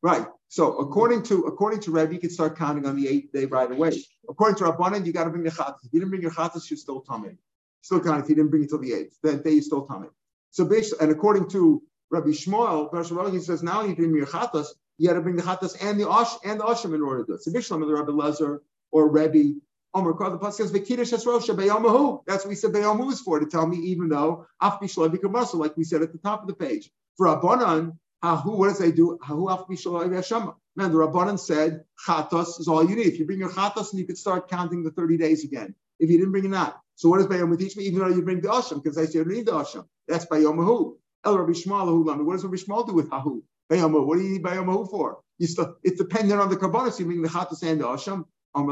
Right. 0.02 0.28
So 0.48 0.78
according 0.78 1.24
to 1.24 1.46
according 1.46 1.80
to 1.82 1.91
Rebbe, 1.91 2.13
you 2.13 2.20
can 2.20 2.30
start 2.30 2.58
counting 2.58 2.86
on 2.86 2.96
the 2.96 3.08
eighth 3.08 3.34
day 3.34 3.46
right 3.46 3.70
away. 3.70 4.04
According 4.30 4.58
to 4.60 4.63
Rabbanan, 4.65 5.06
you 5.06 5.12
got 5.12 5.26
to 5.26 5.32
bring 5.32 5.44
the 5.44 5.50
chatas. 5.50 5.84
If 5.84 5.91
you 5.91 6.00
didn't 6.00 6.12
bring 6.12 6.22
your 6.22 6.32
chatas, 6.32 6.70
you're 6.70 6.78
still 6.78 7.02
tummy. 7.02 7.38
Still 7.82 8.00
counting. 8.00 8.24
If 8.24 8.30
you 8.30 8.36
didn't 8.36 8.52
bring 8.52 8.63
it 8.63 8.70
till 8.70 8.80
the 8.80 8.94
eighth, 8.94 9.18
then 9.22 9.41
day 9.41 9.52
you 9.52 9.62
still 9.62 9.86
tummy. 9.86 10.08
So 10.52 10.65
basically, 10.65 11.04
and 11.04 11.12
according 11.12 11.50
to 11.50 11.82
Rabbi 12.12 12.30
Shmuel, 12.30 13.34
he 13.34 13.39
says 13.39 13.63
now 13.63 13.84
you 13.84 13.96
bring 13.96 14.15
your 14.15 14.28
chatas 14.28 14.68
you 14.98 15.08
got 15.08 15.16
to 15.16 15.22
bring 15.22 15.36
the 15.36 15.44
chatas 15.44 15.76
and 15.82 16.00
the 16.00 16.10
ash 16.10 16.32
and 16.44 16.60
the 16.60 16.64
asham 16.64 16.94
in 16.96 17.02
order 17.02 17.22
to 17.24 17.28
do 17.28 17.34
it. 17.34 17.44
So 17.44 17.52
Bishlam 17.52 17.86
the 17.86 17.94
Rabbi 17.94 18.12
Lezer 18.12 18.60
or 18.92 19.10
Rebbe 19.10 19.60
Omer 19.94 20.14
Kar 20.14 20.30
the 20.30 20.38
pasuk 20.38 20.54
says 20.54 20.72
V'kiddush 20.72 21.14
Hasrosha 21.14 21.56
Beyomahu. 21.56 22.24
That's 22.28 22.46
what 22.46 22.50
we 22.50 22.56
said 22.56 22.72
Beyomahu 22.72 23.12
is 23.12 23.22
for 23.22 23.40
to 23.40 23.46
tell 23.46 23.68
me 23.68 23.78
even 23.78 24.10
though 24.10 24.46
Af 24.62 24.80
Bishlevi 24.80 25.18
Kamasel 25.18 25.56
like 25.56 25.76
we 25.78 25.84
said 25.84 26.02
at 26.02 26.12
the 26.12 26.20
top 26.20 26.42
of 26.42 26.48
the 26.48 26.56
page 26.56 26.92
for 27.18 27.28
Rabbanan. 27.28 27.98
Who, 28.44 28.58
what 28.58 28.70
does 28.70 28.80
they 28.80 28.92
do? 28.92 29.20
Who 29.28 29.50
af 29.50 29.68
Man, 29.68 30.92
the 30.92 30.98
Rabbanan 30.98 31.40
said 31.40 31.86
chatas 32.08 32.60
is 32.60 32.68
all 32.68 32.88
you 32.88 32.96
need. 32.96 33.06
If 33.06 33.20
you 33.20 33.26
bring 33.26 33.40
your 33.40 33.50
chatas, 33.50 33.92
and 33.92 34.00
you 34.00 34.08
could 34.08 34.18
start 34.18 34.50
counting 34.50 34.84
the 34.84 34.90
30 34.90 35.18
days 35.18 35.44
again. 35.44 35.76
If 36.00 36.10
you 36.10 36.18
didn't 36.18 36.32
bring 36.32 36.46
it 36.46 36.50
not. 36.50 36.82
So 36.96 37.10
what 37.10 37.18
does 37.18 37.28
Bayom 37.28 37.58
teach 37.58 37.78
me? 37.78 37.84
Even 37.84 38.00
though 38.00 38.08
you 38.08 38.24
bring 38.24 38.42
the 38.42 38.50
Asham, 38.50 38.82
because 38.82 38.98
I 38.98 39.06
say 39.06 39.20
you 39.20 39.26
don't 39.26 39.34
need 39.34 39.46
the 39.46 39.52
Asham. 39.52 39.86
That's 40.08 40.26
Bayomahu. 40.26 40.96
El 41.24 41.38
Rabbi 41.38 41.52
Shmuel, 41.52 42.26
What 42.26 42.34
does 42.34 42.44
Rabbi 42.44 42.56
Shmuel 42.56 42.88
do 42.88 42.94
with 42.94 43.10
Hahu? 43.10 43.42
Bayamahu. 43.71 44.06
What 44.06 44.17
do 44.17 44.23
you 44.23 44.34
need 44.34 44.43
Bayamahu 44.43 44.89
for? 44.89 45.19
You 45.38 45.47
still, 45.47 45.75
it's 45.84 45.97
dependent 45.97 46.39
on 46.39 46.49
the 46.49 46.56
karbanis. 46.56 46.99
You 46.99 47.06
bring 47.06 47.21
the 47.21 47.30
chatas 47.30 47.63
and 47.63 47.82
the 47.82 47.86
asham. 47.86 48.25
Even 48.58 48.67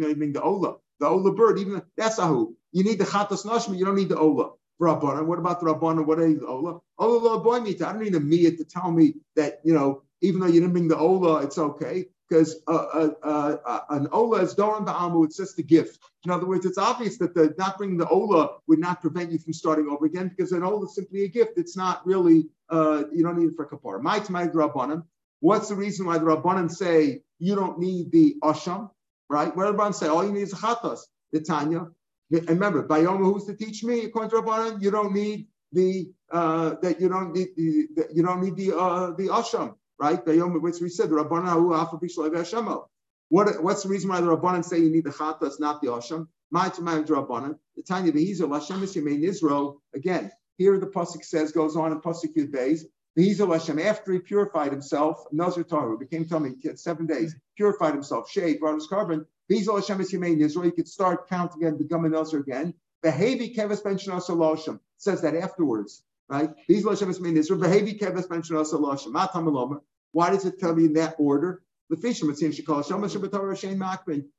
though 0.00 0.08
you 0.08 0.16
bring 0.16 0.32
the 0.32 0.42
ola, 0.42 0.76
the 0.98 1.06
ola 1.06 1.32
bird, 1.32 1.58
even 1.60 1.80
that's 1.96 2.18
ahu. 2.18 2.54
You 2.72 2.82
need 2.82 2.98
the 2.98 3.04
chatas 3.04 3.46
nashma. 3.46 3.78
You 3.78 3.84
don't 3.84 3.94
need 3.94 4.08
the 4.08 4.18
ola. 4.18 4.50
Rabbanan. 4.80 5.26
What 5.26 5.38
about 5.38 5.60
the 5.60 5.66
Rabbanan? 5.66 6.06
What 6.06 6.18
are 6.18 6.32
the 6.32 6.46
Ola? 6.46 6.80
Ola 6.98 7.40
boy 7.40 7.60
meet. 7.60 7.82
I 7.82 7.92
don't 7.92 8.02
need 8.02 8.14
a 8.14 8.20
miyat 8.20 8.56
to 8.56 8.64
tell 8.64 8.90
me 8.90 9.14
that, 9.36 9.60
you 9.62 9.74
know, 9.74 10.02
even 10.22 10.40
though 10.40 10.46
you 10.46 10.60
didn't 10.60 10.72
bring 10.72 10.88
the 10.88 10.96
Ola, 10.96 11.42
it's 11.42 11.58
okay. 11.58 12.06
Because 12.28 12.60
uh, 12.68 12.72
uh, 12.72 13.10
uh, 13.22 13.56
uh, 13.66 13.80
an 13.90 14.08
Ola 14.12 14.42
is 14.42 14.54
Doran 14.54 14.86
Ba'amu, 14.86 15.24
it's 15.24 15.36
just 15.36 15.58
a 15.58 15.62
gift. 15.62 15.98
In 16.24 16.30
other 16.30 16.46
words, 16.46 16.64
it's 16.64 16.78
obvious 16.78 17.18
that 17.18 17.34
the 17.34 17.52
not 17.58 17.76
bringing 17.76 17.98
the 17.98 18.08
Ola 18.08 18.58
would 18.68 18.78
not 18.78 19.00
prevent 19.00 19.32
you 19.32 19.38
from 19.38 19.52
starting 19.52 19.88
over 19.88 20.06
again 20.06 20.28
because 20.28 20.52
an 20.52 20.62
Ola 20.62 20.86
is 20.86 20.94
simply 20.94 21.24
a 21.24 21.28
gift. 21.28 21.58
It's 21.58 21.76
not 21.76 22.06
really 22.06 22.46
uh, 22.70 23.04
you 23.12 23.22
don't 23.24 23.38
need 23.38 23.50
it 23.50 23.56
for 23.56 23.66
kapara. 23.66 24.00
My 24.02 24.24
my 24.28 24.46
rabbanim. 24.46 25.04
What's 25.40 25.68
the 25.68 25.74
reason 25.74 26.06
why 26.06 26.18
the 26.18 26.24
rabbanim 26.24 26.70
say 26.70 27.22
you 27.38 27.54
don't 27.54 27.78
need 27.78 28.12
the 28.12 28.36
asham? 28.42 28.90
Right? 29.28 29.54
What 29.56 29.74
rabbanim 29.74 29.94
say? 29.94 30.08
All 30.08 30.24
you 30.24 30.32
need 30.32 30.42
is 30.42 30.54
chatas. 30.54 31.00
The 31.32 31.40
Tanya. 31.40 31.86
And 32.32 32.48
remember, 32.48 32.86
Bayoma, 32.86 33.24
who's 33.32 33.44
to 33.46 33.54
teach 33.54 33.82
me? 33.82 34.04
According 34.04 34.30
to 34.30 34.36
rabbanim, 34.36 34.82
you 34.82 34.90
don't 34.90 35.12
need 35.12 35.48
the 35.72 36.10
uh, 36.30 36.74
that 36.82 37.00
you 37.00 37.08
don't 37.08 37.32
need 37.34 37.48
the, 37.56 38.08
you 38.12 38.22
don't 38.22 38.42
need 38.42 38.56
the 38.56 38.76
uh, 38.76 39.10
the 39.12 39.28
asham. 39.28 39.74
Right? 39.98 40.24
Bayoma, 40.24 40.60
which 40.60 40.80
we 40.80 40.88
said 40.88 41.10
the 41.10 41.16
rabbanim 41.16 42.84
What, 43.30 43.62
what's 43.62 43.82
the 43.84 43.88
reason 43.88 44.10
why 44.10 44.20
the 44.20 44.36
Rabbanan 44.36 44.64
say 44.64 44.78
you 44.78 44.90
need 44.90 45.04
the 45.04 45.10
chatas, 45.10 45.60
not 45.60 45.80
the 45.80 45.88
asham? 45.88 46.26
My 46.50 46.68
to 46.68 46.82
my 46.82 46.96
Rabbanan. 46.96 47.58
The 47.76 47.82
Tanya 47.82 48.12
Behizel, 48.12 48.52
Hashem 48.52 48.82
is 48.82 48.96
Israel. 48.96 49.80
Again, 49.94 50.32
here 50.60 50.78
the 50.78 50.86
pasuk 50.86 51.24
says 51.24 51.52
goes 51.52 51.74
on 51.74 51.90
in 51.90 52.00
pasuk 52.02 52.36
Yud 52.36 52.52
Beis. 52.52 52.84
Hashem, 53.16 53.78
after 53.78 54.12
he 54.12 54.18
purified 54.18 54.70
himself, 54.72 55.24
Nazir 55.32 55.64
Taru 55.64 55.98
became 55.98 56.26
tummy, 56.26 56.50
seven 56.74 57.06
days, 57.06 57.34
purified 57.56 57.94
himself, 57.94 58.30
shaved, 58.30 58.60
brought 58.60 58.74
his 58.74 58.86
korban. 58.86 59.24
Vizal 59.50 59.76
Hashem 59.76 60.02
is 60.02 60.12
Yemein 60.12 60.38
Israel. 60.40 60.66
He 60.66 60.70
could 60.70 60.86
start 60.86 61.28
counting 61.30 61.64
again, 61.64 61.78
become 61.78 62.04
a 62.04 62.10
Nazir 62.10 62.40
again. 62.40 62.74
Behavi 63.02 63.56
keves 63.56 63.82
ben 63.82 63.96
Shalashim 63.96 64.78
says 64.98 65.22
that 65.22 65.34
afterwards, 65.34 66.02
right? 66.28 66.50
Vizal 66.68 66.90
Hashem 66.90 67.08
is 67.08 67.18
Yemein 67.18 67.38
Israel. 67.38 67.60
Behavi 67.60 67.98
ben 68.28 68.42
Shalashim. 68.42 69.12
Matam 69.12 69.80
Why 70.12 70.28
does 70.28 70.44
it 70.44 70.60
tell 70.60 70.74
me 70.74 70.84
in 70.84 70.92
that 70.92 71.16
order? 71.18 71.62
The. 71.88 71.96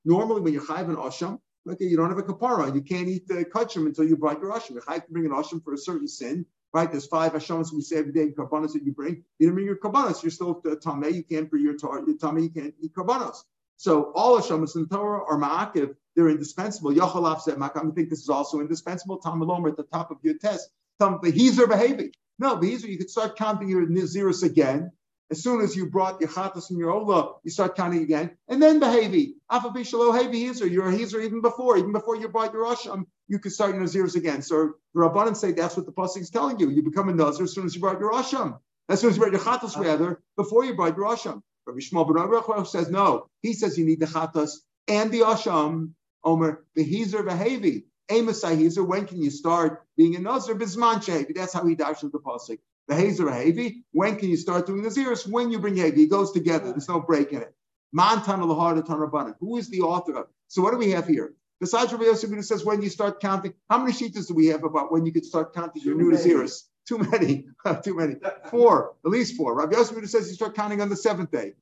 Normally, 0.05 0.41
when 0.41 0.53
you're 0.53 0.61
chayv 0.61 0.87
an 0.87 0.95
Asham, 0.95 1.39
Okay, 1.69 1.85
you 1.85 1.95
don't 1.95 2.09
have 2.09 2.17
a 2.17 2.23
kapara. 2.23 2.73
You 2.73 2.81
can't 2.81 3.07
eat 3.07 3.27
the 3.27 3.45
kachim 3.45 3.85
until 3.85 4.05
you 4.05 4.17
brought 4.17 4.39
your 4.39 4.51
asham. 4.51 4.71
You 4.71 4.81
have 4.87 5.05
to 5.05 5.11
bring 5.11 5.25
an 5.25 5.31
asham 5.31 5.63
for 5.63 5.73
a 5.73 5.77
certain 5.77 6.07
sin, 6.07 6.45
right? 6.73 6.89
There's 6.89 7.05
five 7.05 7.33
ashams 7.33 7.71
we 7.71 7.81
say 7.81 7.97
every 7.97 8.13
day 8.13 8.23
in 8.23 8.33
karbanos 8.33 8.73
that 8.73 8.83
you 8.83 8.91
bring. 8.91 9.23
You 9.37 9.47
didn't 9.47 9.53
bring 9.53 9.67
your 9.67 9.77
karbanos. 9.77 10.23
You're 10.23 10.31
still 10.31 10.55
tameh. 10.55 11.13
You 11.13 11.23
can't 11.23 11.49
bring 11.51 11.63
your 11.63 11.77
tar. 11.77 11.99
Your. 11.99 12.39
You 12.39 12.49
can't 12.49 12.73
eat 12.81 12.95
karbanos. 12.95 13.37
So 13.77 14.11
all 14.15 14.39
ashams 14.39 14.75
in 14.75 14.87
Torah 14.87 15.23
are 15.23 15.37
ma'akiv. 15.37 15.95
They're 16.15 16.29
indispensable. 16.29 16.93
Yachalav 16.93 17.41
said 17.41 17.57
makam. 17.57 17.91
I 17.91 17.95
think 17.95 18.09
this 18.09 18.21
is 18.21 18.29
also 18.29 18.59
indispensable. 18.59 19.21
Tamalom 19.21 19.69
at 19.69 19.77
the 19.77 19.83
top 19.83 20.09
of 20.09 20.17
your 20.23 20.39
test. 20.39 20.67
Tam 20.99 21.19
behizer 21.19 21.69
behaving. 21.69 22.11
No, 22.39 22.57
behizer. 22.57 22.89
You 22.89 22.97
could 22.97 23.11
start 23.11 23.37
counting 23.37 23.69
your 23.69 23.85
nizirus 23.85 24.43
again 24.43 24.91
as 25.31 25.41
soon 25.41 25.61
as 25.61 25.75
you 25.75 25.89
brought 25.89 26.19
your 26.19 26.29
chatas 26.29 26.67
from 26.67 26.77
your 26.77 26.91
ola, 26.91 27.35
you 27.43 27.51
start 27.51 27.75
counting 27.75 28.03
again, 28.03 28.37
and 28.49 28.61
then 28.61 28.81
behavi. 28.81 29.33
Afa 29.49 29.69
bishalo 29.69 30.13
heavy 30.13 30.43
hizer. 30.43 30.65
a 30.65 30.91
hizer 30.91 31.21
even 31.21 31.41
before, 31.41 31.77
even 31.77 31.93
before 31.93 32.17
you 32.17 32.27
brought 32.27 32.51
your 32.53 32.65
asham, 32.65 33.05
you 33.29 33.39
could 33.39 33.53
start 33.53 33.73
your 33.73 33.81
nazirs 33.81 34.15
again. 34.15 34.41
So 34.41 34.73
the 34.93 34.99
rabbanim 34.99 35.37
say 35.37 35.53
that's 35.53 35.77
what 35.77 35.85
the 35.85 35.93
pasuk 35.93 36.19
is 36.19 36.29
telling 36.29 36.59
you. 36.59 36.69
You 36.69 36.83
become 36.83 37.07
a 37.07 37.13
nazir 37.13 37.45
as 37.45 37.53
soon 37.53 37.65
as 37.65 37.73
you 37.73 37.81
brought 37.81 37.99
your 37.99 38.11
asham. 38.11 38.59
As 38.89 38.99
soon 38.99 39.11
as 39.11 39.15
you 39.15 39.21
brought 39.21 39.31
your 39.31 39.41
chatas, 39.41 39.77
rather, 39.77 40.21
before 40.35 40.65
you 40.65 40.75
brought 40.75 40.97
your 40.97 41.07
asham. 41.07 41.41
Rabbi 41.65 41.79
Shmuel 41.79 42.55
ben 42.55 42.65
says 42.65 42.89
no. 42.89 43.27
He 43.41 43.53
says 43.53 43.77
you 43.77 43.85
need 43.85 44.01
the 44.01 44.07
chatas 44.07 44.51
and 44.87 45.11
the 45.11 45.21
asham. 45.21 45.91
Omer 46.25 46.65
behizer 46.77 47.25
behavi. 47.25 47.83
Amos 48.11 48.43
Ahizer, 48.43 48.85
when 48.85 49.07
can 49.07 49.21
you 49.21 49.31
start 49.31 49.83
being 49.95 50.17
a 50.17 50.19
Nazir? 50.19 50.53
Bizman 50.55 50.95
Shehevi. 50.95 51.33
That's 51.33 51.53
how 51.53 51.65
he 51.65 51.75
dashes 51.75 52.11
the 52.11 52.19
Pasik. 52.19 52.59
The 52.91 52.97
Hazer 52.97 53.27
Hevi, 53.27 53.83
when 53.93 54.17
can 54.17 54.27
you 54.27 54.35
start 54.35 54.67
doing 54.67 54.83
the 54.83 54.89
Naziris? 54.89 55.25
When 55.25 55.49
you 55.49 55.59
bring 55.59 55.75
Hevi. 55.75 55.99
It 55.99 56.09
goes 56.09 56.33
together. 56.33 56.71
There's 56.71 56.89
no 56.89 56.99
break 56.99 57.31
in 57.31 57.41
it. 57.41 57.55
Mantan 57.93 58.41
Tanrabanan. 58.41 59.35
Who 59.39 59.55
is 59.55 59.69
the 59.69 59.79
author 59.79 60.17
of? 60.17 60.25
it? 60.25 60.31
So 60.49 60.61
what 60.61 60.71
do 60.71 60.77
we 60.77 60.91
have 60.91 61.07
here? 61.07 61.33
Besides 61.61 61.93
Rabbi 61.93 62.03
Yosef 62.03 62.43
says 62.43 62.65
when 62.65 62.81
you 62.81 62.89
start 62.89 63.21
counting, 63.21 63.53
how 63.69 63.77
many 63.77 63.93
sheets 63.93 64.25
do 64.25 64.33
we 64.33 64.47
have 64.47 64.65
about 64.65 64.91
when 64.91 65.05
you 65.05 65.13
could 65.13 65.23
start 65.23 65.53
counting 65.53 65.81
your 65.83 65.95
new 65.95 66.11
Naziris? 66.11 66.63
Too 66.85 66.97
many, 66.97 67.45
too 67.81 67.95
many. 67.95 68.15
Four, 68.49 68.95
at 69.05 69.11
least 69.11 69.37
four. 69.37 69.55
Rabbi 69.55 69.77
Yosef 69.77 70.09
says 70.09 70.27
you 70.27 70.35
start 70.35 70.53
counting 70.53 70.81
on 70.81 70.89
the 70.89 70.97
seventh 70.97 71.31
day. 71.31 71.53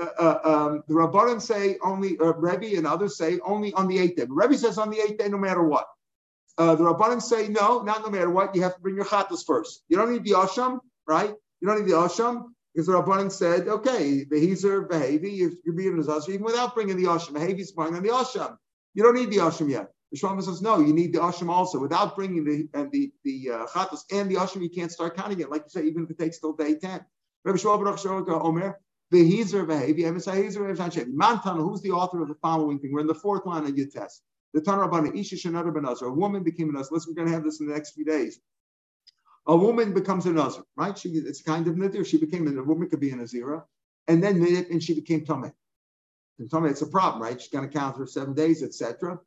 Uh, 0.00 0.06
uh, 0.20 0.40
um, 0.44 0.84
the 0.86 0.94
Rabbanim 0.94 1.42
say 1.42 1.76
only, 1.82 2.16
uh, 2.20 2.34
Rebbe 2.34 2.76
and 2.76 2.86
others 2.86 3.18
say 3.18 3.40
only 3.44 3.72
on 3.72 3.88
the 3.88 3.98
eighth 3.98 4.14
day. 4.14 4.26
But 4.26 4.34
Rebbe 4.34 4.56
says 4.56 4.78
on 4.78 4.90
the 4.90 5.00
eighth 5.00 5.18
day, 5.18 5.28
no 5.28 5.38
matter 5.38 5.64
what. 5.64 5.88
Uh, 6.58 6.74
the 6.74 6.84
Rabbanim 6.84 7.22
say 7.22 7.48
no, 7.48 7.82
not 7.82 8.02
no 8.02 8.10
matter 8.10 8.30
what. 8.30 8.54
You 8.54 8.62
have 8.62 8.74
to 8.74 8.80
bring 8.80 8.96
your 8.96 9.04
chatas 9.04 9.46
first. 9.46 9.84
You 9.88 9.96
don't 9.96 10.12
need 10.12 10.24
the 10.24 10.32
asham, 10.32 10.80
right? 11.06 11.32
You 11.60 11.68
don't 11.68 11.78
need 11.78 11.88
the 11.88 11.96
asham 11.96 12.46
because 12.74 12.86
the 12.86 12.92
Rabbanim 12.92 13.30
said, 13.30 13.68
okay, 13.68 14.24
the 14.28 14.36
hezer 14.36 14.88
behavi, 14.88 15.52
you're 15.64 15.74
being 15.74 15.98
a 15.98 16.02
zazir 16.02 16.30
even 16.30 16.42
without 16.42 16.74
bringing 16.74 16.96
the 16.96 17.04
asham. 17.04 17.30
Behavi 17.30 17.60
is 17.60 17.72
bringing 17.72 17.94
on 17.94 18.02
the 18.02 18.08
asham. 18.08 18.56
You 18.94 19.04
don't 19.04 19.14
need 19.14 19.30
the 19.30 19.36
asham 19.38 19.70
yet. 19.70 19.88
The 20.10 20.18
Shlomo 20.18 20.42
says, 20.42 20.60
no, 20.62 20.80
you 20.80 20.92
need 20.92 21.12
the 21.12 21.20
asham 21.20 21.48
also. 21.48 21.78
Without 21.78 22.16
bringing 22.16 22.44
the 22.44 22.68
and 22.74 22.90
the 22.90 23.12
the 23.24 23.50
uh, 23.52 23.66
chatas 23.66 24.00
and 24.10 24.30
the 24.30 24.36
asham, 24.36 24.62
you 24.62 24.70
can't 24.70 24.90
start 24.90 25.16
counting 25.16 25.40
it. 25.40 25.50
Like 25.50 25.62
you 25.62 25.70
say, 25.70 25.86
even 25.86 26.04
if 26.04 26.10
it 26.10 26.18
takes 26.18 26.40
till 26.40 26.54
day 26.54 26.76
ten. 26.76 27.04
Rabbi 27.44 27.58
Shmuel 27.58 28.44
Omer, 28.44 28.80
the 29.10 29.18
Behizer 29.18 29.66
behavi, 29.66 31.06
Mantan, 31.14 31.56
who's 31.56 31.82
the 31.82 31.92
author 31.92 32.22
of 32.22 32.28
the 32.28 32.34
following 32.42 32.78
thing? 32.80 32.92
We're 32.92 33.00
in 33.00 33.06
the 33.06 33.14
fourth 33.14 33.46
line 33.46 33.64
of 33.64 33.76
your 33.76 33.86
test. 33.86 34.22
The 34.54 34.60
Tanarabana, 34.60 35.14
Isha 35.16 35.36
Shanada 35.36 35.72
Benazar, 35.72 36.08
a 36.08 36.12
woman 36.12 36.42
became 36.42 36.70
a 36.70 36.72
Nazar. 36.72 36.90
Listen, 36.92 37.12
we're 37.12 37.22
going 37.22 37.28
to 37.28 37.34
have 37.34 37.44
this 37.44 37.60
in 37.60 37.66
the 37.66 37.74
next 37.74 37.92
few 37.92 38.04
days. 38.04 38.40
A 39.46 39.56
woman 39.56 39.92
becomes 39.92 40.26
a 40.26 40.32
Nazar, 40.32 40.64
right? 40.76 40.96
She, 40.96 41.10
it's 41.10 41.42
kind 41.42 41.66
of 41.68 41.76
Nadir. 41.76 42.04
She 42.04 42.18
became 42.18 42.46
a, 42.46 42.62
woman 42.62 42.88
could 42.88 43.00
be 43.00 43.10
a 43.10 43.14
Nazira, 43.14 43.64
and 44.06 44.22
then 44.22 44.42
and 44.70 44.82
she 44.82 44.94
became 44.94 45.24
Tameh. 45.24 45.52
And 46.38 46.50
Tameh, 46.50 46.70
it's 46.70 46.82
a 46.82 46.86
problem, 46.86 47.22
right? 47.22 47.40
She's 47.40 47.50
going 47.50 47.68
to 47.68 47.74
count 47.74 47.96
for 47.96 48.06
seven 48.06 48.34
days, 48.34 48.62
etc. 48.62 49.18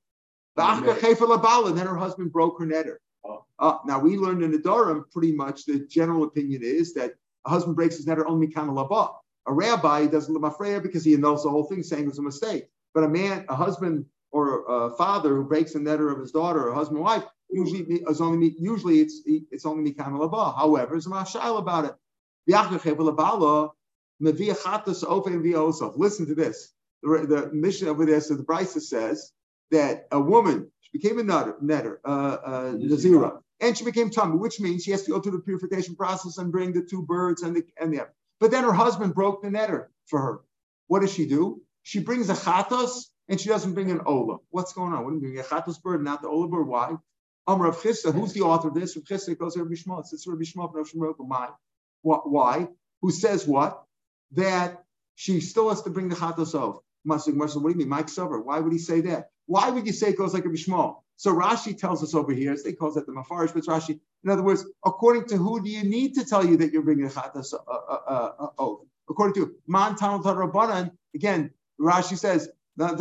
Then 0.56 0.84
her 0.84 1.98
husband 1.98 2.32
broke 2.32 2.60
her 2.60 2.66
neder. 2.66 2.96
Oh. 3.24 3.46
Uh, 3.60 3.78
now 3.86 4.00
we 4.00 4.18
learned 4.18 4.44
in 4.44 4.52
the 4.52 4.58
Durham 4.58 5.06
pretty 5.12 5.32
much 5.32 5.66
the 5.66 5.80
general 5.88 6.24
opinion 6.24 6.62
is 6.64 6.94
that 6.96 7.14
a 7.46 7.50
husband 7.50 7.76
breaks 7.76 7.98
his 7.98 8.06
neder 8.06 8.26
only 8.28 8.48
kind 8.48 8.70
of 8.70 8.76
labah. 8.76 9.12
A 9.48 9.54
rabbi 9.54 10.06
doesn't 10.08 10.44
afraid 10.44 10.84
because 10.84 11.04
he 11.04 11.16
knows 11.18 11.44
the 11.44 11.50
whole 11.50 11.64
thing, 11.64 11.84
saying 11.84 12.04
it 12.04 12.10
was 12.10 12.20
a 12.20 12.24
mistake. 12.24 12.68
But 12.94 13.04
a 13.04 13.10
man, 13.10 13.46
a 13.50 13.56
husband 13.56 14.06
or 14.32 14.88
a 14.88 14.92
father 14.92 15.36
who 15.36 15.44
breaks 15.44 15.74
the 15.74 15.80
neder 15.80 16.12
of 16.12 16.20
his 16.20 16.32
daughter, 16.32 16.70
or 16.70 16.74
husband, 16.74 17.02
wife, 17.02 17.24
usually 17.50 17.82
is 18.10 18.22
only 18.22 18.56
usually 18.60 19.00
it's 19.02 19.22
it's 19.26 19.66
only 19.66 19.92
mikam 19.92 20.20
labah. 20.20 20.54
However, 20.58 20.92
there's 20.92 21.08
a 21.08 21.10
mashal 21.10 21.60
about 21.60 21.86
it. 21.86 21.96
Listen 25.98 26.28
to 26.28 26.36
this. 26.36 26.74
The, 27.04 27.28
the 27.28 27.50
mission 27.54 27.88
over 27.88 28.06
there, 28.06 28.22
so 28.22 28.36
the 28.36 28.44
Brisa 28.44 28.82
says 28.82 29.32
that 29.72 30.08
a 30.12 30.20
woman 30.20 30.72
she 30.82 30.98
became 30.98 31.20
a 31.20 31.24
nutter, 31.24 31.56
netter, 31.64 31.98
uh, 32.06 32.10
uh, 32.10 32.72
nazira, 32.74 33.40
and 33.60 33.78
she 33.78 33.86
became 33.86 34.10
tummy, 34.12 34.38
which 34.38 34.60
means 34.60 34.84
she 34.84 34.92
has 34.92 35.04
to 35.04 35.12
go 35.12 35.20
through 35.22 35.34
the 35.34 35.40
purification 35.40 35.96
process 35.96 36.38
and 36.38 36.52
bring 36.52 36.74
the 36.74 36.84
two 36.84 37.04
birds 37.04 37.44
and 37.44 37.56
the 37.56 37.64
and 37.80 37.94
the 37.94 38.08
but 38.40 38.52
then 38.52 38.64
her 38.64 38.74
husband 38.74 39.16
broke 39.16 39.44
the 39.44 39.50
neder 39.50 39.88
for 40.08 40.20
her. 40.22 40.42
What 40.88 41.02
does 41.02 41.14
she 41.14 41.28
do? 41.28 41.62
She 41.84 42.00
brings 42.00 42.30
a 42.30 42.34
chatos 42.36 43.06
and 43.30 43.40
she 43.40 43.50
doesn't 43.50 43.74
bring 43.74 43.92
an 43.92 44.02
ola. 44.06 44.38
What's 44.50 44.74
going 44.74 44.94
on? 44.94 45.14
You 45.14 45.22
doing? 45.22 45.40
A 45.40 45.44
chatos 45.44 45.82
bird, 45.82 46.04
not 46.04 46.22
the 46.22 46.28
ola 46.28 46.48
bird. 46.48 46.68
Why? 46.68 46.96
Amr 47.48 47.68
of 47.68 47.78
Chisda, 47.78 48.14
who's 48.14 48.34
the 48.34 48.42
author 48.42 48.68
of 48.68 48.74
this? 48.74 48.96
Rav 48.96 49.06
Chisda 49.06 49.38
goes 49.38 49.56
to 49.56 49.64
Rabbi 49.64 49.76
Shmuel. 49.76 50.04
It's 50.12 50.28
Rabbi 50.28 50.44
Shmuel 50.44 50.74
Rav 50.74 50.90
Shmuel 50.90 51.16
Why? 51.18 51.50
Why? 52.02 52.68
Who 53.02 53.12
says 53.12 53.48
what? 53.48 53.84
That 54.34 54.84
she 55.16 55.40
still 55.42 55.70
has 55.70 55.82
to 55.84 55.90
bring 55.90 56.10
the 56.10 56.16
chatos 56.16 56.56
of. 56.56 56.80
Masig 57.08 57.34
Marshall, 57.34 57.62
what 57.62 57.70
do 57.70 57.74
you 57.74 57.80
mean? 57.80 57.90
Mike 57.90 58.08
Sover. 58.08 58.44
Why 58.44 58.60
would 58.60 58.72
he 58.72 58.80
say 58.80 59.02
that? 59.02 59.32
Why 59.48 59.70
would 59.70 59.88
you 59.88 59.94
say 59.94 60.10
it 60.10 60.18
goes 60.18 60.34
like 60.34 60.46
a 60.46 60.50
Bishmal? 60.50 60.98
So 61.18 61.34
Rashi 61.34 61.78
tells 61.78 62.04
us 62.04 62.14
over 62.16 62.32
here, 62.32 62.52
as 62.52 62.64
they 62.64 62.74
calls 62.74 62.98
it 62.98 63.06
the 63.06 63.12
Mafarish, 63.12 63.54
but 63.54 63.64
Rashi. 63.64 64.00
In 64.24 64.30
other 64.30 64.44
words, 64.44 64.66
according 64.86 65.26
to 65.30 65.38
who 65.38 65.64
do 65.64 65.70
you 65.70 65.84
need 65.84 66.14
to 66.16 66.26
tell 66.26 66.46
you 66.46 66.58
that 66.58 66.72
you're 66.72 66.84
bringing 66.84 67.06
a 67.06 67.10
chatas 67.10 67.54
uh, 67.54 67.58
uh, 67.68 68.48
uh? 68.58 68.76
According 69.10 69.36
to 69.36 69.56
Man 69.68 69.96
Tanel 69.96 70.24
Rabbanan, 70.24 70.92
again, 71.16 71.52
Rashi 71.80 72.18
says, 72.18 72.50
Who, 72.78 72.96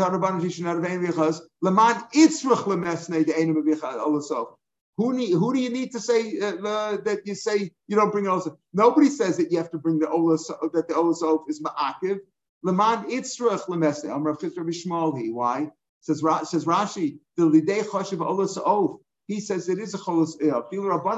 need, 5.14 5.32
who 5.32 5.54
do 5.54 5.60
you 5.60 5.70
need 5.70 5.92
to 5.92 6.00
say 6.00 6.38
uh, 6.40 6.96
that 7.04 7.20
you 7.24 7.34
say 7.34 7.70
you 7.86 7.96
don't 7.96 8.10
bring 8.10 8.24
olas? 8.24 8.54
Nobody 8.72 9.08
says 9.08 9.36
that 9.36 9.52
you 9.52 9.58
have 9.58 9.70
to 9.70 9.78
bring 9.78 9.98
the 10.00 10.06
olas 10.06 10.48
that 10.72 10.88
the 10.88 10.94
olas 10.94 11.48
is 11.48 11.62
ma'akiv. 11.62 12.18
Leman 12.62 13.04
itzrach 13.10 13.66
lemesne. 13.68 14.06
Amrav 14.06 14.40
Chizra 14.40 14.58
Bishmalhi. 14.58 15.32
Why? 15.32 15.70
Says, 16.00 16.22
says 16.44 16.64
Rashi, 16.64 17.18
the 17.36 17.44
lidei 17.44 17.82
choshev 17.84 18.18
olas 18.18 18.58
oath. 18.64 19.00
He 19.26 19.38
says 19.38 19.68
it 19.68 19.78
is 19.78 19.94
a 19.94 19.98
cholos. 19.98 20.36
You 20.40 20.50
don't 20.50 20.60
have 20.90 21.10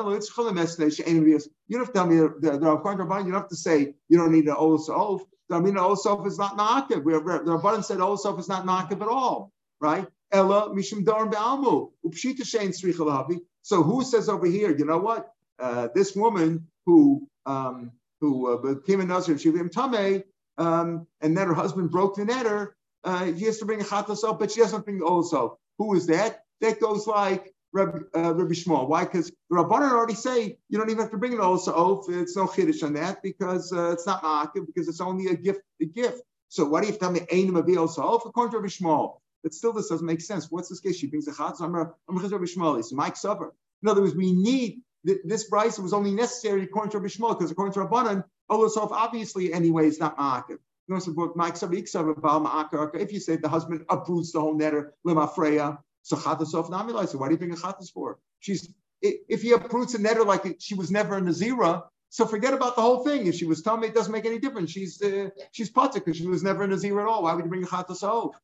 to 1.86 1.92
tell 1.94 2.06
me 2.06 2.16
the 2.16 2.58
Rabban. 2.60 3.24
You 3.24 3.32
don't 3.32 3.40
have 3.40 3.48
to 3.48 3.56
say 3.56 3.94
you 4.10 4.18
don't 4.18 4.32
need 4.32 4.44
olas 4.46 4.90
The 5.52 5.58
Amina 5.58 5.80
olas 5.80 6.26
is 6.26 6.38
not 6.38 6.56
naakiv. 6.58 7.04
The 7.04 7.50
Rabban 7.52 7.84
said 7.84 7.98
olas 7.98 8.38
is 8.38 8.48
not 8.48 8.66
naakiv 8.66 9.02
at 9.02 9.08
all, 9.08 9.52
right? 9.80 10.06
Ella 10.32 10.74
be'almu 10.74 11.90
upshita 12.06 12.42
shein 12.42 13.40
So 13.62 13.82
who 13.82 14.02
says 14.02 14.28
over 14.28 14.46
here? 14.46 14.76
You 14.76 14.86
know 14.86 14.98
what? 14.98 15.30
Uh, 15.58 15.88
this 15.94 16.16
woman 16.16 16.66
who 16.86 17.28
um, 17.46 17.92
who 18.20 18.52
uh, 18.52 18.74
became 18.74 19.00
a 19.00 19.04
nazir, 19.04 19.38
she 19.38 19.50
became 19.50 19.68
tamei, 19.68 20.24
um, 20.58 21.06
and 21.20 21.36
then 21.36 21.48
her 21.48 21.54
husband 21.54 21.90
broke 21.90 22.16
the 22.16 22.24
neder 22.24 22.68
uh, 23.04 23.24
he 23.24 23.44
has 23.46 23.58
to 23.58 23.64
bring 23.64 23.80
a 23.80 23.84
chatas 23.84 24.24
up, 24.24 24.38
but 24.38 24.50
she 24.50 24.60
doesn't 24.60 24.84
bring 24.84 25.02
also. 25.02 25.58
Who 25.78 25.94
is 25.94 26.06
that? 26.06 26.44
That 26.60 26.80
goes 26.80 27.06
like 27.06 27.52
Rabbi, 27.72 27.98
uh, 28.14 28.34
Shmuel. 28.34 28.88
Why? 28.88 29.04
Because 29.04 29.28
the 29.28 29.56
Rabbanan 29.56 29.92
already 29.92 30.14
say 30.14 30.58
you 30.68 30.78
don't 30.78 30.90
even 30.90 31.02
have 31.02 31.10
to 31.12 31.16
bring 31.16 31.32
an 31.32 31.40
also 31.40 31.72
oath. 31.74 32.06
It's 32.08 32.36
no 32.36 32.46
chiddush 32.46 32.82
on 32.82 32.94
that 32.94 33.22
because 33.22 33.72
uh, 33.72 33.92
it's 33.92 34.06
not 34.06 34.22
ma'akiv 34.22 34.66
because 34.66 34.88
it's 34.88 35.00
only 35.00 35.28
a 35.28 35.34
gift. 35.34 35.60
A 35.80 35.86
gift. 35.86 36.20
So 36.48 36.66
why 36.66 36.80
do 36.80 36.86
you 36.86 36.92
have 36.92 37.00
to 37.00 37.06
tell 37.06 37.12
me 37.12 37.20
ainim 37.20 37.58
of 37.58 37.78
also 37.78 38.02
oath 38.02 38.22
according 38.26 38.52
to 38.52 38.58
Rabbi 38.58 38.68
Shmuel? 38.68 39.18
But 39.42 39.54
still, 39.54 39.72
this 39.72 39.88
doesn't 39.88 40.06
make 40.06 40.20
sense. 40.20 40.50
What's 40.50 40.68
this 40.68 40.80
case? 40.80 40.96
She 40.96 41.06
brings 41.06 41.28
a 41.28 41.32
chatas. 41.32 41.62
I'm 41.62 41.74
Rabbi 41.74 41.92
Shmuel. 42.08 42.78
It's 42.78 42.92
Mike 42.92 43.14
Sover. 43.14 43.50
In 43.82 43.88
other 43.88 44.02
words, 44.02 44.14
we 44.14 44.32
need 44.32 44.82
this 45.04 45.48
price 45.48 45.78
was 45.78 45.92
only 45.92 46.12
necessary 46.12 46.62
according 46.62 46.92
to 46.92 46.98
Rabbi 46.98 47.08
Shmuel 47.08 47.38
because 47.38 47.50
according 47.50 47.74
to 47.74 47.80
Rabbanan, 47.80 48.24
also 48.48 48.88
obviously 48.88 49.52
anyway 49.52 49.86
is 49.86 49.98
not 49.98 50.16
ma'akiv. 50.18 50.58
If 50.88 51.06
you 53.12 53.20
say 53.20 53.36
the 53.36 53.48
husband 53.48 53.84
uproots 53.88 54.32
the 54.32 54.40
whole 54.40 54.58
neder, 54.58 54.90
limafreya, 55.06 55.78
so 56.02 56.16
chatasof 56.16 56.70
namilai. 56.70 57.08
So 57.08 57.18
why 57.18 57.28
do 57.28 57.34
you 57.34 57.38
bring 57.38 57.52
a 57.52 57.56
chatas 57.56 57.90
for? 57.92 58.18
She's 58.40 58.72
if 59.00 59.42
he 59.42 59.52
uproots 59.52 59.94
a 59.94 59.98
neder 59.98 60.24
like 60.24 60.56
she 60.60 60.74
was 60.74 60.90
never 60.90 61.16
a 61.16 61.20
nazira, 61.20 61.82
so 62.08 62.26
forget 62.26 62.54
about 62.54 62.76
the 62.76 62.82
whole 62.82 63.04
thing. 63.04 63.26
If 63.26 63.34
she 63.34 63.46
was 63.46 63.62
tummy, 63.62 63.88
it 63.88 63.94
doesn't 63.94 64.12
make 64.12 64.26
any 64.26 64.38
difference. 64.38 64.70
She's 64.70 65.00
uh, 65.02 65.30
she's 65.52 65.70
potter 65.70 66.00
because 66.00 66.16
she 66.16 66.26
was 66.26 66.42
never 66.42 66.62
a 66.64 66.68
nazira 66.68 67.02
at 67.02 67.08
all. 67.08 67.24
Why 67.24 67.34
would 67.34 67.44
you 67.44 67.50
bring 67.50 67.64
a 67.64 67.66
chatas 67.66 68.02
off? 68.02 68.34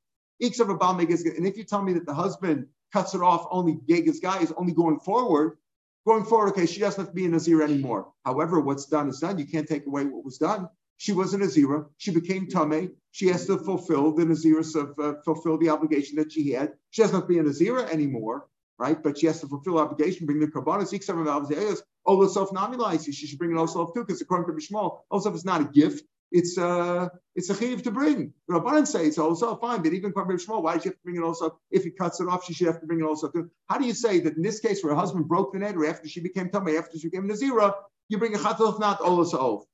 And 0.41 1.47
if 1.47 1.57
you 1.57 1.65
tell 1.65 1.83
me 1.83 1.95
that 1.95 2.07
the 2.07 2.15
husband 2.15 2.67
cuts 2.93 3.15
it 3.15 3.23
off, 3.23 3.47
only 3.51 3.75
Gegas 3.89 4.23
guy 4.23 4.41
is 4.41 4.53
only 4.57 4.73
going 4.73 5.01
forward, 5.01 5.59
going 6.07 6.25
forward, 6.25 6.51
okay, 6.51 6.67
she 6.67 6.81
doesn't 6.81 7.01
have 7.01 7.11
to 7.11 7.15
be 7.15 7.25
a 7.25 7.29
Nazir 7.29 7.63
anymore. 7.63 8.13
However, 8.25 8.61
what's 8.61 8.87
done 8.87 9.09
is 9.09 9.19
done. 9.19 9.39
You 9.39 9.47
can't 9.47 9.69
take 9.69 9.87
away 9.87 10.05
what 10.05 10.25
was 10.25 10.39
done. 10.39 10.69
She 10.97 11.13
was 11.13 11.35
a 11.35 11.39
Nazira. 11.39 11.87
She 11.97 12.13
became 12.13 12.47
Tame. 12.47 12.93
She 13.19 13.27
has 13.35 13.47
to 13.47 13.59
fulfill 13.59 14.13
the 14.15 14.25
Naziris 14.25 14.77
of 14.77 14.97
uh, 14.97 15.21
fulfill 15.25 15.59
the 15.59 15.71
obligation 15.71 16.19
that 16.19 16.31
she 16.31 16.53
had. 16.53 16.75
She 16.91 17.03
doesn't 17.03 17.17
have 17.17 17.25
to 17.25 17.29
be 17.29 17.39
in 17.39 17.47
a 17.47 17.49
Nazira 17.49 17.91
anymore, 17.91 18.47
right? 18.79 19.03
But 19.03 19.19
she 19.19 19.27
has 19.27 19.41
to 19.41 19.49
fulfill 19.49 19.81
obligation, 19.81 20.25
bring 20.25 20.39
the 20.39 20.47
Karbanas, 20.47 21.83
Olasof 22.07 22.53
Namilais. 22.53 23.05
She 23.05 23.27
should 23.27 23.41
bring 23.41 23.51
an 23.51 23.57
Olasof 23.57 23.93
too, 23.93 24.05
because 24.05 24.21
according 24.21 24.47
to 24.47 24.53
Bishmal, 24.53 25.01
Olasof 25.13 25.35
is 25.35 25.45
not 25.45 25.61
a 25.63 25.65
gift. 25.65 26.05
It's 26.31 26.57
uh 26.59 27.09
it's 27.35 27.51
a 27.51 27.57
chiv 27.57 27.83
to 27.83 27.91
bring. 27.91 28.35
The 28.47 28.55
Rabbanan 28.55 28.87
say 28.87 29.09
it's 29.09 29.19
also 29.19 29.57
fine, 29.57 29.83
but 29.83 29.93
even 29.95 30.13
to 30.13 30.21
Shmuel, 30.21 30.63
why 30.63 30.75
does 30.75 30.85
she 30.85 30.91
have 30.91 30.95
to 30.99 31.03
bring 31.03 31.17
it 31.17 31.25
also? 31.25 31.59
If 31.73 31.83
he 31.83 31.91
cuts 31.91 32.21
it 32.21 32.29
off, 32.29 32.45
she 32.45 32.55
should 32.55 32.69
have 32.69 32.81
to 32.81 32.87
bring 32.87 33.01
it 33.01 33.05
also 33.05 33.29
too. 33.33 33.51
How 33.69 33.79
do 33.79 33.85
you 33.85 33.95
say 33.95 34.21
that 34.21 34.37
in 34.37 34.43
this 34.43 34.61
case, 34.61 34.85
where 34.85 34.95
her 34.95 35.01
husband 35.01 35.27
broke 35.27 35.53
the 35.53 35.59
neder 35.59 35.91
after 35.91 36.09
she 36.09 36.21
became 36.21 36.51
tummy, 36.51 36.77
after 36.77 36.97
she 36.97 37.09
became 37.09 37.29
Nazira, 37.29 37.75
you 38.09 38.19
bring 38.19 38.37
a 38.37 38.39
chatof, 38.39 38.79
not 38.79 39.01
Olasof? 39.01 39.65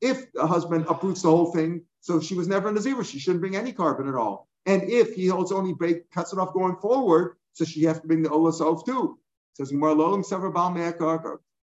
If 0.00 0.32
the 0.32 0.46
husband 0.46 0.86
uproots 0.88 1.22
the 1.22 1.30
whole 1.30 1.50
thing, 1.52 1.84
so 2.02 2.20
she 2.20 2.34
was 2.34 2.48
never 2.48 2.68
in 2.68 2.74
the 2.74 2.80
zero, 2.80 3.02
she 3.02 3.18
shouldn't 3.18 3.40
bring 3.40 3.56
any 3.56 3.72
carbon 3.72 4.08
at 4.08 4.14
all. 4.14 4.48
And 4.66 4.82
if 4.90 5.14
he 5.14 5.28
holds 5.28 5.52
only 5.52 5.72
break, 5.72 6.10
cuts 6.10 6.32
it 6.32 6.38
off 6.38 6.52
going 6.52 6.76
forward, 6.76 7.36
so 7.54 7.64
she 7.64 7.84
has 7.84 8.00
to 8.00 8.06
bring 8.06 8.22
the 8.22 8.28
olas 8.28 8.60
off 8.60 8.84
too. 8.84 9.18
It 9.58 9.68
says 9.68 9.72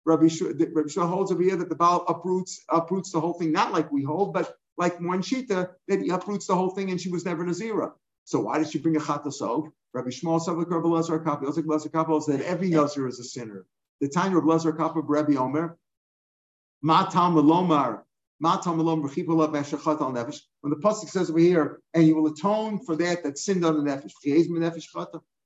Rabbi 0.05 0.27
Shua 0.27 1.07
holds 1.07 1.31
over 1.31 1.41
here 1.41 1.55
that 1.55 1.69
the 1.69 1.75
Baal 1.75 2.05
uproots 2.07 2.63
uproots 2.69 3.11
the 3.11 3.19
whole 3.19 3.33
thing, 3.33 3.51
not 3.51 3.71
like 3.73 3.91
we 3.91 4.03
hold, 4.03 4.33
but 4.33 4.55
like 4.77 4.99
one 5.01 5.23
Shita, 5.23 5.71
that 5.87 6.01
he 6.01 6.09
uproots 6.09 6.47
the 6.47 6.55
whole 6.55 6.69
thing 6.69 6.91
and 6.91 7.01
she 7.01 7.09
was 7.09 7.25
never 7.25 7.43
a 7.43 7.47
Nazira. 7.47 7.93
So 8.25 8.41
why 8.41 8.59
did 8.59 8.69
she 8.69 8.79
bring 8.79 8.97
a 8.97 8.99
Chatasov? 8.99 9.71
Rabbi 9.93 10.09
Shmuel 10.09 10.45
Savlik 10.45 10.69
Rabbi 10.69 10.87
Lazar 10.87 11.19
Kapi, 11.19 11.45
Lazar 11.45 11.63
Lazar 11.65 11.89
Kapi 11.89 12.19
said 12.21 12.41
every 12.41 12.69
Nazir 12.69 13.07
is 13.07 13.19
a 13.19 13.23
sinner. 13.23 13.65
The 14.01 14.09
time 14.09 14.35
of 14.35 14.45
Lazar 14.45 14.73
Kapi 14.73 14.99
Rabbi 15.03 15.35
Omer, 15.35 15.77
Matam 16.81 17.35
Lomar, 17.35 18.01
When 18.39 18.59
the 18.59 18.67
pasuk 20.83 21.09
says 21.09 21.29
over 21.29 21.39
here, 21.39 21.79
and 21.93 22.05
you 22.05 22.15
will 22.15 22.27
atone 22.27 22.83
for 22.83 22.95
that 22.97 23.23
that 23.23 23.37
sinned 23.37 23.65
on 23.65 23.83
the 23.83 23.89
Nefesh. 23.89 24.11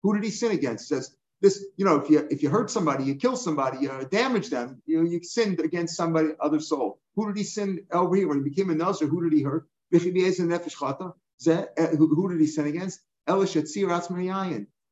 Who 0.01 0.15
did 0.15 0.23
he 0.23 0.31
sin 0.31 0.51
against? 0.51 0.85
It 0.85 0.95
says 0.95 1.15
this, 1.41 1.65
you 1.77 1.85
know, 1.85 1.97
if 1.97 2.09
you 2.09 2.27
if 2.31 2.43
you 2.43 2.49
hurt 2.49 2.69
somebody, 2.69 3.03
you 3.03 3.15
kill 3.15 3.35
somebody, 3.35 3.79
you 3.79 4.07
damage 4.11 4.49
them, 4.49 4.81
you 4.85 5.05
you 5.05 5.23
sinned 5.23 5.59
against 5.59 5.95
somebody, 5.95 6.29
other 6.39 6.59
soul. 6.59 6.99
Who 7.15 7.27
did 7.27 7.37
he 7.37 7.43
sin 7.43 7.85
over 7.91 8.15
here 8.15 8.27
when 8.27 8.39
he 8.39 8.49
became 8.49 8.69
a 8.69 8.75
Nazir? 8.75 9.07
Who 9.07 9.23
did 9.23 9.33
he 9.33 9.43
hurt? 9.43 9.67
Uh, 9.93 9.97
who 9.97 10.11
did 12.29 12.41
he 12.41 12.47
sin 12.47 12.67
against? 12.67 12.99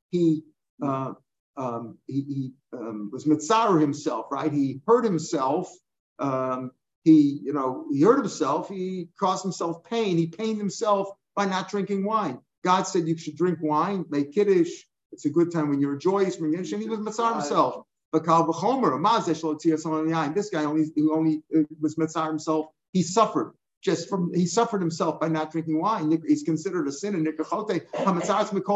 He 0.09 0.43
uh, 0.83 1.13
um, 1.57 1.97
he, 2.05 2.21
he 2.21 2.53
um, 2.73 3.09
was 3.11 3.25
mitzar 3.25 3.81
himself, 3.81 4.27
right? 4.31 4.53
He 4.53 4.81
hurt 4.87 5.03
himself. 5.03 5.73
Um, 6.19 6.71
he, 7.07 7.39
you 7.43 7.53
know, 7.53 7.85
he 7.91 8.01
hurt 8.01 8.17
himself. 8.17 8.69
He 8.69 9.09
caused 9.19 9.43
himself 9.43 9.83
pain. 9.83 10.17
He 10.17 10.27
pained 10.27 10.57
himself 10.57 11.09
by 11.35 11.45
not 11.45 11.69
drinking 11.69 12.03
wine. 12.03 12.39
God 12.63 12.83
said 12.83 13.07
you 13.07 13.17
should 13.17 13.37
drink 13.37 13.59
wine, 13.61 14.05
make 14.09 14.33
kiddush, 14.33 14.69
it's 15.11 15.25
a 15.25 15.29
good 15.29 15.51
time 15.51 15.69
when 15.69 15.79
you're 15.79 15.95
joyous, 15.95 16.37
when 16.37 16.51
you're 16.51 16.59
and 16.59 16.67
he 16.67 16.89
was 16.89 16.99
Matzar 16.99 17.33
himself. 17.33 17.85
But 18.11 18.25
Kal 18.25 18.47
B'chomer, 18.47 20.33
this 20.33 20.49
guy 20.49 20.65
only 20.65 20.85
who 20.95 21.15
only 21.15 21.43
uh, 21.55 21.61
was 21.79 21.95
Matzar 21.95 22.27
himself, 22.27 22.67
he 22.93 23.03
suffered 23.03 23.53
just 23.81 24.09
from 24.09 24.33
he 24.33 24.45
suffered 24.45 24.81
himself 24.81 25.19
by 25.19 25.27
not 25.27 25.51
drinking 25.51 25.79
wine. 25.79 26.21
He's 26.27 26.43
considered 26.43 26.87
a 26.87 26.91
sin. 26.91 27.15
And 27.15 27.27
Nikachote, 27.27 27.85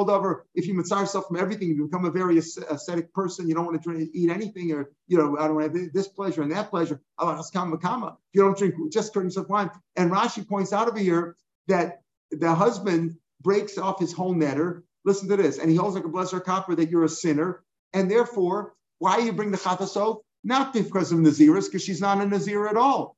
over. 0.10 0.46
If 0.56 0.68
you 0.68 0.74
mitzar 0.74 1.02
yourself 1.02 1.28
from 1.28 1.38
everything, 1.38 1.70
you 1.70 1.86
become 1.86 2.06
a 2.06 2.12
very 2.12 2.38
ascetic 2.38 3.14
person. 3.14 3.48
You 3.48 3.56
don't 3.56 3.66
want 3.66 3.82
to 3.82 3.90
drink, 3.90 4.10
eat 4.14 4.30
anything, 4.30 4.72
or 4.72 4.92
you 5.08 5.18
know, 5.18 5.38
I 5.38 5.48
don't 5.48 5.56
want 5.56 5.74
to 5.74 5.80
have 5.80 5.94
this 5.94 6.08
pleasure 6.08 6.42
and 6.42 6.52
that 6.52 6.70
pleasure. 6.70 7.02
You 7.20 8.42
don't 8.42 8.58
drink, 8.58 8.76
just 8.92 9.14
turn 9.14 9.26
yourself 9.26 9.50
wine. 9.50 9.72
And 9.96 10.12
Rashi 10.12 10.48
points 10.48 10.74
out 10.74 10.88
over 10.88 11.00
here 11.00 11.36
that 11.68 12.02
the 12.32 12.54
husband 12.54 13.18
breaks 13.42 13.78
off 13.78 14.00
his 14.00 14.14
whole 14.14 14.36
neder 14.36 14.84
Listen 15.04 15.30
to 15.30 15.38
this. 15.38 15.58
And 15.58 15.70
he 15.70 15.76
holds 15.76 15.96
like 15.96 16.06
a 16.06 16.10
blessed 16.10 16.44
copper 16.44 16.76
that 16.76 16.90
you're 16.90 17.04
a 17.04 17.10
sinner. 17.10 17.64
And 17.94 18.10
therefore, 18.10 18.74
why 19.00 19.20
you 19.20 19.34
bring 19.34 19.52
the 19.52 19.58
chatasot? 19.58 20.22
Not 20.44 20.74
because 20.74 21.12
of 21.12 21.20
Naziris, 21.20 21.66
because 21.66 21.84
she's 21.84 22.02
not 22.02 22.20
a 22.22 22.26
Nazir 22.26 22.68
at 22.68 22.78
all. 22.78 23.16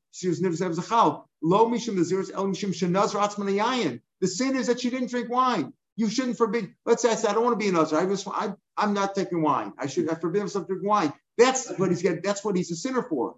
The 4.22 4.28
sin 4.28 4.56
is 4.56 4.68
that 4.68 4.80
she 4.80 4.90
didn't 4.90 5.10
drink 5.10 5.30
wine. 5.30 5.74
You 5.96 6.10
shouldn't 6.10 6.38
forbid. 6.38 6.74
Let's 6.86 7.02
say 7.02 7.10
I 7.12 7.34
don't 7.34 7.44
want 7.44 7.60
to 7.60 7.64
be 7.64 7.68
an 7.70 7.76
Nazir. 7.76 8.00
I 8.00 8.06
was, 8.06 8.28
I, 8.28 8.54
I'm 8.78 8.94
not 8.94 9.16
taking 9.16 9.42
wine. 9.42 9.74
I 9.78 9.88
should 9.88 10.10
I 10.10 10.16
forbid 10.16 10.42
myself 10.42 10.68
to 10.68 10.74
drink 10.74 10.88
wine. 10.88 11.14
That's 11.38 11.70
what 11.78 11.90
he's 11.90 12.02
getting. 12.02 12.22
That's 12.22 12.44
what 12.44 12.56
he's 12.56 12.72
a 12.72 12.76
sinner 12.76 13.04
for. 13.04 13.36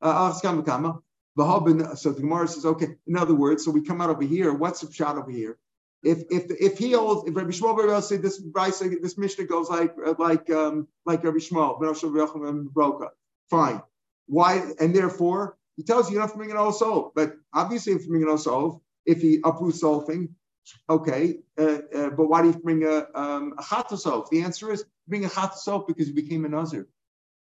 Uh, 0.00 0.32
so 0.32 0.52
the 0.52 2.20
Gemara 2.20 2.48
says, 2.48 2.66
okay. 2.66 2.96
In 3.06 3.16
other 3.16 3.34
words, 3.34 3.64
so 3.64 3.70
we 3.70 3.82
come 3.82 4.00
out 4.00 4.10
over 4.10 4.24
here. 4.24 4.52
What's 4.52 4.80
the 4.80 4.92
shot 4.92 5.16
over 5.16 5.30
here? 5.30 5.58
if 6.02 6.24
if 6.30 6.50
if 6.50 6.78
he 6.78 6.92
holds 6.92 7.28
if 7.28 7.36
Rabbi 7.36 7.50
Shmuel 7.50 7.76
Bar 7.76 8.02
say 8.02 8.16
this 8.16 8.42
this 9.00 9.16
Mishnah 9.16 9.44
goes 9.44 9.70
like 9.70 9.94
like 10.18 10.50
um 10.50 10.88
like 11.06 11.22
Rabbi 11.22 11.38
Shmuel 11.38 11.78
fine. 13.50 13.82
Why 14.26 14.72
and 14.80 14.94
therefore 14.94 15.56
he 15.76 15.82
tells 15.82 16.08
you 16.08 16.14
you 16.14 16.18
don't 16.18 16.28
have 16.28 16.32
to 16.32 16.38
bring 16.38 16.50
an 16.50 16.56
also, 16.56 17.12
but 17.14 17.34
obviously 17.52 17.92
if 17.92 18.02
you 18.02 18.08
bring 18.08 18.22
an 18.22 18.28
also, 18.28 18.82
if 19.06 19.20
he 19.20 19.40
uproots 19.44 19.80
the 19.80 19.86
whole 19.86 20.02
thing, 20.02 20.34
okay. 20.88 21.38
Uh, 21.58 21.78
uh, 21.94 22.10
but 22.10 22.28
why 22.28 22.42
do 22.42 22.48
you 22.48 22.54
bring 22.54 22.84
a 22.84 23.06
um, 23.14 23.54
a? 23.58 23.62
The 24.30 24.42
answer 24.42 24.72
is 24.72 24.84
bring 25.08 25.24
a 25.24 25.28
chatasov 25.28 25.86
because 25.86 26.08
you 26.08 26.14
became 26.14 26.44
a 26.44 26.48
nazir. 26.48 26.88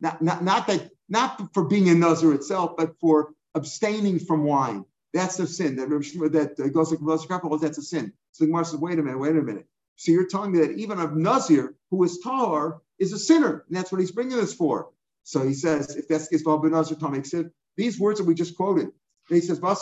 Not, 0.01 0.21
not 0.21 0.45
not 0.45 0.67
that 0.67 0.91
not 1.09 1.55
for 1.55 1.65
being 1.65 1.89
a 1.89 1.95
nazir 1.95 2.35
itself, 2.35 2.77
but 2.77 2.99
for 3.01 3.33
abstaining 3.55 4.19
from 4.19 4.45
wine. 4.45 4.85
That's 5.15 5.37
the 5.39 5.47
sin 5.47 5.77
that 5.77 5.89
that 5.89 6.73
goes 6.75 6.93
like 6.93 7.61
that's 7.61 7.79
a 7.79 7.83
sin. 7.83 8.13
So 8.33 8.45
the 8.45 8.49
Gemara 8.49 8.65
says, 8.67 8.81
wait 8.81 8.99
a 8.99 9.03
minute, 9.03 9.19
wait 9.19 9.31
a 9.31 9.43
minute. 9.43 9.67
So 9.97 10.13
you're 10.13 10.27
telling 10.27 10.53
me 10.53 10.59
that 10.59 10.73
even 10.73 10.99
a 10.99 11.07
Nazir 11.07 11.75
who 11.91 12.05
is 12.05 12.19
tar 12.19 12.83
is 12.99 13.15
a 13.15 13.19
sinner, 13.19 13.65
and 13.67 13.77
that's 13.77 13.91
what 13.91 14.01
he's 14.01 14.11
bringing 14.11 14.37
this 14.37 14.53
for. 14.53 14.91
So 15.23 15.47
he 15.47 15.55
says, 15.55 15.97
if 15.97 16.07
that's 16.07 16.29
the 16.29 16.37
case, 16.37 16.45
Nazir 16.47 16.99
Tomik 16.99 17.51
these 17.77 17.99
words 17.99 18.19
that 18.19 18.27
we 18.27 18.35
just 18.35 18.57
quoted. 18.57 18.89
he 19.29 19.41
says, 19.41 19.61
What 19.61 19.81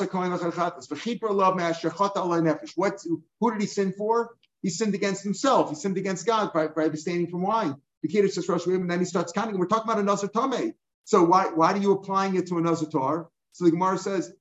who 3.41 3.53
did 3.53 3.61
he 3.61 3.67
sin 3.67 3.93
for? 3.93 4.37
He 4.63 4.71
sinned 4.71 4.95
against 4.95 5.23
himself. 5.23 5.69
He 5.71 5.77
sinned 5.77 5.99
against 5.99 6.27
God 6.27 6.53
by, 6.53 6.69
by 6.69 6.85
abstaining 6.85 7.29
from 7.29 7.43
wine. 7.43 7.77
The 8.03 8.09
kid 8.09 8.31
says 8.33 8.49
Rosh 8.49 8.67
and 8.67 8.91
then 8.91 8.99
he 8.99 9.05
starts 9.05 9.33
counting. 9.33 9.59
We're 9.59 9.67
talking 9.67 9.91
about 9.91 10.01
a 10.01 10.05
Nazir 10.05 10.29
Tomei. 10.29 10.75
So 11.05 11.25
why 11.25 11.47
why 11.55 11.73
are 11.73 11.79
you 11.79 11.93
applying 11.93 12.37
it 12.37 12.47
to 12.49 12.59
a 12.59 12.61
Nazir 12.61 12.89
Tar? 12.89 13.29
So 13.53 13.65
the 13.65 13.71
Gemara 13.71 13.99
says, 13.99 14.33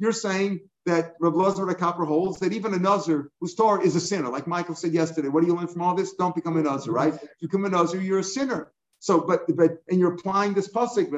You're 0.00 0.12
saying 0.12 0.60
that 0.86 1.14
Rav 1.20 1.34
Lazar 1.34 1.66
Kapper 1.66 2.06
holds 2.06 2.38
that 2.40 2.52
even 2.54 2.72
a 2.72 2.78
Nazir 2.78 3.30
whose 3.40 3.54
Torah 3.54 3.82
is 3.82 3.94
a 3.94 4.00
sinner, 4.00 4.30
like 4.30 4.46
Michael 4.46 4.74
said 4.74 4.92
yesterday. 4.92 5.28
What 5.28 5.42
do 5.42 5.46
you 5.46 5.54
learn 5.54 5.66
from 5.68 5.82
all 5.82 5.94
this? 5.94 6.14
Don't 6.14 6.34
become 6.34 6.56
a 6.56 6.62
Nazir, 6.62 6.92
right? 6.92 7.12
If 7.12 7.22
you 7.40 7.48
become 7.48 7.66
a 7.66 7.68
Nazir, 7.68 8.00
you're 8.00 8.20
a 8.20 8.24
sinner. 8.24 8.72
So, 9.00 9.20
but 9.20 9.44
but 9.56 9.82
and 9.88 9.98
you're 9.98 10.14
applying 10.14 10.54
this 10.54 10.68
pasuk 10.68 11.10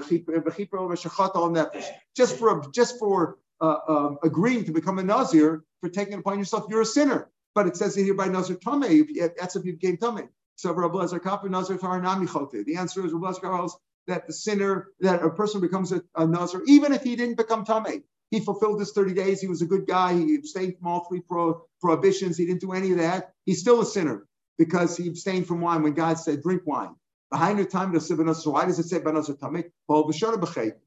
just 2.17 2.39
for 2.39 2.63
just 2.73 2.99
for 2.99 3.39
uh, 3.61 3.77
um, 3.89 4.19
agreeing 4.23 4.65
to 4.65 4.73
become 4.73 4.99
a 4.99 5.03
Nazir 5.03 5.65
for 5.81 5.89
taking 5.89 6.15
it 6.15 6.21
upon 6.21 6.39
yourself, 6.39 6.67
you're 6.69 6.83
a 6.83 6.87
sinner. 6.87 7.31
But 7.55 7.67
it 7.67 7.77
says 7.77 7.95
here 7.95 8.15
by 8.15 8.29
Nazir 8.29 8.57
Tameh, 8.57 9.07
that's 9.37 9.57
if 9.57 9.65
you 9.65 9.73
became 9.73 9.97
Tameh. 9.97 10.29
So 10.57 10.73
Rav 10.73 10.95
Lazar 10.95 11.19
Kapper 11.19 11.49
Nazir. 11.49 11.77
The 11.77 12.77
answer 12.77 13.07
is 13.07 13.13
Lazar 13.13 13.51
holds 13.51 13.77
that 14.07 14.27
the 14.27 14.33
sinner, 14.33 14.89
that 15.01 15.23
a 15.23 15.31
person 15.31 15.61
becomes 15.61 15.93
a, 15.93 16.03
a 16.15 16.27
Nazir, 16.27 16.63
even 16.67 16.93
if 16.93 17.03
he 17.03 17.17
didn't 17.17 17.37
become 17.37 17.65
Tameh. 17.65 18.03
He 18.31 18.41
fulfilled 18.41 18.79
his 18.79 18.93
30 18.93 19.15
days. 19.15 19.41
He 19.41 19.49
was 19.49 19.63
a 19.63 19.67
good 19.67 19.87
guy. 19.87 20.15
He 20.15 20.37
abstained 20.37 20.77
from 20.79 20.87
all 20.87 21.05
three 21.09 21.21
pro- 21.21 21.65
prohibitions. 21.81 22.37
He 22.37 22.47
didn't 22.47 22.61
do 22.61 22.73
any 22.73 22.93
of 22.93 22.99
that. 22.99 23.33
He's 23.45 23.61
still 23.61 23.81
a 23.81 23.87
sinner 23.87 24.27
because 24.57 24.97
he 24.97 25.09
abstained 25.09 25.49
from 25.49 25.61
wine 25.61 25.83
when 25.83 25.95
God 25.95 26.15
said, 26.19 26.43
drink 26.43 26.63
wine. 26.65 26.95
Behind 27.31 27.59
the 27.59 27.65
time 27.65 27.93
the 27.93 28.01
civban. 28.01 28.35
So 28.35 28.51
why 28.51 28.65
does 28.65 28.79
it 28.79 28.89
say? 28.89 29.01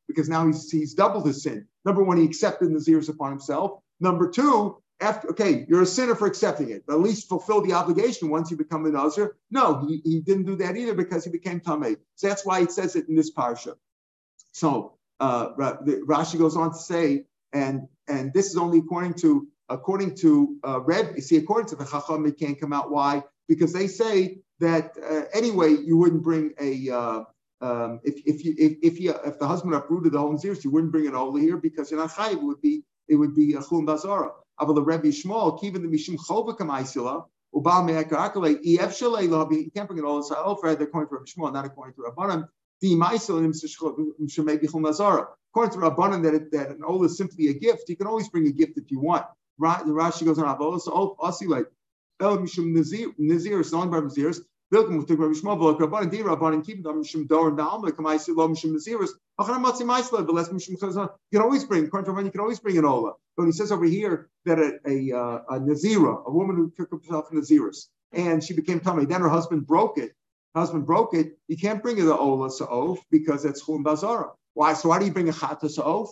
Because 0.07 0.29
now 0.29 0.45
he's 0.45 0.69
he's 0.69 0.93
doubled 0.93 1.25
his 1.25 1.43
sin. 1.43 1.67
Number 1.85 2.03
one, 2.03 2.17
he 2.17 2.25
accepted 2.25 2.73
the 2.73 2.79
zeros 2.79 3.09
upon 3.09 3.31
himself. 3.31 3.79
Number 3.99 4.29
two, 4.29 4.77
after 4.99 5.29
okay, 5.29 5.65
you're 5.69 5.83
a 5.83 5.85
sinner 5.85 6.15
for 6.15 6.27
accepting 6.27 6.69
it, 6.69 6.85
but 6.85 6.95
at 6.95 6.99
least 6.99 7.29
fulfill 7.29 7.61
the 7.61 7.73
obligation 7.73 8.29
once 8.29 8.51
you 8.51 8.57
become 8.57 8.85
a 8.85 8.89
Nazir. 8.89 9.37
No, 9.51 9.85
he, 9.87 10.01
he 10.03 10.19
didn't 10.19 10.45
do 10.45 10.57
that 10.57 10.75
either 10.75 10.93
because 10.93 11.23
he 11.23 11.31
became 11.31 11.61
Tameh. 11.61 11.97
So 12.15 12.27
that's 12.27 12.45
why 12.45 12.59
it 12.61 12.71
says 12.71 12.95
it 12.95 13.07
in 13.07 13.15
this 13.15 13.31
parsha. 13.33 13.75
So 14.51 14.97
uh, 15.19 15.53
Rashi 15.55 16.37
goes 16.37 16.57
on 16.57 16.71
to 16.71 16.77
say 16.77 17.25
and 17.53 17.87
and 18.07 18.33
this 18.33 18.47
is 18.47 18.57
only 18.57 18.79
according 18.79 19.13
to 19.15 19.47
according 19.69 20.15
to 20.17 20.57
uh, 20.67 20.81
Reb. 20.81 21.15
You 21.15 21.21
see, 21.21 21.37
according 21.37 21.69
to 21.69 21.75
the 21.75 21.85
Chacham, 21.85 22.25
it 22.25 22.37
can't 22.37 22.59
come 22.59 22.73
out. 22.73 22.91
Why? 22.91 23.23
Because 23.47 23.73
they 23.73 23.87
say 23.87 24.39
that 24.59 24.93
uh, 24.97 25.23
anyway, 25.33 25.75
you 25.83 25.97
wouldn't 25.97 26.23
bring 26.23 26.53
a 26.59 26.89
uh, 26.89 27.23
um, 27.61 27.99
if 28.03 28.15
if 28.25 28.43
you 28.43 28.55
if 28.57 28.77
if, 28.81 28.99
you, 28.99 29.13
if 29.25 29.39
the 29.39 29.47
husband 29.47 29.73
uprooted 29.73 30.13
the 30.13 30.19
whole 30.19 30.37
you 30.43 30.71
wouldn't 30.71 30.91
bring 30.91 31.05
it 31.05 31.13
over 31.13 31.39
here 31.39 31.57
because 31.57 31.91
you're 31.91 31.99
not 31.99 32.11
chayiv. 32.11 32.33
It 32.33 32.43
would 32.43 32.61
be 32.61 32.83
it 33.07 33.15
would 33.15 33.35
be 33.35 33.53
a 33.53 33.61
chum 33.61 33.85
bazara. 33.87 34.31
Aval 34.59 34.75
the 34.75 34.81
Rebbe 34.81 35.07
Shmuel, 35.07 35.59
kiven 35.61 35.81
the 35.81 35.87
mishum 35.87 36.17
chova 36.17 36.57
kamaisila. 36.57 37.25
Ubal 37.55 37.85
me'akar 37.85 38.31
akalei 38.31 38.57
ef 38.79 38.97
shalei 38.97 39.29
lo. 39.29 39.49
You 39.49 39.71
can't 39.71 39.87
bring 39.87 39.99
it 39.99 40.05
all. 40.05 40.23
So 40.23 40.35
according 40.35 40.77
to 40.77 40.85
Rebbe 40.85 41.25
Shmuel, 41.25 41.53
not 41.53 41.65
according 41.65 41.95
to 41.95 42.01
Rabbanim. 42.01 42.47
According 42.85 43.21
to 43.21 43.31
Rabbanan, 45.77 46.23
that, 46.23 46.51
that 46.51 46.69
an 46.71 46.81
ola 46.83 47.05
is 47.05 47.17
simply 47.17 47.47
a 47.47 47.53
gift, 47.53 47.87
you 47.87 47.95
can 47.95 48.07
always 48.07 48.27
bring 48.27 48.47
a 48.47 48.51
gift 48.51 48.77
if 48.77 48.91
you 48.91 48.99
want. 48.99 49.25
Right? 49.57 49.79
The 49.85 49.91
Rashi 49.93 50.25
goes 50.25 50.37
on, 50.37 50.45
Avola, 50.45 50.81
so 50.81 51.15
also 51.17 51.45
like, 52.23 52.31
El 52.31 52.37
Mishum 52.39 52.73
Nazir, 53.17 53.63
selling 53.63 53.89
by 53.89 53.99
Nazirs, 53.99 54.39
Bilkum 54.73 54.97
with 54.97 55.07
the 55.07 55.15
Rabbi 55.15 55.33
Shmuel, 55.33 55.57
V'lok 55.57 55.79
Rabbanan, 55.79 56.09
Di 56.09 56.19
Rabbanan, 56.19 56.65
keep 56.65 56.83
them 56.83 57.03
Mishum 57.03 57.27
Dor 57.27 57.49
and 57.49 57.57
Da'am, 57.57 57.83
like 57.83 57.93
Kamaisi, 57.93 58.35
Lo 58.35 58.47
Mishum 58.47 58.73
Nazirs, 58.73 59.09
Achanam 59.39 59.63
Matzi 59.63 59.83
Maisla, 59.83 60.27
less 60.31 60.49
Mishum 60.49 60.79
Chazan. 60.79 61.09
You 61.31 61.39
can 61.39 61.41
always 61.41 61.63
bring, 61.63 61.85
according 61.85 62.13
to 62.13 62.23
you 62.23 62.31
can 62.31 62.41
always 62.41 62.59
bring 62.59 62.77
an 62.77 62.85
Ola. 62.85 63.13
But 63.35 63.43
when 63.43 63.47
he 63.47 63.51
says 63.51 63.71
over 63.71 63.85
here 63.85 64.29
that 64.45 64.59
a, 64.59 64.79
a, 64.87 65.17
uh, 65.17 65.41
a 65.49 65.59
Nazira, 65.59 66.25
a 66.25 66.31
woman 66.31 66.55
who 66.55 66.71
took 66.75 66.91
herself 66.91 67.31
in 67.31 67.39
Naziris, 67.39 67.87
and 68.11 68.43
she 68.43 68.53
became 68.53 68.79
tummy, 68.79 69.05
then 69.05 69.21
her 69.21 69.29
husband 69.29 69.67
broke 69.67 69.97
it, 69.97 70.13
husband 70.55 70.85
broke 70.85 71.13
it, 71.13 71.37
you 71.47 71.57
can't 71.57 71.81
bring 71.83 71.97
it 71.97 72.03
the 72.03 72.17
Ola 72.17 72.49
Sa'of 72.49 72.99
because 73.11 73.45
it's 73.45 73.65
Chum 73.65 73.83
Bazara. 73.83 74.31
Why? 74.53 74.73
So 74.73 74.89
why 74.89 74.99
do 74.99 75.05
you 75.05 75.11
bring 75.11 75.29
a 75.29 75.33
Chata 75.33 75.69
Sa'of? 75.69 76.09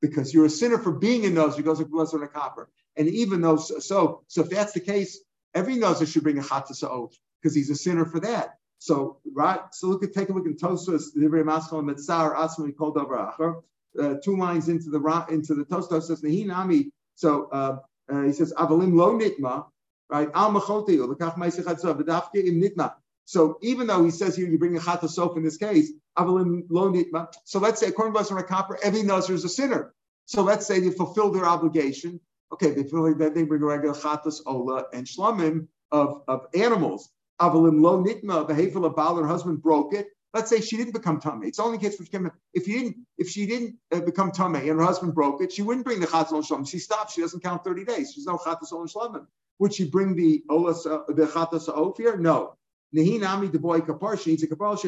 Because 0.00 0.32
you're 0.32 0.46
a 0.46 0.50
sinner 0.50 0.78
for 0.78 0.92
being 0.92 1.26
a 1.26 1.30
Nazir, 1.30 1.62
because 1.62 1.78
like 1.78 1.88
Nazir 1.90 2.20
and 2.20 2.28
a 2.28 2.32
copper. 2.32 2.70
And 2.96 3.08
even 3.08 3.40
though, 3.40 3.56
so, 3.56 4.22
so 4.26 4.42
if 4.42 4.50
that's 4.50 4.72
the 4.72 4.80
case, 4.80 5.20
every 5.54 5.76
Nazir 5.76 6.06
should 6.06 6.22
bring 6.22 6.38
a 6.38 6.42
Chata 6.42 6.74
Sa'of 6.74 7.12
because 7.40 7.54
he's 7.54 7.70
a 7.70 7.76
sinner 7.76 8.04
for 8.04 8.20
that. 8.20 8.56
So 8.78 9.18
right, 9.34 9.60
so 9.72 9.88
look 9.88 10.02
at 10.02 10.14
take 10.14 10.30
a 10.30 10.32
look 10.32 10.46
in 10.46 10.56
Tosfos, 10.56 11.12
the 11.14 11.28
very 11.28 11.44
Maschal 11.44 11.84
Metzar 11.84 12.34
Asma 12.34 12.72
called 12.72 12.96
over 12.96 13.62
uh, 14.00 14.14
two 14.24 14.36
lines 14.36 14.68
into 14.68 14.90
the 14.90 15.26
into 15.30 15.54
the 15.54 15.64
Tosfos 15.64 16.04
says 16.04 16.22
Nehinami. 16.22 16.90
So 17.14 17.48
uh, 17.52 17.78
uh, 18.10 18.22
he 18.22 18.32
says 18.32 18.54
Avalim 18.56 18.94
lo 18.94 19.18
nitma, 19.18 19.66
right? 20.08 20.30
Al 20.34 20.52
machoti 20.52 20.96
lekach 20.96 21.36
ma'isichatzav 21.36 22.00
v'dafke 22.00 22.46
im 22.46 22.60
nitma. 22.60 22.94
So 23.26 23.58
even 23.60 23.86
though 23.86 24.02
he 24.02 24.10
says 24.10 24.34
here 24.34 24.48
you 24.48 24.58
bring 24.58 24.76
a 24.76 24.80
chatasof 24.80 25.36
in 25.36 25.42
this 25.44 25.58
case, 25.58 25.92
avalim 26.16 26.62
lo 26.70 26.90
nitma. 26.90 27.28
So 27.44 27.58
let's 27.58 27.80
say 27.80 27.88
according 27.88 28.14
to 28.24 28.36
a 28.36 28.42
copper, 28.42 28.78
every 28.82 29.02
nazir 29.02 29.34
is 29.34 29.44
a 29.44 29.48
sinner. 29.48 29.94
So 30.24 30.42
let's 30.42 30.66
say 30.66 30.80
they 30.80 30.90
fulfill 30.90 31.30
their 31.32 31.44
obligation. 31.44 32.20
Okay, 32.52 32.70
they 32.70 32.82
feel 32.82 33.08
like 33.08 33.34
they 33.34 33.44
bring 33.44 33.62
a 33.62 33.66
regular 33.66 33.94
chatas 33.94 34.40
ola 34.46 34.84
and 34.92 35.06
shlamim 35.06 35.68
of, 35.92 36.22
of 36.28 36.46
animals. 36.54 37.10
Avalim 37.40 37.80
lo 37.80 38.02
nitma, 38.02 38.46
the 38.46 38.54
of 38.84 39.16
her 39.16 39.26
husband 39.26 39.62
broke 39.62 39.94
it. 39.94 40.08
Let's 40.32 40.48
say 40.48 40.60
she 40.60 40.76
didn't 40.76 40.92
become 40.92 41.20
tummy. 41.20 41.48
It's 41.48 41.58
only 41.58 41.78
case 41.78 41.98
which 41.98 42.10
came. 42.10 42.30
If 42.54 42.66
didn't, 42.66 42.96
if 43.18 43.28
she 43.28 43.46
didn't 43.46 43.76
uh, 43.92 44.00
become 44.00 44.30
tummy 44.30 44.68
and 44.68 44.78
her 44.78 44.84
husband 44.84 45.14
broke 45.14 45.42
it, 45.42 45.52
she 45.52 45.62
wouldn't 45.62 45.84
bring 45.84 45.98
the 45.98 46.06
chatzon 46.06 46.46
shlomim. 46.46 46.68
She 46.68 46.78
stops. 46.78 47.14
She 47.14 47.20
doesn't 47.20 47.42
count 47.42 47.64
thirty 47.64 47.84
days. 47.84 48.12
She's 48.12 48.26
no 48.26 48.36
chatzon 48.36 48.92
shlomim. 48.92 49.26
Would 49.58 49.74
she 49.74 49.90
bring 49.90 50.14
the 50.14 50.44
olas 50.48 50.86
uh, 50.86 51.02
the 51.08 51.26
chatas 51.26 51.68
ophir? 51.68 52.16
No. 52.16 52.56
Nehinami 52.94 53.50
the 53.50 53.58
boy 53.58 53.80
kapar. 53.80 54.20
She 54.22 54.30
needs 54.30 54.44
a 54.44 54.46
kapara. 54.46 54.80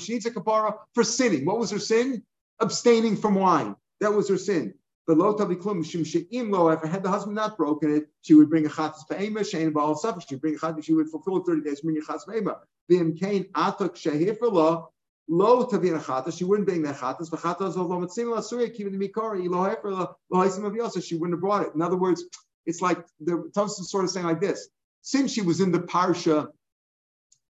She 0.00 0.12
needs 0.14 0.26
a 0.26 0.30
kapara 0.30 0.74
for 0.94 1.04
sinning. 1.04 1.44
What 1.44 1.58
was 1.58 1.70
her 1.70 1.78
sin? 1.78 2.22
Abstaining 2.60 3.16
from 3.16 3.34
wine. 3.34 3.76
That 4.00 4.14
was 4.14 4.28
her 4.30 4.38
sin. 4.38 4.74
But 5.08 5.16
lo 5.16 5.32
tabi 5.32 5.56
klum 5.56 5.78
shim 5.78 6.06
she'im 6.06 6.50
lo. 6.50 6.68
If 6.68 6.82
had 6.82 7.02
the 7.02 7.08
husband 7.08 7.34
not 7.34 7.56
broken 7.56 7.96
it, 7.96 8.10
she 8.20 8.34
would 8.34 8.50
bring 8.50 8.66
a 8.66 8.68
chatas 8.68 9.08
be'ema. 9.08 9.40
Shein 9.40 9.72
ba'al 9.72 9.96
suffer. 9.96 10.20
She 10.20 10.34
would 10.34 10.42
bring 10.42 10.54
a 10.54 10.58
chatas. 10.58 10.84
She 10.84 10.92
would 10.92 11.08
fulfill 11.08 11.42
thirty 11.42 11.62
days. 11.62 11.80
Bring 11.80 11.96
a 11.96 12.02
chatas 12.02 12.26
be'ema. 12.26 12.58
V'im 12.90 13.18
kain 13.18 13.44
atok 13.54 13.94
shehefer 13.96 14.52
lo. 14.52 14.90
Lo 15.26 15.64
tavin 15.64 15.98
chatas. 15.98 16.36
She 16.36 16.44
wouldn't 16.44 16.68
bring 16.68 16.82
that 16.82 16.96
chatas. 16.96 17.30
But 17.30 17.40
chatas 17.40 17.70
of 17.70 17.86
lo 17.86 17.98
mitzim 18.00 18.30
la 18.30 18.42
suya 18.42 18.68
kivin 18.68 19.00
mikori. 19.02 19.48
Lo 19.48 19.64
hefer 19.64 19.90
lo 19.92 20.14
lo 20.30 20.46
haisim 20.46 20.66
of 20.66 21.02
She 21.02 21.14
wouldn't 21.14 21.36
have 21.36 21.40
brought 21.40 21.66
it. 21.66 21.74
In 21.74 21.80
other 21.80 21.96
words, 21.96 22.24
it's 22.66 22.82
like 22.82 23.02
the 23.18 23.50
Tosfos 23.56 23.80
is 23.80 23.90
sort 23.90 24.04
of 24.04 24.10
saying 24.10 24.26
like 24.26 24.42
this: 24.42 24.68
since 25.00 25.32
she 25.32 25.40
was 25.40 25.62
in 25.62 25.72
the 25.72 25.80
parsha 25.80 26.48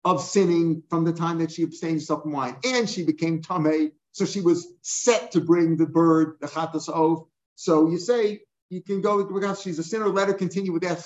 of 0.04 0.22
sinning 0.22 0.84
from 0.88 1.04
the 1.04 1.12
time 1.12 1.38
that 1.38 1.50
she 1.50 1.64
abstained 1.64 1.96
herself 1.96 2.22
from 2.22 2.30
wine, 2.30 2.56
and 2.64 2.88
she 2.88 3.04
became 3.04 3.42
tamei, 3.42 3.90
so 4.12 4.24
she 4.24 4.40
was 4.40 4.72
set 4.82 5.32
to 5.32 5.40
bring 5.40 5.76
the 5.76 5.86
bird, 5.86 6.36
the 6.40 6.46
chatas 6.46 6.88
oath. 6.88 7.26
So 7.60 7.90
you 7.90 7.98
say 7.98 8.40
you 8.70 8.82
can 8.82 9.02
go 9.02 9.22
because 9.22 9.60
she's 9.60 9.78
a 9.78 9.82
sinner. 9.82 10.08
Let 10.08 10.28
her 10.28 10.34
continue 10.34 10.72
with 10.72 10.80
that 10.80 11.04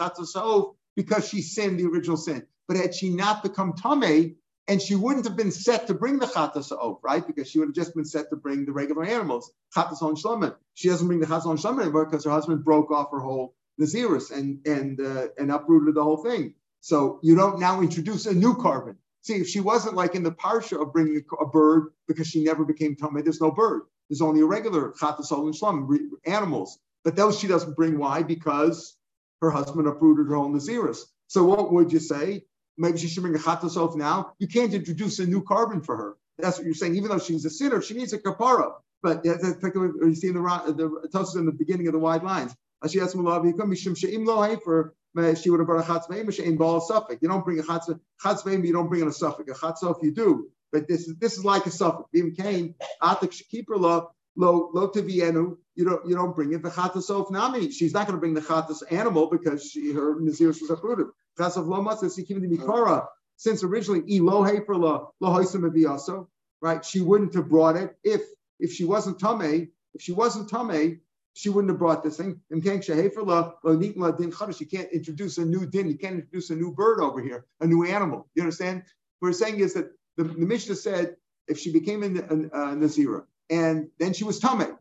because 0.94 1.28
she 1.28 1.42
sinned 1.42 1.80
the 1.80 1.86
original 1.86 2.16
sin. 2.16 2.46
But 2.68 2.76
had 2.76 2.94
she 2.94 3.10
not 3.10 3.42
become 3.42 3.72
tamei, 3.72 4.36
and 4.68 4.80
she 4.80 4.94
wouldn't 4.94 5.26
have 5.26 5.36
been 5.36 5.50
set 5.50 5.88
to 5.88 5.94
bring 5.94 6.20
the 6.20 6.26
chatas 6.26 6.70
oath, 6.70 7.00
right? 7.02 7.26
Because 7.26 7.50
she 7.50 7.58
would 7.58 7.66
have 7.66 7.74
just 7.74 7.92
been 7.96 8.04
set 8.04 8.30
to 8.30 8.36
bring 8.36 8.66
the 8.66 8.72
regular 8.72 9.02
animals, 9.02 9.50
chatas 9.76 10.00
on 10.00 10.14
shlomen. 10.14 10.54
She 10.74 10.88
doesn't 10.88 11.08
bring 11.08 11.18
the 11.18 11.26
chatas 11.26 11.46
on 11.46 11.56
shlomen 11.56 11.82
anymore 11.82 12.04
because 12.06 12.24
her 12.24 12.30
husband 12.30 12.64
broke 12.64 12.92
off 12.92 13.10
her 13.10 13.18
whole 13.18 13.56
Naziris 13.80 14.30
and 14.30 14.64
and 14.64 15.00
uh, 15.00 15.26
and 15.36 15.50
uprooted 15.50 15.96
the 15.96 16.04
whole 16.04 16.18
thing. 16.18 16.54
So 16.82 17.18
you 17.24 17.34
don't 17.34 17.58
now 17.58 17.80
introduce 17.80 18.26
a 18.26 18.32
new 18.32 18.54
korban. 18.54 18.94
See, 19.24 19.36
if 19.36 19.48
she 19.48 19.60
wasn't 19.60 19.94
like 19.94 20.14
in 20.14 20.22
the 20.22 20.32
parsha 20.32 20.80
of 20.80 20.92
bringing 20.92 21.24
a, 21.40 21.46
bird 21.46 21.94
because 22.06 22.26
she 22.26 22.44
never 22.44 22.62
became 22.62 22.94
tummy, 22.94 23.22
there's 23.22 23.40
no 23.40 23.50
bird. 23.50 23.82
There's 24.10 24.20
only 24.20 24.42
a 24.42 24.46
regular 24.46 24.92
chatasol 24.92 25.46
and 25.46 25.54
shlam 25.54 25.88
animals. 26.26 26.78
But 27.04 27.16
those 27.16 27.38
she 27.38 27.46
doesn't 27.46 27.74
bring. 27.74 27.98
Why? 27.98 28.22
Because 28.22 28.96
her 29.40 29.50
husband 29.50 29.88
uprooted 29.88 30.26
her 30.26 30.36
own 30.36 30.54
Naziris. 30.54 31.04
So 31.28 31.42
what 31.44 31.72
would 31.72 31.90
you 31.90 32.00
say? 32.00 32.44
Maybe 32.76 32.98
she 32.98 33.08
should 33.08 33.22
bring 33.22 33.34
a 33.34 33.38
chatasol 33.38 33.96
now. 33.96 34.34
You 34.38 34.46
can't 34.46 34.74
introduce 34.74 35.18
a 35.18 35.26
new 35.26 35.42
carbon 35.42 35.80
for 35.80 35.96
her. 35.96 36.16
That's 36.36 36.58
what 36.58 36.66
you're 36.66 36.74
saying. 36.74 36.96
Even 36.96 37.08
though 37.08 37.18
she's 37.18 37.46
a 37.46 37.50
sinner, 37.50 37.80
she 37.80 37.94
needs 37.94 38.12
a 38.12 38.18
kapara. 38.18 38.74
But 39.02 39.24
that's 39.24 39.42
you 39.62 40.14
see 40.14 40.28
in 40.28 40.34
the 40.34 40.42
the 40.76 41.38
in 41.38 41.46
the 41.46 41.52
beginning 41.52 41.86
of 41.86 41.94
the 41.94 41.98
wide 41.98 42.22
lines. 42.22 42.54
She 42.90 42.98
has 42.98 43.14
for 43.14 44.94
she 45.36 45.50
would 45.50 45.60
have 45.60 45.66
brought 45.66 45.84
a 45.84 45.92
chatzmeim 45.92 46.38
in 46.40 46.56
ball 46.56 46.80
suffix. 46.80 47.22
You 47.22 47.28
don't 47.28 47.44
bring 47.44 47.58
a 47.58 47.62
chatz 47.62 47.88
chatzmeim, 48.24 48.66
you 48.66 48.72
don't 48.72 48.88
bring 48.88 49.02
in 49.02 49.08
a 49.08 49.12
suffix. 49.12 49.50
A 49.50 49.54
chatzof 49.54 50.02
you 50.02 50.12
do, 50.12 50.50
but 50.72 50.88
this 50.88 51.06
is 51.06 51.16
this 51.16 51.38
is 51.38 51.44
like 51.44 51.66
a 51.66 51.70
suffix. 51.70 52.08
Bim 52.12 52.34
kain 52.34 52.74
atik 53.02 53.48
keeper 53.48 53.76
lo 53.76 54.10
lo 54.36 54.70
lo 54.72 54.88
tivienu. 54.88 55.56
You 55.76 55.84
don't 55.84 56.08
you 56.08 56.16
don't 56.16 56.34
bring 56.34 56.52
it 56.52 56.62
the 56.62 56.70
chatzof 56.70 57.30
nami. 57.30 57.70
She's 57.70 57.94
not 57.94 58.06
going 58.06 58.16
to 58.16 58.20
bring 58.20 58.34
the 58.34 58.40
chatzos 58.40 58.82
animal 58.90 59.28
because 59.28 59.70
she 59.70 59.92
her 59.92 60.16
nazirus 60.16 60.60
was 60.60 60.70
uprooted. 60.70 61.06
Chatzof 61.38 61.66
lo 61.66 61.80
matzah 61.82 62.04
sikim 62.04 62.40
the 62.40 62.56
mikara. 62.56 63.06
Since 63.36 63.62
originally 63.64 64.02
elohe 64.02 64.64
for 64.66 64.76
lo 64.76 65.12
lo 65.20 65.30
hoisim 65.30 66.26
right? 66.60 66.84
She 66.84 67.00
wouldn't 67.00 67.34
have 67.34 67.48
brought 67.48 67.76
it 67.76 67.96
if 68.02 68.22
if 68.58 68.72
she 68.72 68.84
wasn't 68.84 69.20
tame. 69.20 69.68
If 69.94 70.02
she 70.02 70.12
wasn't 70.12 70.48
tame, 70.48 71.00
she 71.34 71.50
wouldn't 71.50 71.70
have 71.70 71.78
brought 71.78 72.02
this 72.02 72.16
thing. 72.16 72.40
You 72.50 72.62
can't 72.62 72.88
introduce 74.92 75.38
a 75.38 75.44
new 75.44 75.66
din. 75.66 75.88
You 75.88 75.98
can't 75.98 76.14
introduce 76.14 76.50
a 76.50 76.54
new 76.54 76.72
bird 76.72 77.00
over 77.00 77.20
here, 77.20 77.44
a 77.60 77.66
new 77.66 77.84
animal. 77.84 78.28
You 78.34 78.42
understand? 78.42 78.84
What 79.18 79.28
we're 79.28 79.32
saying 79.32 79.60
is 79.60 79.74
that 79.74 79.90
the, 80.16 80.24
the 80.24 80.46
Mishnah 80.46 80.76
said 80.76 81.16
if 81.48 81.58
she 81.58 81.72
became 81.72 82.02
a, 82.02 82.06
a, 82.06 82.10
a 82.12 82.76
Nazira 82.76 83.24
and 83.50 83.88
then 83.98 84.12
she 84.12 84.24
was 84.24 84.40
Tameh, 84.40 84.76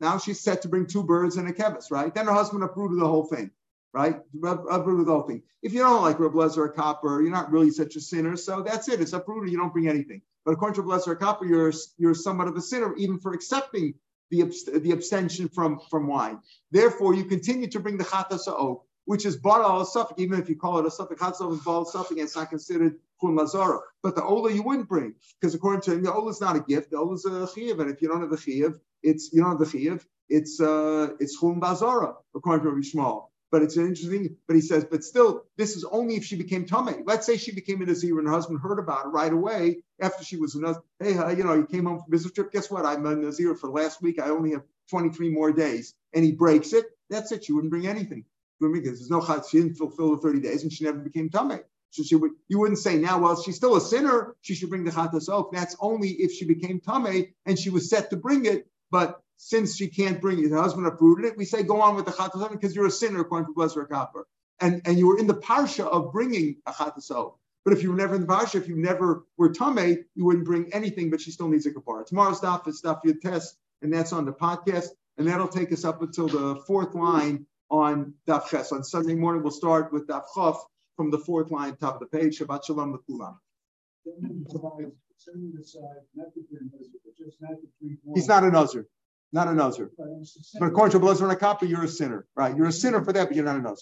now 0.00 0.18
she's 0.18 0.40
set 0.40 0.62
to 0.62 0.68
bring 0.68 0.86
two 0.86 1.02
birds 1.02 1.36
and 1.36 1.48
a 1.48 1.52
kevis, 1.52 1.90
right? 1.90 2.14
Then 2.14 2.26
her 2.26 2.32
husband 2.32 2.62
uprooted 2.62 3.00
the 3.00 3.08
whole 3.08 3.24
thing, 3.24 3.50
right? 3.92 4.20
Uprooted 4.44 5.06
the 5.06 5.12
whole 5.12 5.22
thing. 5.22 5.42
If 5.62 5.72
you 5.72 5.80
don't 5.80 6.02
like 6.02 6.20
Reb 6.20 6.32
Lezer 6.32 6.72
Kappar, 6.72 7.22
you're 7.22 7.30
not 7.30 7.50
really 7.50 7.70
such 7.70 7.96
a 7.96 8.00
sinner, 8.00 8.36
so 8.36 8.62
that's 8.62 8.88
it. 8.88 9.00
It's 9.00 9.12
uprooted. 9.12 9.50
You 9.50 9.58
don't 9.58 9.72
bring 9.72 9.88
anything. 9.88 10.22
But 10.44 10.52
according 10.52 10.76
to 10.76 10.82
Reb 10.82 11.00
Lezer 11.00 11.18
Kappar, 11.18 11.48
you're 11.48 11.72
you're 11.98 12.14
somewhat 12.14 12.46
of 12.46 12.56
a 12.56 12.60
sinner 12.60 12.94
even 12.96 13.18
for 13.18 13.32
accepting 13.32 13.94
the, 14.30 14.42
the 14.82 14.92
abstention 14.92 15.48
from, 15.48 15.80
from 15.90 16.06
wine. 16.06 16.40
Therefore, 16.70 17.14
you 17.14 17.24
continue 17.24 17.68
to 17.68 17.80
bring 17.80 17.96
the 17.96 18.04
chatas 18.04 18.46
which 19.04 19.24
is 19.24 19.36
baral 19.36 19.84
suffix, 19.84 20.20
even 20.20 20.40
if 20.40 20.48
you 20.48 20.56
call 20.56 20.78
it 20.78 20.86
a 20.86 20.90
suffix, 20.90 21.22
chatas 21.22 21.52
is 21.52 21.64
baral 21.64 21.84
suffix, 21.84 22.20
it's 22.20 22.36
not 22.36 22.50
considered 22.50 22.96
chun 23.20 23.36
lazara. 23.36 23.80
But 24.02 24.16
the 24.16 24.24
ola 24.24 24.52
you 24.52 24.62
wouldn't 24.62 24.88
bring, 24.88 25.14
because 25.40 25.54
according 25.54 25.82
to 25.82 25.92
him, 25.92 26.02
the 26.02 26.12
ola 26.12 26.30
is 26.30 26.40
not 26.40 26.56
a 26.56 26.60
gift, 26.60 26.90
the 26.90 26.98
ola 26.98 27.14
is 27.14 27.24
a 27.24 27.30
chiyav, 27.30 27.80
and 27.80 27.90
if 27.90 28.02
you 28.02 28.08
don't 28.08 28.20
have 28.20 28.30
the 28.30 28.36
chiyav, 28.36 28.78
it's 29.02 29.32
you 29.32 29.42
don't 29.42 29.58
have 29.58 29.70
the 29.70 29.78
chiyav, 29.78 30.04
it's 30.28 30.60
uh, 30.60 31.08
it's 31.20 31.40
chun 31.40 31.60
according 32.34 32.64
to 32.64 32.70
Rabbi. 32.70 33.26
But 33.50 33.62
it's 33.62 33.76
interesting. 33.76 34.36
But 34.46 34.56
he 34.56 34.62
says, 34.62 34.84
but 34.84 35.04
still, 35.04 35.44
this 35.56 35.76
is 35.76 35.84
only 35.84 36.16
if 36.16 36.24
she 36.24 36.36
became 36.36 36.66
tummy. 36.66 36.94
Let's 37.04 37.26
say 37.26 37.36
she 37.36 37.52
became 37.52 37.80
a 37.80 37.86
nazir 37.86 38.18
and 38.18 38.26
her 38.26 38.34
husband 38.34 38.60
heard 38.60 38.78
about 38.78 39.06
it 39.06 39.08
right 39.10 39.32
away 39.32 39.78
after 40.00 40.24
she 40.24 40.36
was 40.36 40.54
a 40.54 40.60
nazir. 40.60 40.82
Hey, 40.98 41.16
uh, 41.16 41.30
you 41.30 41.44
know, 41.44 41.54
you 41.54 41.66
came 41.66 41.86
home 41.86 41.98
from 41.98 42.10
business 42.10 42.32
trip. 42.32 42.52
Guess 42.52 42.70
what? 42.70 42.84
I'm 42.84 43.06
a 43.06 43.14
nazir 43.14 43.54
for 43.54 43.68
the 43.68 43.72
last 43.72 44.02
week. 44.02 44.20
I 44.20 44.30
only 44.30 44.52
have 44.52 44.62
23 44.90 45.30
more 45.30 45.52
days. 45.52 45.94
And 46.12 46.24
he 46.24 46.32
breaks 46.32 46.72
it. 46.72 46.86
That's 47.08 47.30
it. 47.32 47.44
She 47.44 47.52
wouldn't 47.52 47.70
bring 47.70 47.86
anything. 47.86 48.24
Because 48.60 48.98
there's 48.98 49.10
no 49.10 49.24
chad. 49.24 49.44
She 49.48 49.58
didn't 49.58 49.76
fulfill 49.76 50.16
the 50.16 50.22
30 50.22 50.40
days 50.40 50.62
and 50.62 50.72
she 50.72 50.84
never 50.84 50.98
became 50.98 51.28
tummy. 51.28 51.58
So 51.90 52.02
she 52.02 52.16
would, 52.16 52.32
you 52.48 52.58
wouldn't 52.58 52.78
say 52.78 52.96
now, 52.96 53.18
well, 53.18 53.40
she's 53.40 53.56
still 53.56 53.76
a 53.76 53.80
sinner. 53.80 54.34
She 54.40 54.54
should 54.54 54.70
bring 54.70 54.84
the 54.84 54.90
chatas 54.90 55.28
off. 55.28 55.46
That's 55.52 55.76
only 55.80 56.10
if 56.10 56.32
she 56.32 56.44
became 56.44 56.80
tummy 56.80 57.34
and 57.44 57.58
she 57.58 57.70
was 57.70 57.88
set 57.88 58.10
to 58.10 58.16
bring 58.16 58.44
it. 58.44 58.66
But 58.90 59.20
since 59.36 59.76
she 59.76 59.88
can't 59.88 60.20
bring 60.20 60.44
it, 60.44 60.50
her 60.50 60.60
husband 60.60 60.86
uprooted 60.86 61.26
it, 61.26 61.36
we 61.36 61.44
say 61.44 61.62
go 61.62 61.80
on 61.80 61.94
with 61.94 62.06
the 62.06 62.12
chatasov 62.12 62.50
because 62.50 62.74
you're 62.74 62.86
a 62.86 62.90
sinner 62.90 63.20
according 63.20 63.46
to 63.46 63.52
Blezer 63.52 63.88
Kappa. 63.88 64.22
And, 64.60 64.80
and 64.86 64.98
you 64.98 65.06
were 65.06 65.18
in 65.18 65.26
the 65.26 65.34
parsha 65.34 65.84
of 65.84 66.12
bringing 66.12 66.56
a 66.66 66.72
chatasov. 66.72 67.34
But 67.64 67.74
if 67.74 67.82
you 67.82 67.90
were 67.90 67.96
never 67.96 68.14
in 68.14 68.22
the 68.22 68.26
parsha, 68.26 68.54
if 68.54 68.68
you 68.68 68.76
never 68.76 69.24
were 69.36 69.50
tame, 69.50 70.04
you 70.14 70.24
wouldn't 70.24 70.46
bring 70.46 70.72
anything, 70.72 71.10
but 71.10 71.20
she 71.20 71.30
still 71.30 71.48
needs 71.48 71.66
a 71.66 71.72
kapara. 71.72 72.06
Tomorrow's 72.06 72.38
stuff 72.38 72.66
is 72.68 72.78
stuff 72.78 73.00
you 73.04 73.14
test, 73.14 73.58
and 73.82 73.92
that's 73.92 74.12
on 74.12 74.24
the 74.24 74.32
podcast. 74.32 74.88
And 75.18 75.28
that'll 75.28 75.48
take 75.48 75.72
us 75.72 75.84
up 75.84 76.00
until 76.00 76.28
the 76.28 76.62
fourth 76.66 76.94
line 76.94 77.46
on 77.70 78.14
Daf 78.28 78.48
Ches. 78.48 78.72
On 78.72 78.84
Sunday 78.84 79.14
morning, 79.14 79.42
we'll 79.42 79.50
start 79.50 79.92
with 79.92 80.06
Daf 80.06 80.24
Chaf 80.34 80.56
from 80.96 81.10
the 81.10 81.18
fourth 81.18 81.50
line, 81.50 81.76
top 81.76 82.00
of 82.00 82.08
the 82.08 82.18
page. 82.18 82.38
Shabbat 82.38 82.64
Shalom 82.64 82.92
L'kulam. 82.92 83.36
He's 88.14 88.28
not 88.28 88.44
an 88.44 88.52
Nazir 88.52 88.86
not 89.32 89.48
a 89.48 89.54
Nazir. 89.54 89.90
But 90.58 90.66
according 90.66 90.92
to 90.92 90.98
Blazer 90.98 91.24
and 91.24 91.32
a 91.32 91.36
copy, 91.36 91.66
you're 91.66 91.84
a 91.84 91.88
sinner, 91.88 92.26
right? 92.34 92.56
You're 92.56 92.66
a 92.66 92.72
sinner 92.72 93.04
for 93.04 93.12
that, 93.12 93.28
but 93.28 93.36
you're 93.36 93.44
not 93.44 93.56
a 93.56 93.60
Nazir. 93.60 93.74